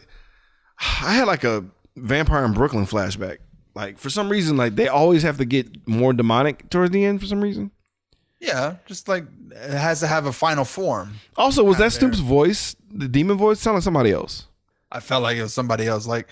[0.79, 1.65] I had like a
[1.97, 3.39] vampire in Brooklyn flashback.
[3.75, 7.21] Like for some reason, like they always have to get more demonic towards the end
[7.21, 7.71] for some reason.
[8.41, 11.15] Yeah, just like it has to have a final form.
[11.37, 11.91] Also, was that there.
[11.91, 14.47] Snoop's voice, the demon voice, sounded like somebody else?
[14.93, 16.07] I felt like it was somebody else.
[16.07, 16.29] Like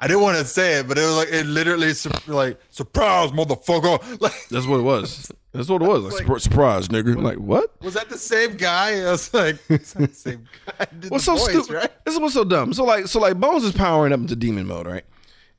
[0.00, 3.30] I didn't want to say it, but it was like it literally sur- like surprise,
[3.32, 3.98] motherfucker.
[4.20, 5.30] Like That's what it was.
[5.52, 6.04] That's what it was.
[6.04, 7.16] Like, surpri- surprise, nigga.
[7.16, 7.82] I'm like what?
[7.82, 9.00] was that the same guy?
[9.00, 9.56] I was like,
[10.12, 10.86] same guy.
[11.08, 11.70] What's so stupid?
[11.74, 12.04] right?
[12.04, 12.72] This is what's so dumb.
[12.72, 15.04] So like, so like, Bones is powering up into demon mode, right?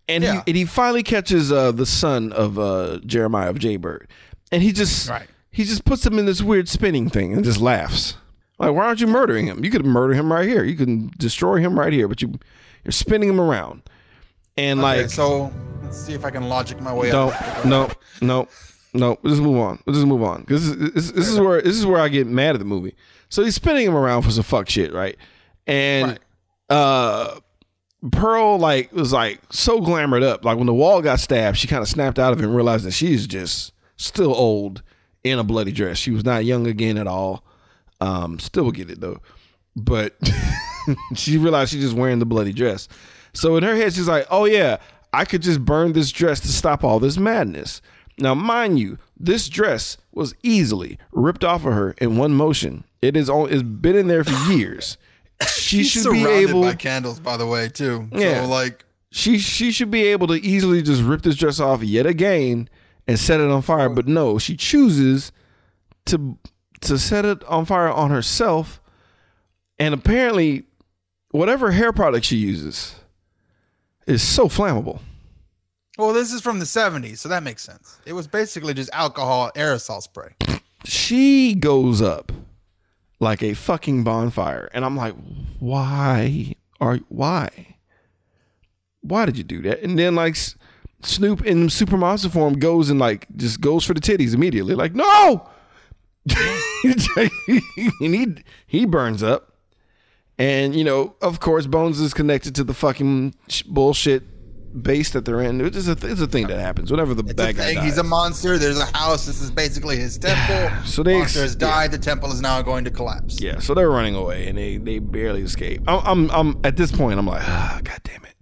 [0.07, 0.35] And Yeah.
[0.35, 4.07] he and he finally catches uh, the son of uh, Jeremiah of Jaybird,
[4.53, 5.27] and he just Right.
[5.51, 8.15] he just puts him in this weird spinning thing and just laughs.
[8.57, 9.63] Like, why aren't you murdering him?
[9.65, 10.63] You could murder him right here.
[10.63, 12.39] You can destroy him right here, but you
[12.85, 13.81] you're spinning him around.
[14.59, 15.51] And Okay, like, so
[15.83, 17.65] let's see if I can logic my way no, up.
[17.65, 17.89] no,
[18.21, 18.47] no,
[18.93, 19.09] no.
[19.23, 19.79] Let's just move on.
[19.85, 20.45] Let's just move on.
[20.47, 22.95] This is this, this is where this is where I get mad at the movie.
[23.29, 25.15] So he's spinning him around for some fuck shit, right?
[25.67, 26.19] And
[26.69, 26.75] Right.
[26.75, 27.39] uh
[28.11, 30.43] Pearl like was like so glamored up.
[30.45, 32.85] Like when the wall got stabbed, she kind of snapped out of it and realized
[32.85, 34.81] that she's just still old
[35.23, 35.97] in a bloody dress.
[35.97, 37.43] She was not young again at all.
[38.01, 39.19] Um, still get it though.
[39.75, 40.15] But
[41.15, 42.87] she realized she's just wearing the bloody dress.
[43.33, 44.77] So in her head, she's like, oh yeah,
[45.13, 47.81] I could just burn this dress to stop all this madness.
[48.17, 52.83] Now, mind you, this dress was easily ripped off of her in one motion.
[53.01, 54.97] It is on, it's been in there for years.
[55.47, 58.09] She She's should be able by candles, by the way, too.
[58.11, 58.43] Yeah.
[58.43, 62.05] So like, she she should be able to easily just rip this dress off yet
[62.05, 62.69] again
[63.07, 63.89] and set it on fire.
[63.89, 65.31] But no, she chooses
[66.07, 66.37] to
[66.81, 68.81] to set it on fire on herself.
[69.79, 70.65] And apparently,
[71.31, 72.95] whatever hair product she uses
[74.09, 74.99] is so flammable.
[75.97, 77.99] well, this is from the '70s, so that makes sense.
[78.05, 80.35] It was basically just alcohol aerosol spray.
[80.85, 82.31] She goes up
[83.19, 85.15] like a fucking bonfire, and I'm like,
[85.59, 87.75] why are why?
[89.01, 89.81] Why did you do that?
[89.81, 90.37] And then like
[91.01, 94.75] Snoop in super monster form goes and like just goes for the titties immediately.
[94.75, 95.49] Like no,
[96.79, 97.31] and
[97.99, 98.35] he
[98.67, 99.48] he burns up,
[100.39, 104.23] and you know of course Bones is connected to the fucking sh- bullshit
[104.83, 105.61] base that they're in.
[105.61, 107.75] It's a it's a thing that happens whenever the It's bad a guy thing.
[107.77, 107.85] dies.
[107.85, 108.57] He's a monster.
[108.59, 109.25] There's a house.
[109.25, 110.85] This is basically his temple.
[110.85, 111.91] So they ex- monster has died.
[111.91, 113.41] The temple is now going to collapse.
[113.41, 115.81] Yeah, so they're running away and they they barely escape.
[115.87, 118.35] I'm I'm, I'm at this point I'm like, ah, god damn it,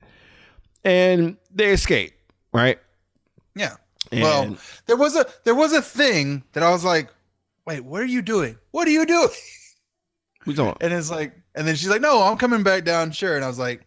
[0.83, 2.13] and they escape,
[2.53, 2.77] right?
[3.55, 3.75] Yeah.
[4.11, 7.09] And- well, there was a there was a thing that I was like,
[7.65, 8.57] wait, what are you doing?
[8.71, 9.29] What are you doing?
[10.45, 10.77] We talking.
[10.85, 13.35] And it's like, and then she's like, no, I'm coming back down, sure.
[13.35, 13.85] And I was like,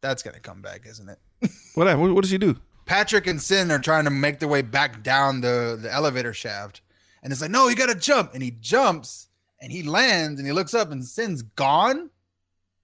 [0.00, 1.18] that's gonna come back, isn't it?
[1.74, 2.12] What happened?
[2.14, 2.56] What, does she do?
[2.86, 6.80] Patrick and Sin are trying to make their way back down the the elevator shaft,
[7.22, 9.28] and it's like, no, you gotta jump, and he jumps,
[9.60, 12.10] and he lands, and he looks up, and Sin's gone.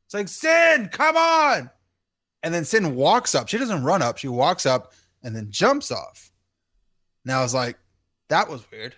[0.05, 1.71] It's like Sin, come on,
[2.45, 3.49] and then Sin walks up.
[3.49, 4.93] She doesn't run up; she walks up
[5.25, 6.31] and then jumps off.
[7.25, 7.77] Now I was like,
[8.29, 8.95] that was weird.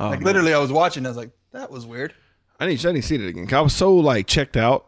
[0.00, 0.24] Oh, Like no.
[0.24, 1.04] literally, I was watching.
[1.04, 2.14] I was like, that was weird.
[2.60, 3.46] I need I need to see it again.
[3.46, 4.86] 'Cause I was so like checked out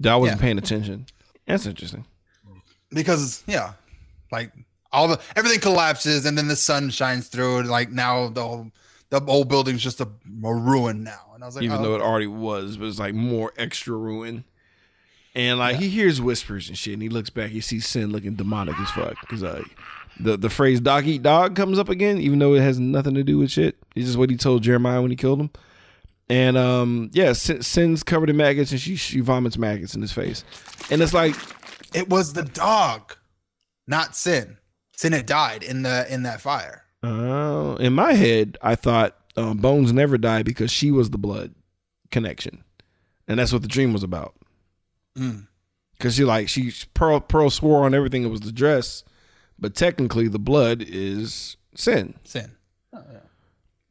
[0.00, 0.42] that I wasn't Yeah.
[0.42, 1.06] paying attention.
[1.46, 2.04] That's interesting.
[2.92, 3.72] because yeah,
[4.30, 4.52] like
[4.92, 8.70] all the everything collapses and then the sun shines through and like now the whole
[9.10, 10.08] the whole building's just a,
[10.44, 11.20] a ruin now.
[11.34, 13.96] And I was like, Even oh, though it already was, but it's like more extra
[13.96, 14.44] ruin.
[15.34, 17.50] And like he hears whispers and shit, and he looks back.
[17.50, 19.62] He sees Sin looking demonic as fuck because uh,
[20.20, 23.22] the the phrase "dog eat dog" comes up again, even though it has nothing to
[23.24, 23.76] do with shit.
[23.96, 25.50] It's just what he told Jeremiah when he killed him.
[26.32, 30.12] And um, yeah, Sin, Sin's covered in maggots, and she she vomits maggots in his
[30.12, 30.44] face,
[30.90, 31.36] and it's like,
[31.92, 33.14] It was the dog,
[33.86, 34.56] not Sin.
[34.96, 36.84] Sin had died in the in that fire.
[37.04, 41.54] uh, in my head, I thought um, Bones never died because she was the blood
[42.10, 42.64] connection,
[43.28, 44.34] and that's what the dream was about.
[45.14, 45.48] Mm.
[45.98, 49.04] Because she like she Pearl Pearl swore on everything it was the dress,
[49.58, 52.14] but technically the blood is Sin.
[52.24, 52.52] Sin.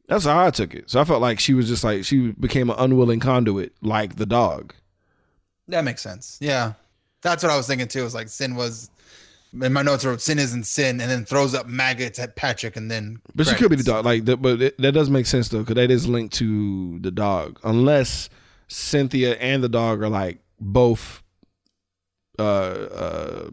[0.08, 0.90] That's how I took it.
[0.90, 4.26] So I felt like she was just like she became an unwilling conduit, like the
[4.26, 4.74] dog.
[5.68, 6.38] That makes sense.
[6.40, 6.74] Yeah.
[7.22, 8.04] That's what I was thinking too.
[8.04, 8.90] Is like Sin was
[9.60, 12.90] in my notes wrote Sin isn't Sin and then throws up maggots at Patrick and
[12.90, 14.04] then But she could be the dog.
[14.04, 17.10] Like, that, but it, that does make sense though, because that is linked to the
[17.10, 17.60] dog.
[17.62, 18.28] Unless
[18.68, 21.22] Cynthia and the dog are like both
[22.38, 23.50] uh, uh,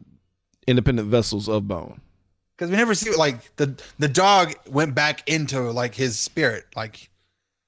[0.68, 2.02] independent vessels of bone.
[2.60, 7.10] Because we never see like the the dog went back into like his spirit like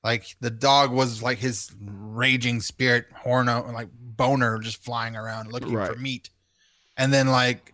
[0.04, 5.74] like the dog was like his raging spirit horno like boner just flying around looking
[5.74, 5.90] Right.
[5.90, 6.30] for meat
[6.98, 7.74] and then like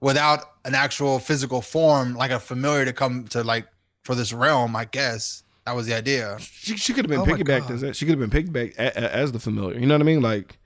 [0.00, 3.66] without an actual physical form like a familiar to come to like
[4.04, 7.26] for this realm i guess that was the idea She, she could have been Oh
[7.26, 7.96] my piggybacked as that.
[7.96, 9.78] She could have been piggybacked a, a, as the familiar.
[9.78, 10.22] You know what I mean?
[10.22, 10.58] Like,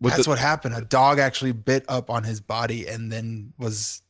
[0.00, 4.00] that's the, what happened a dog actually bit up on his body and then was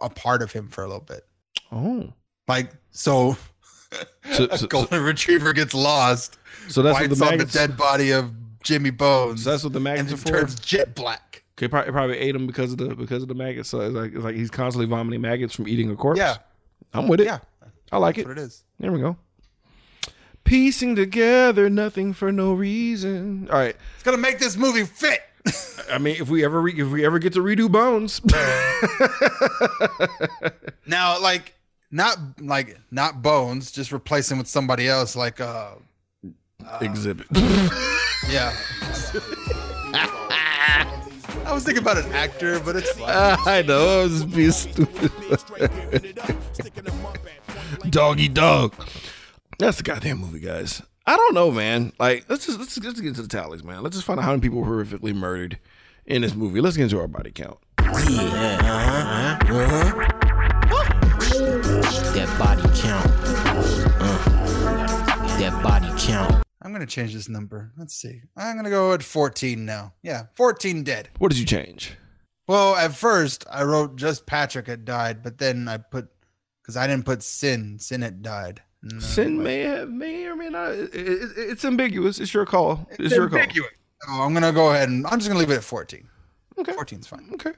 [0.00, 1.24] a part of him for a little bit
[1.72, 2.12] oh,
[2.48, 3.36] like so
[4.32, 8.10] So- a so- golden retriever gets lost so that's what the on the dead body
[8.12, 8.32] of
[8.62, 10.28] Jimmy Bones, So that's what the and maggots it are for.
[10.40, 11.42] turns jet black.
[11.56, 13.70] Okay, probably, probably ate him because of the because of the maggots.
[13.70, 16.18] So it's like it's like he's constantly vomiting maggots from eating a corpse.
[16.18, 16.36] Yeah,
[16.92, 17.24] I'm with it.
[17.24, 17.38] yeah,
[17.90, 18.28] I like it.
[18.28, 18.62] what it is.
[18.78, 19.16] There we go.
[20.44, 23.48] Piecing together nothing for no reason.
[23.50, 23.76] All right.
[23.94, 25.20] It's gonna make this movie fit.
[25.90, 28.20] I mean, if we ever re- if we ever get to redo Bones,
[30.86, 31.54] now, like
[31.90, 35.16] not like not Bones, just replace him with somebody else.
[35.16, 35.72] Like, uh,
[36.80, 37.26] exhibit.
[38.28, 38.56] yeah.
[41.46, 43.38] I was thinking about an actor, but it's fine.
[43.44, 44.00] I know.
[44.00, 45.10] I was just being stupid.
[47.90, 48.74] Doggy dog.
[49.58, 50.80] That's the goddamn movie, guys.
[51.10, 51.92] I don't know, man.
[51.98, 53.82] Like, let's just let's, let's get into the tallies, man.
[53.82, 55.58] Let's just find out how many people were horrifically murdered
[56.06, 56.60] in this movie.
[56.60, 57.58] Let's get into our body count.
[62.14, 63.10] That body count.
[64.00, 64.18] Uh,
[65.40, 66.44] that body count.
[66.62, 67.72] I'm gonna change this number.
[67.76, 68.20] Let's see.
[68.36, 69.92] I'm gonna go at 14 now.
[70.04, 71.08] Yeah, 14 dead.
[71.18, 71.92] What did you change?
[72.46, 76.08] Well, at first I wrote just Patrick had died, but then I put
[76.62, 77.80] because I didn't put Sin.
[77.80, 78.62] Sin had died.
[78.82, 80.72] No, Sin but- may have, may or may not.
[80.72, 82.18] It, it, it's ambiguous.
[82.18, 82.86] It's your call.
[82.90, 83.38] It's, It's your call.
[83.40, 83.70] ambiguous.
[84.08, 86.08] Oh, I'm gonna go ahead and I'm just gonna leave it at 14.
[86.58, 86.72] Okay.
[86.72, 87.28] 14's fine.
[87.34, 87.52] Okay.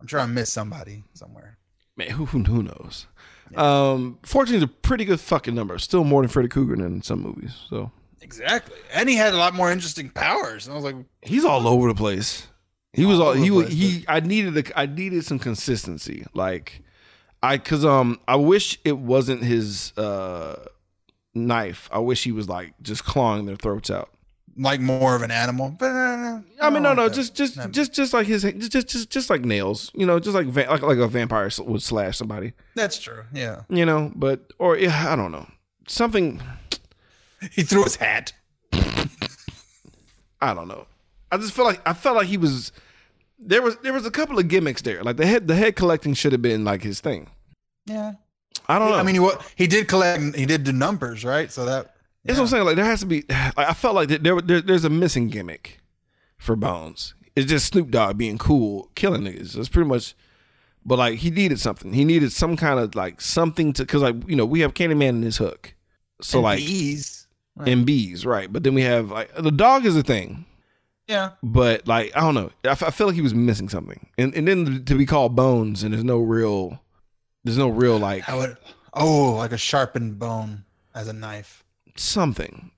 [0.00, 1.58] I'm sure I missed somebody somewhere.
[1.96, 3.06] Man, who who, who knows?
[3.54, 5.78] Um, 14 is a pretty good fucking number.
[5.78, 7.54] Still more than Freddy Krueger in some movies.
[7.70, 8.76] So Exactly.
[8.92, 10.66] And he had a lot more interesting powers.
[10.66, 12.48] And I was like, he's all over the place.
[12.92, 14.04] He was all over he was place, he.
[14.08, 16.24] I needed a, I needed some consistency.
[16.34, 16.82] Like
[17.46, 20.64] I cause um I wish it wasn't his uh
[21.34, 21.88] knife.
[21.92, 24.08] I wish he was like just clawing their throats out.
[24.56, 25.76] like more of an animal.
[25.82, 27.66] I mean, no, no, just, just, No.
[27.68, 30.66] just, just like his, just, just, just, just like nails, you know, just like, va-
[30.70, 33.24] like, like a vampire would slash somebody, that's true.
[33.34, 33.64] Yeah.
[33.68, 35.46] you know, but, or yeah, I don't know,
[35.86, 36.40] something,
[37.52, 38.32] He threw his hat.
[40.40, 40.86] I don't know.
[41.30, 42.72] I just feel like I felt like he was,
[43.38, 46.14] there was, there was a couple of gimmicks there, like the head, the head collecting
[46.14, 47.28] should have been like his thing.
[47.86, 48.14] Yeah.
[48.68, 48.96] I don't know.
[48.96, 50.36] I mean, he he did collect.
[50.36, 51.50] He did the numbers, right?
[51.50, 51.94] So that.
[52.24, 52.64] That's what I'm saying.
[52.64, 53.24] Like there has to be.
[53.56, 55.78] Like, I felt like there, there there's a missing gimmick
[56.36, 57.14] for Bones.
[57.34, 59.52] It's just Snoop Dogg being cool, killing niggas.
[59.52, 60.14] That's pretty much.
[60.84, 61.92] But like he needed something.
[61.92, 65.10] He needed some kind of like something to because like you know we have Candyman
[65.10, 65.74] in his hook.
[66.20, 67.26] So like bees.
[67.58, 68.52] and bees, right?
[68.52, 70.44] But then we have like the dog is a thing.
[71.06, 71.30] Yeah.
[71.42, 72.50] But like I don't know.
[72.64, 74.06] I, f- I feel like he was missing something.
[74.18, 76.80] And and then to be called Bones and there's no real.
[77.46, 78.56] There's no real like How would?
[78.92, 80.64] Oh, like a sharpened bone
[80.94, 81.62] as a knife.
[81.94, 82.72] something.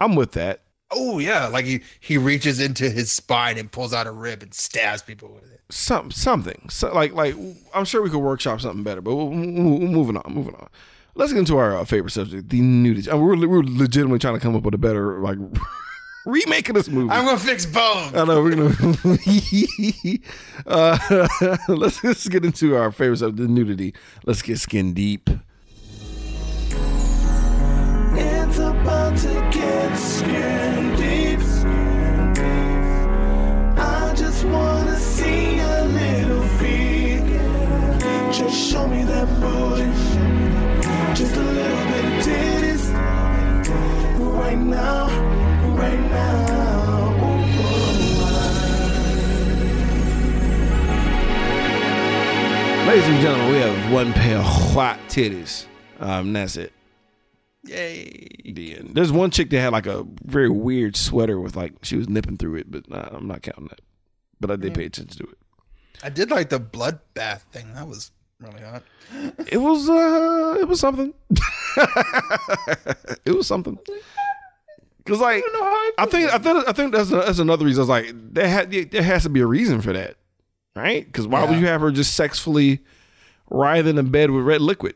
[0.00, 0.60] I'm with that.
[0.90, 4.54] Oh yeah, like he he reaches into his spine and pulls out a rib and
[4.54, 5.60] stabs people with it.
[5.68, 7.34] some something so, like like
[7.74, 10.68] I'm sure we could workshop something better, but we're, we're moving on, moving on.
[11.14, 13.10] Let's get into our uh, favorite subject, the nudity.
[13.10, 15.36] Uh, we're we're legitimately trying to come up with a better like
[16.28, 17.10] remake of this movie.
[17.10, 18.14] I'm gonna fix bones.
[18.14, 20.18] I know we're gonna.
[20.66, 23.94] uh, let's let's get into our favorite of the nudity.
[24.26, 25.30] Let's get skin deep.
[28.20, 31.40] It's about to get skin deep.
[33.78, 37.24] I just wanna see a little feet.
[38.32, 39.90] Just show me that booty.
[41.14, 42.84] Just a little bit of titties.
[44.34, 45.08] Right now,
[52.88, 55.66] Ladies and gentlemen, we have one pair of white titties.
[56.00, 56.72] Um, that's it.
[57.64, 58.28] Yay.
[58.46, 58.94] The end.
[58.94, 62.38] There's one chick that had like a very weird sweater with like, she was nipping
[62.38, 63.82] through it, but nah, I'm not counting that.
[64.40, 64.86] But I did pay mm.
[64.86, 65.38] attention to it.
[66.02, 67.74] I did like the bloodbath thing.
[67.74, 68.10] That was
[68.40, 68.82] really hot.
[69.46, 71.12] it was, uh, it was something.
[73.26, 73.78] it was something.
[75.08, 75.42] Cause like
[75.98, 77.80] I think I think I think that's that's another reason.
[77.80, 80.16] I was like there had there has to be a reason for that,
[80.76, 81.04] right?
[81.04, 82.80] Because why would you have her just sexfully
[83.50, 84.94] writhing in bed with red liquid?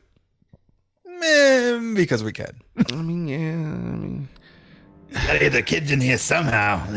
[1.06, 2.60] Man, because we can.
[2.90, 4.28] I mean, yeah, I mean,
[5.12, 6.84] Gotta get the kids in here somehow.
[6.92, 6.96] God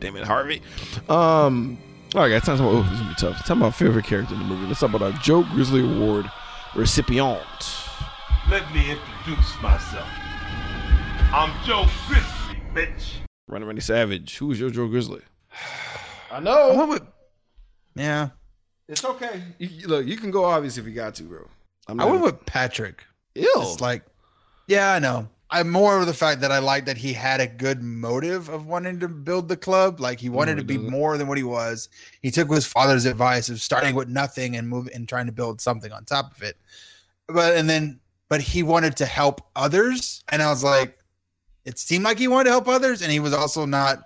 [0.00, 0.62] damn it, Harvey.
[1.08, 1.78] Um,
[2.14, 2.74] all right, guys, time to talk about.
[2.74, 3.46] Oh, this is gonna be tough.
[3.46, 4.66] Talk about favorite character in the movie.
[4.66, 6.30] Let's talk about our Joe Grizzly Award
[6.74, 7.42] recipient.
[8.50, 10.06] Let me introduce myself.
[11.36, 13.16] I'm Joe Grizzly, bitch.
[13.46, 14.38] Running Randy Savage.
[14.38, 15.20] Who is your Joe Grizzly?
[16.30, 16.74] I I know.
[16.74, 17.02] went with,
[17.94, 18.30] yeah,
[18.88, 19.42] It's okay.
[19.58, 21.46] You, you- look, you can go obvious if you got to, bro.
[21.88, 23.04] I'm I went with Patrick.
[23.34, 23.46] ill.
[23.70, 24.02] It's like,
[24.66, 25.28] yeah, I know.
[25.50, 28.66] I'm more of the fact that I like that he had a good motive of
[28.66, 30.00] wanting to build the club.
[30.00, 30.90] Like he wanted he to be does it.
[30.90, 31.90] more than what he was.
[32.22, 35.60] He took his father's advice of starting with nothing and moving and trying to build
[35.60, 36.56] something on top of it.
[37.28, 38.00] But and then,
[38.30, 40.98] but he wanted to help others, and I was like,
[41.66, 43.98] it seemed like he wanted to help others, and he was also not.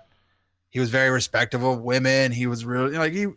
[0.71, 2.31] He was very respectful of women.
[2.31, 3.27] He was really like he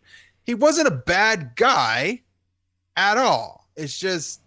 [0.44, 2.22] he wasn't a bad guy
[2.96, 3.68] at all.
[3.76, 4.40] It's just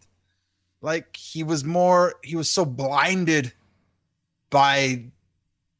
[0.82, 3.54] like he was more he was so blinded
[4.50, 5.06] by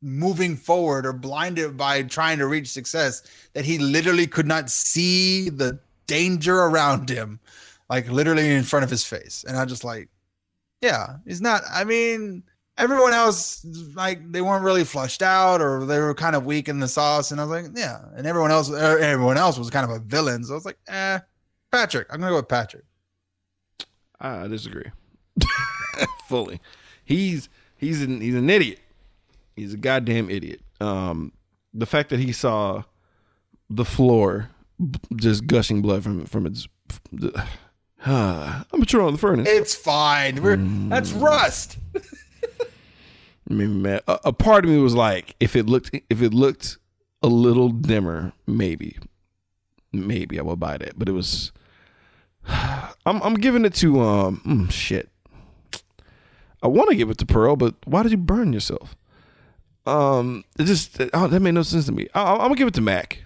[0.02, 5.50] moving forward or blinded by trying to reach success that he literally could not see
[5.50, 7.40] the danger around him
[7.90, 10.08] like literally in front of his face and i just like
[10.82, 12.44] yeah he's not i mean
[12.78, 16.80] everyone else like they weren't really flushed out or they were kind of weak in
[16.80, 19.84] the sauce and i was like yeah and everyone else er, everyone else was kind
[19.84, 21.20] of a villain so i was like eh
[21.72, 22.84] patrick i'm gonna go with patrick
[24.20, 24.92] I disagree.
[26.28, 26.60] Fully.
[27.06, 28.80] He's he's an he's an idiot.
[29.56, 30.62] He's a goddamn idiot.
[30.82, 31.32] Um
[31.74, 32.84] the fact that he saw
[33.70, 34.50] the floor
[35.16, 36.68] just gushing blood from from its
[38.06, 39.48] I'm a on the furnace.
[39.50, 40.42] It's fine.
[40.42, 41.78] We're that's rust.
[43.50, 46.34] I mean, man, a, a part of me was like, if it looked if it
[46.34, 46.78] looked
[47.22, 48.98] a little dimmer, maybe,
[49.92, 51.00] maybe I would buy that.
[51.00, 51.52] But it was,
[52.48, 55.10] I'm I'm giving it to um mm, shit.
[56.62, 58.96] I want to give it to Pearl, but why did you burn yourself?
[59.86, 62.08] Um, it just oh, that made no sense to me.
[62.14, 63.24] I, I'm gonna give it to Mack.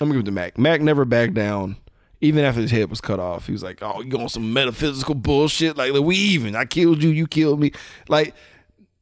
[0.00, 0.58] I'm gonna give it to Mack.
[0.58, 1.76] Mack never backed down,
[2.20, 3.46] even after his head was cut off.
[3.46, 5.76] He was like, "Oh, you on some metaphysical bullshit?
[5.76, 6.56] Like, we even.
[6.56, 7.10] I killed you.
[7.10, 7.72] You killed me.
[8.08, 8.34] Like."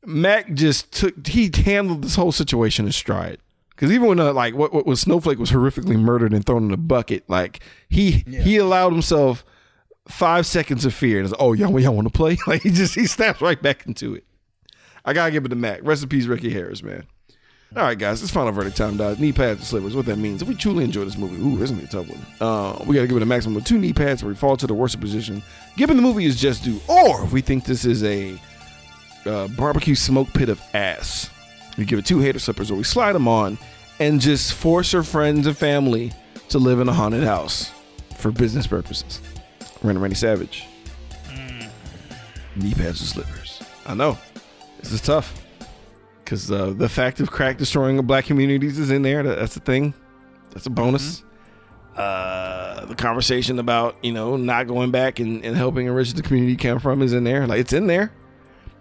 [0.06, 3.38] Mack just took he handled this whole situation in stride.
[3.78, 6.72] Because even when uh, like what, what was Snowflake was horrifically murdered and thrown in
[6.72, 9.44] a bucket, like he he allowed himself
[10.08, 12.94] five seconds of fear and it's oh y'all y'all want to play like he just
[12.94, 14.24] he snaps right back into it.
[15.04, 15.80] I gotta give it to Mack.
[15.84, 17.06] Rest in peace, Ricky Harris, man.
[17.76, 19.18] All right, guys, it's final verdict time, guys.
[19.18, 19.94] Knee pads and slippers.
[19.94, 20.40] What that means?
[20.40, 22.26] If we truly enjoy this movie, ooh, this is gonna be a tough one.
[22.40, 24.66] Uh, we gotta give it a maximum of two knee pads where we fall to
[24.66, 25.42] the worst position,
[25.76, 28.40] given the movie is just due, or if we think this is a
[29.26, 31.28] uh, barbecue smoke pit of ass.
[31.76, 33.58] We give it two hater slippers, or we slide them on
[34.00, 36.12] and just force our friends and family
[36.48, 37.70] to live in a haunted house
[38.16, 39.20] for business purposes.
[39.82, 40.66] Randy Randy Savage.
[42.56, 43.62] Knee pads and slippers.
[43.86, 44.16] I know.
[44.80, 45.34] This is tough.
[46.28, 49.22] Because uh, the fact of crack destroying black communities is in there.
[49.22, 49.94] That's a thing.
[50.50, 51.24] That's a bonus.
[51.96, 56.54] Uh, the conversation about, you know, not going back and, and helping enrich the community
[56.54, 57.46] come from is in there.
[57.46, 58.12] Like, it's in there.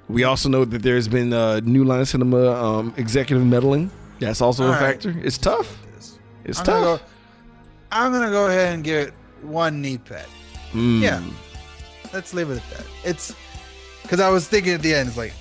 [0.10, 3.92] We also know that there's been uh, New Line of Cinema um, executive meddling.
[4.20, 4.80] That's also a All right.
[4.80, 5.16] factor.
[5.24, 5.78] It's tough.
[6.44, 6.84] It's I'm tough.
[6.84, 7.04] gonna go.
[7.94, 10.26] I'm gonna go ahead and give it one knee pad.
[10.74, 11.00] Mm.
[11.02, 11.24] Yeah,
[12.14, 12.86] let's leave it at that.
[13.06, 13.34] It's
[14.02, 15.32] because I was thinking at the end, it's like,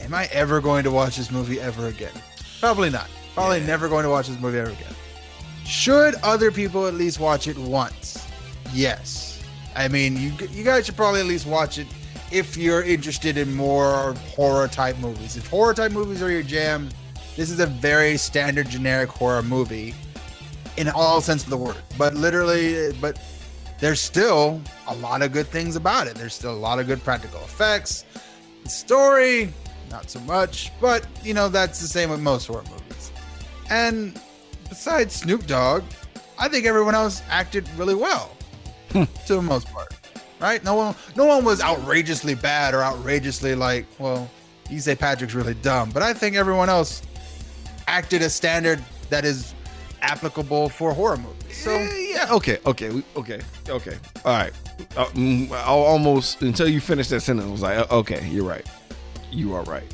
[0.00, 2.12] am I ever going to watch this movie ever again?
[2.60, 3.08] Probably not.
[3.34, 4.94] Probably never going to watch this movie ever again.
[5.64, 8.26] Should other people at least watch it once?
[8.72, 9.42] Yes.
[9.76, 11.86] I mean, you you guys should probably at least watch it
[12.32, 15.36] if you're interested in more horror type movies.
[15.36, 16.88] If horror type movies are your jam,
[17.36, 19.94] this is a very standard generic horror movie
[20.76, 21.76] in all sense of the word.
[21.96, 23.20] But literally, but
[23.78, 26.16] there's still a lot of good things about it.
[26.16, 28.04] There's still a lot of good practical effects.
[28.64, 29.52] The story,
[29.90, 33.12] not so much, but you know, that's the same with most horror movies.
[33.70, 34.20] And
[34.68, 35.82] besides Snoop Dogg,
[36.38, 38.36] I think everyone else acted really well
[38.90, 39.94] to the most part.
[40.40, 40.62] Right?
[40.62, 44.30] No one no one was outrageously bad or outrageously like, well,
[44.70, 47.02] you say Patrick's really dumb, but I think everyone else
[47.88, 49.54] acted a standard that is
[50.02, 51.56] applicable for horror movies.
[51.56, 53.96] So yeah, okay, okay, okay, okay.
[54.24, 54.52] All right.
[54.96, 58.44] Uh, mm, I almost until you finish that sentence I was like, uh, okay, you're
[58.44, 58.66] right.
[59.30, 59.84] You are right.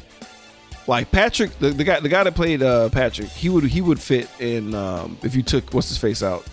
[0.87, 3.99] Like Patrick, the, the guy, the guy that played uh, Patrick, he would he would
[4.01, 6.45] fit in um, if you took what's his face out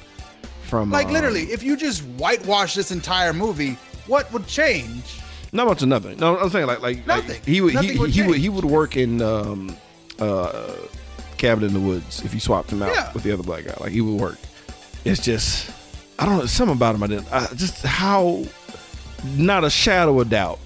[0.64, 3.78] from like um, literally, if you just whitewash this entire movie,
[4.08, 5.20] what would change?
[5.52, 6.18] Not much of nothing.
[6.18, 7.42] No, I'm saying like like, like, Nothing.
[7.46, 9.76] he would he, would he would he would work in um,
[10.18, 10.76] uh,
[11.38, 13.12] Cabin in the Woods if you swapped him out Yeah.
[13.12, 13.76] with the other black guy.
[13.82, 14.38] Like he would work.
[15.04, 15.70] It's just
[16.18, 17.04] I don't know something about him.
[17.04, 18.46] I didn't I, just how
[19.36, 20.60] not a shadow of doubt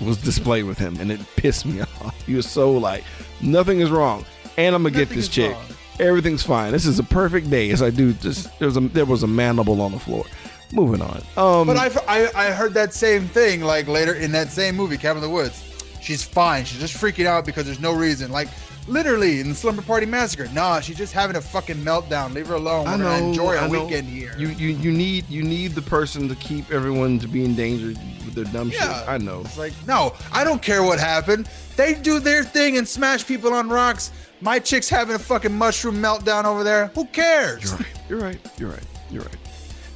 [0.00, 2.14] was displayed with him, and it pissed me off.
[2.26, 3.04] He was so like
[3.40, 4.24] nothing is wrong,
[4.56, 5.52] and I'm gonna get this chick.
[5.52, 5.64] wrong.
[5.98, 6.72] Everything's fine.
[6.72, 7.70] This is a perfect day.
[7.70, 10.24] As I do, just there was a there was a mandible on the floor.
[10.72, 11.22] Moving on.
[11.36, 14.98] Um, But I, I I heard that same thing like later in that same movie,
[14.98, 15.62] Cabin in the Woods.
[16.02, 16.64] She's fine.
[16.64, 18.30] She's just freaking out because there's no reason.
[18.30, 18.48] Like
[18.86, 20.48] literally in the Slumber Party Massacre.
[20.52, 22.34] Nah, she's just having a fucking meltdown.
[22.34, 22.84] Leave her alone.
[22.84, 23.04] We're I know.
[23.04, 23.84] gonna enjoy I our know.
[23.84, 24.34] weekend here.
[24.38, 28.34] You you you need you need the person to keep everyone to be endangered with
[28.34, 29.00] their dumb Yeah.
[29.00, 29.08] shit.
[29.08, 29.40] I know.
[29.40, 31.48] It's like, no, I don't care what happened.
[31.76, 34.10] They do their thing and smash people on rocks.
[34.40, 36.88] My chick's having a fucking mushroom meltdown over there.
[36.94, 37.64] Who cares?
[37.64, 37.86] You're right.
[38.08, 38.38] You're right.
[38.58, 38.86] You're right.
[39.10, 39.36] You're right.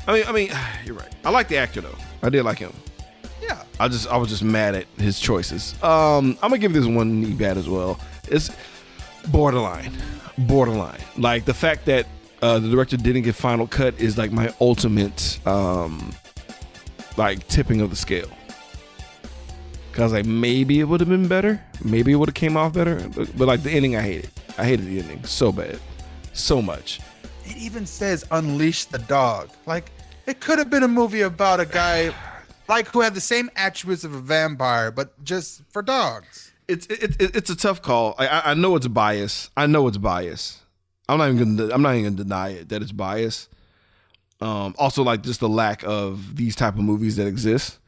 [0.08, 0.50] I mean, I mean,
[0.84, 1.12] you're right.
[1.24, 1.96] I like the actor though.
[2.22, 2.72] I did like him.
[3.42, 3.62] Yeah.
[3.78, 5.74] I just I was just mad at his choices.
[5.82, 7.98] Um, I'm gonna give this one knee bad as well.
[8.28, 8.50] It's
[9.28, 9.92] borderline,
[10.38, 11.00] borderline.
[11.16, 12.06] Like the fact that
[12.42, 16.14] uh, the director didn't get final cut is like my ultimate um,
[17.16, 18.30] like tipping of the scale.
[19.92, 23.06] Cause like maybe it would have been better, maybe it would have came off better,
[23.14, 24.30] but, but like the ending, I hated.
[24.56, 25.78] I hated the ending so bad,
[26.32, 27.00] so much.
[27.44, 29.50] It even says unleash the dog.
[29.66, 29.90] Like
[30.26, 32.14] it could have been a movie about a guy
[32.68, 36.49] like who had the same attributes of a vampire, but just for dogs.
[36.70, 38.14] It's it, it, it's a tough call.
[38.18, 39.50] I- I, I know it's bias.
[39.56, 40.60] I know it's bias.
[41.08, 43.48] I'm not even gonna I'm not even gonna deny it that it's bias.
[44.40, 47.78] Um, also, like just the lack of these type of movies that exist.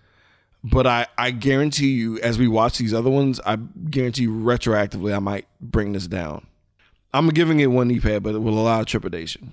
[0.64, 5.14] But I I guarantee you, as we watch these other ones, I guarantee you retroactively
[5.14, 6.46] I might bring this down.
[7.14, 9.52] I'm giving it one knee pad, but with a lot of trepidation.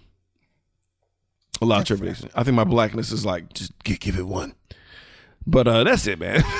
[1.62, 2.30] A lot of trepidation.
[2.36, 4.56] I think my blackness is like just give, give it one.
[5.46, 6.44] But uh that's it, man.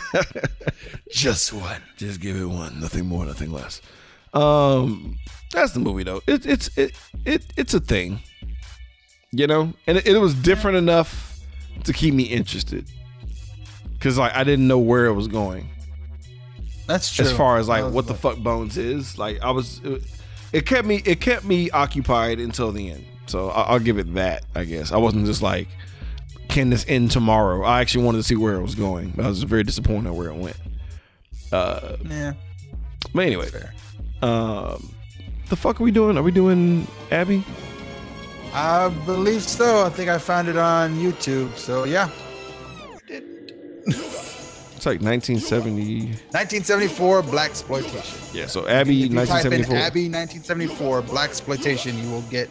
[1.10, 1.82] Just one.
[1.96, 3.80] Just give it one, nothing more, nothing less.
[4.32, 5.18] Um,
[5.50, 6.22] that's the movie though.
[6.26, 6.92] It, it's it,
[7.24, 8.20] it it's a thing,
[9.30, 11.40] you know, and it, it was different enough
[11.84, 12.86] to keep me interested.
[14.00, 15.68] Cause like I didn't know where it was going
[16.88, 17.24] That's true.
[17.24, 19.16] as far as like what the fuck Bones is.
[19.18, 20.02] Like I was, it,
[20.52, 23.04] it kept me it kept me occupied until the end.
[23.26, 24.44] So I, I'll give it that.
[24.54, 25.68] I guess I wasn't just like,
[26.52, 27.62] can this end tomorrow?
[27.64, 29.14] I actually wanted to see where it was going.
[29.18, 30.56] I was very disappointed where it went.
[31.50, 32.34] Uh, Yeah.
[33.14, 33.72] but anyway, there.
[34.22, 34.94] um,
[35.48, 36.16] the fuck are we doing?
[36.16, 37.44] Are we doing Abby?
[38.54, 39.84] I believe so.
[39.84, 41.56] I think I found it on YouTube.
[41.56, 42.08] So yeah.
[44.76, 46.06] It's like 1970.
[46.32, 48.18] 1974 black exploitation.
[48.32, 49.76] Yeah, so Abby, If you type in 1974.
[49.76, 52.50] Abby 1974 black exploitation, you will get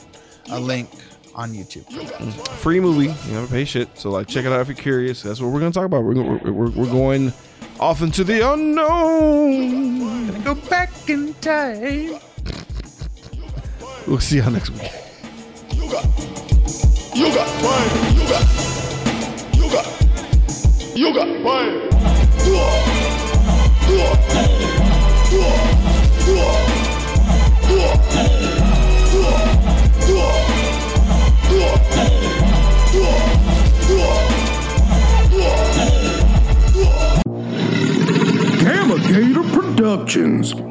[0.49, 0.90] a link
[1.36, 2.48] on YouTube for that.
[2.58, 3.08] Free movie.
[3.28, 3.98] You never pay shit.
[3.98, 5.22] So like, check it out if you're curious.
[5.24, 6.03] That's what we're gonna talk about.
[6.03, 7.34] We're we're, we're, we're going
[7.80, 10.41] off into the unknown.
[10.44, 12.20] Go back in time.
[14.08, 14.91] We'll see y'all next week.
[15.74, 16.06] You got,
[17.16, 17.90] you got fire.
[18.14, 18.45] You got,
[19.56, 19.88] you got,
[20.98, 21.91] you got fire.
[39.11, 40.70] Gator Productions.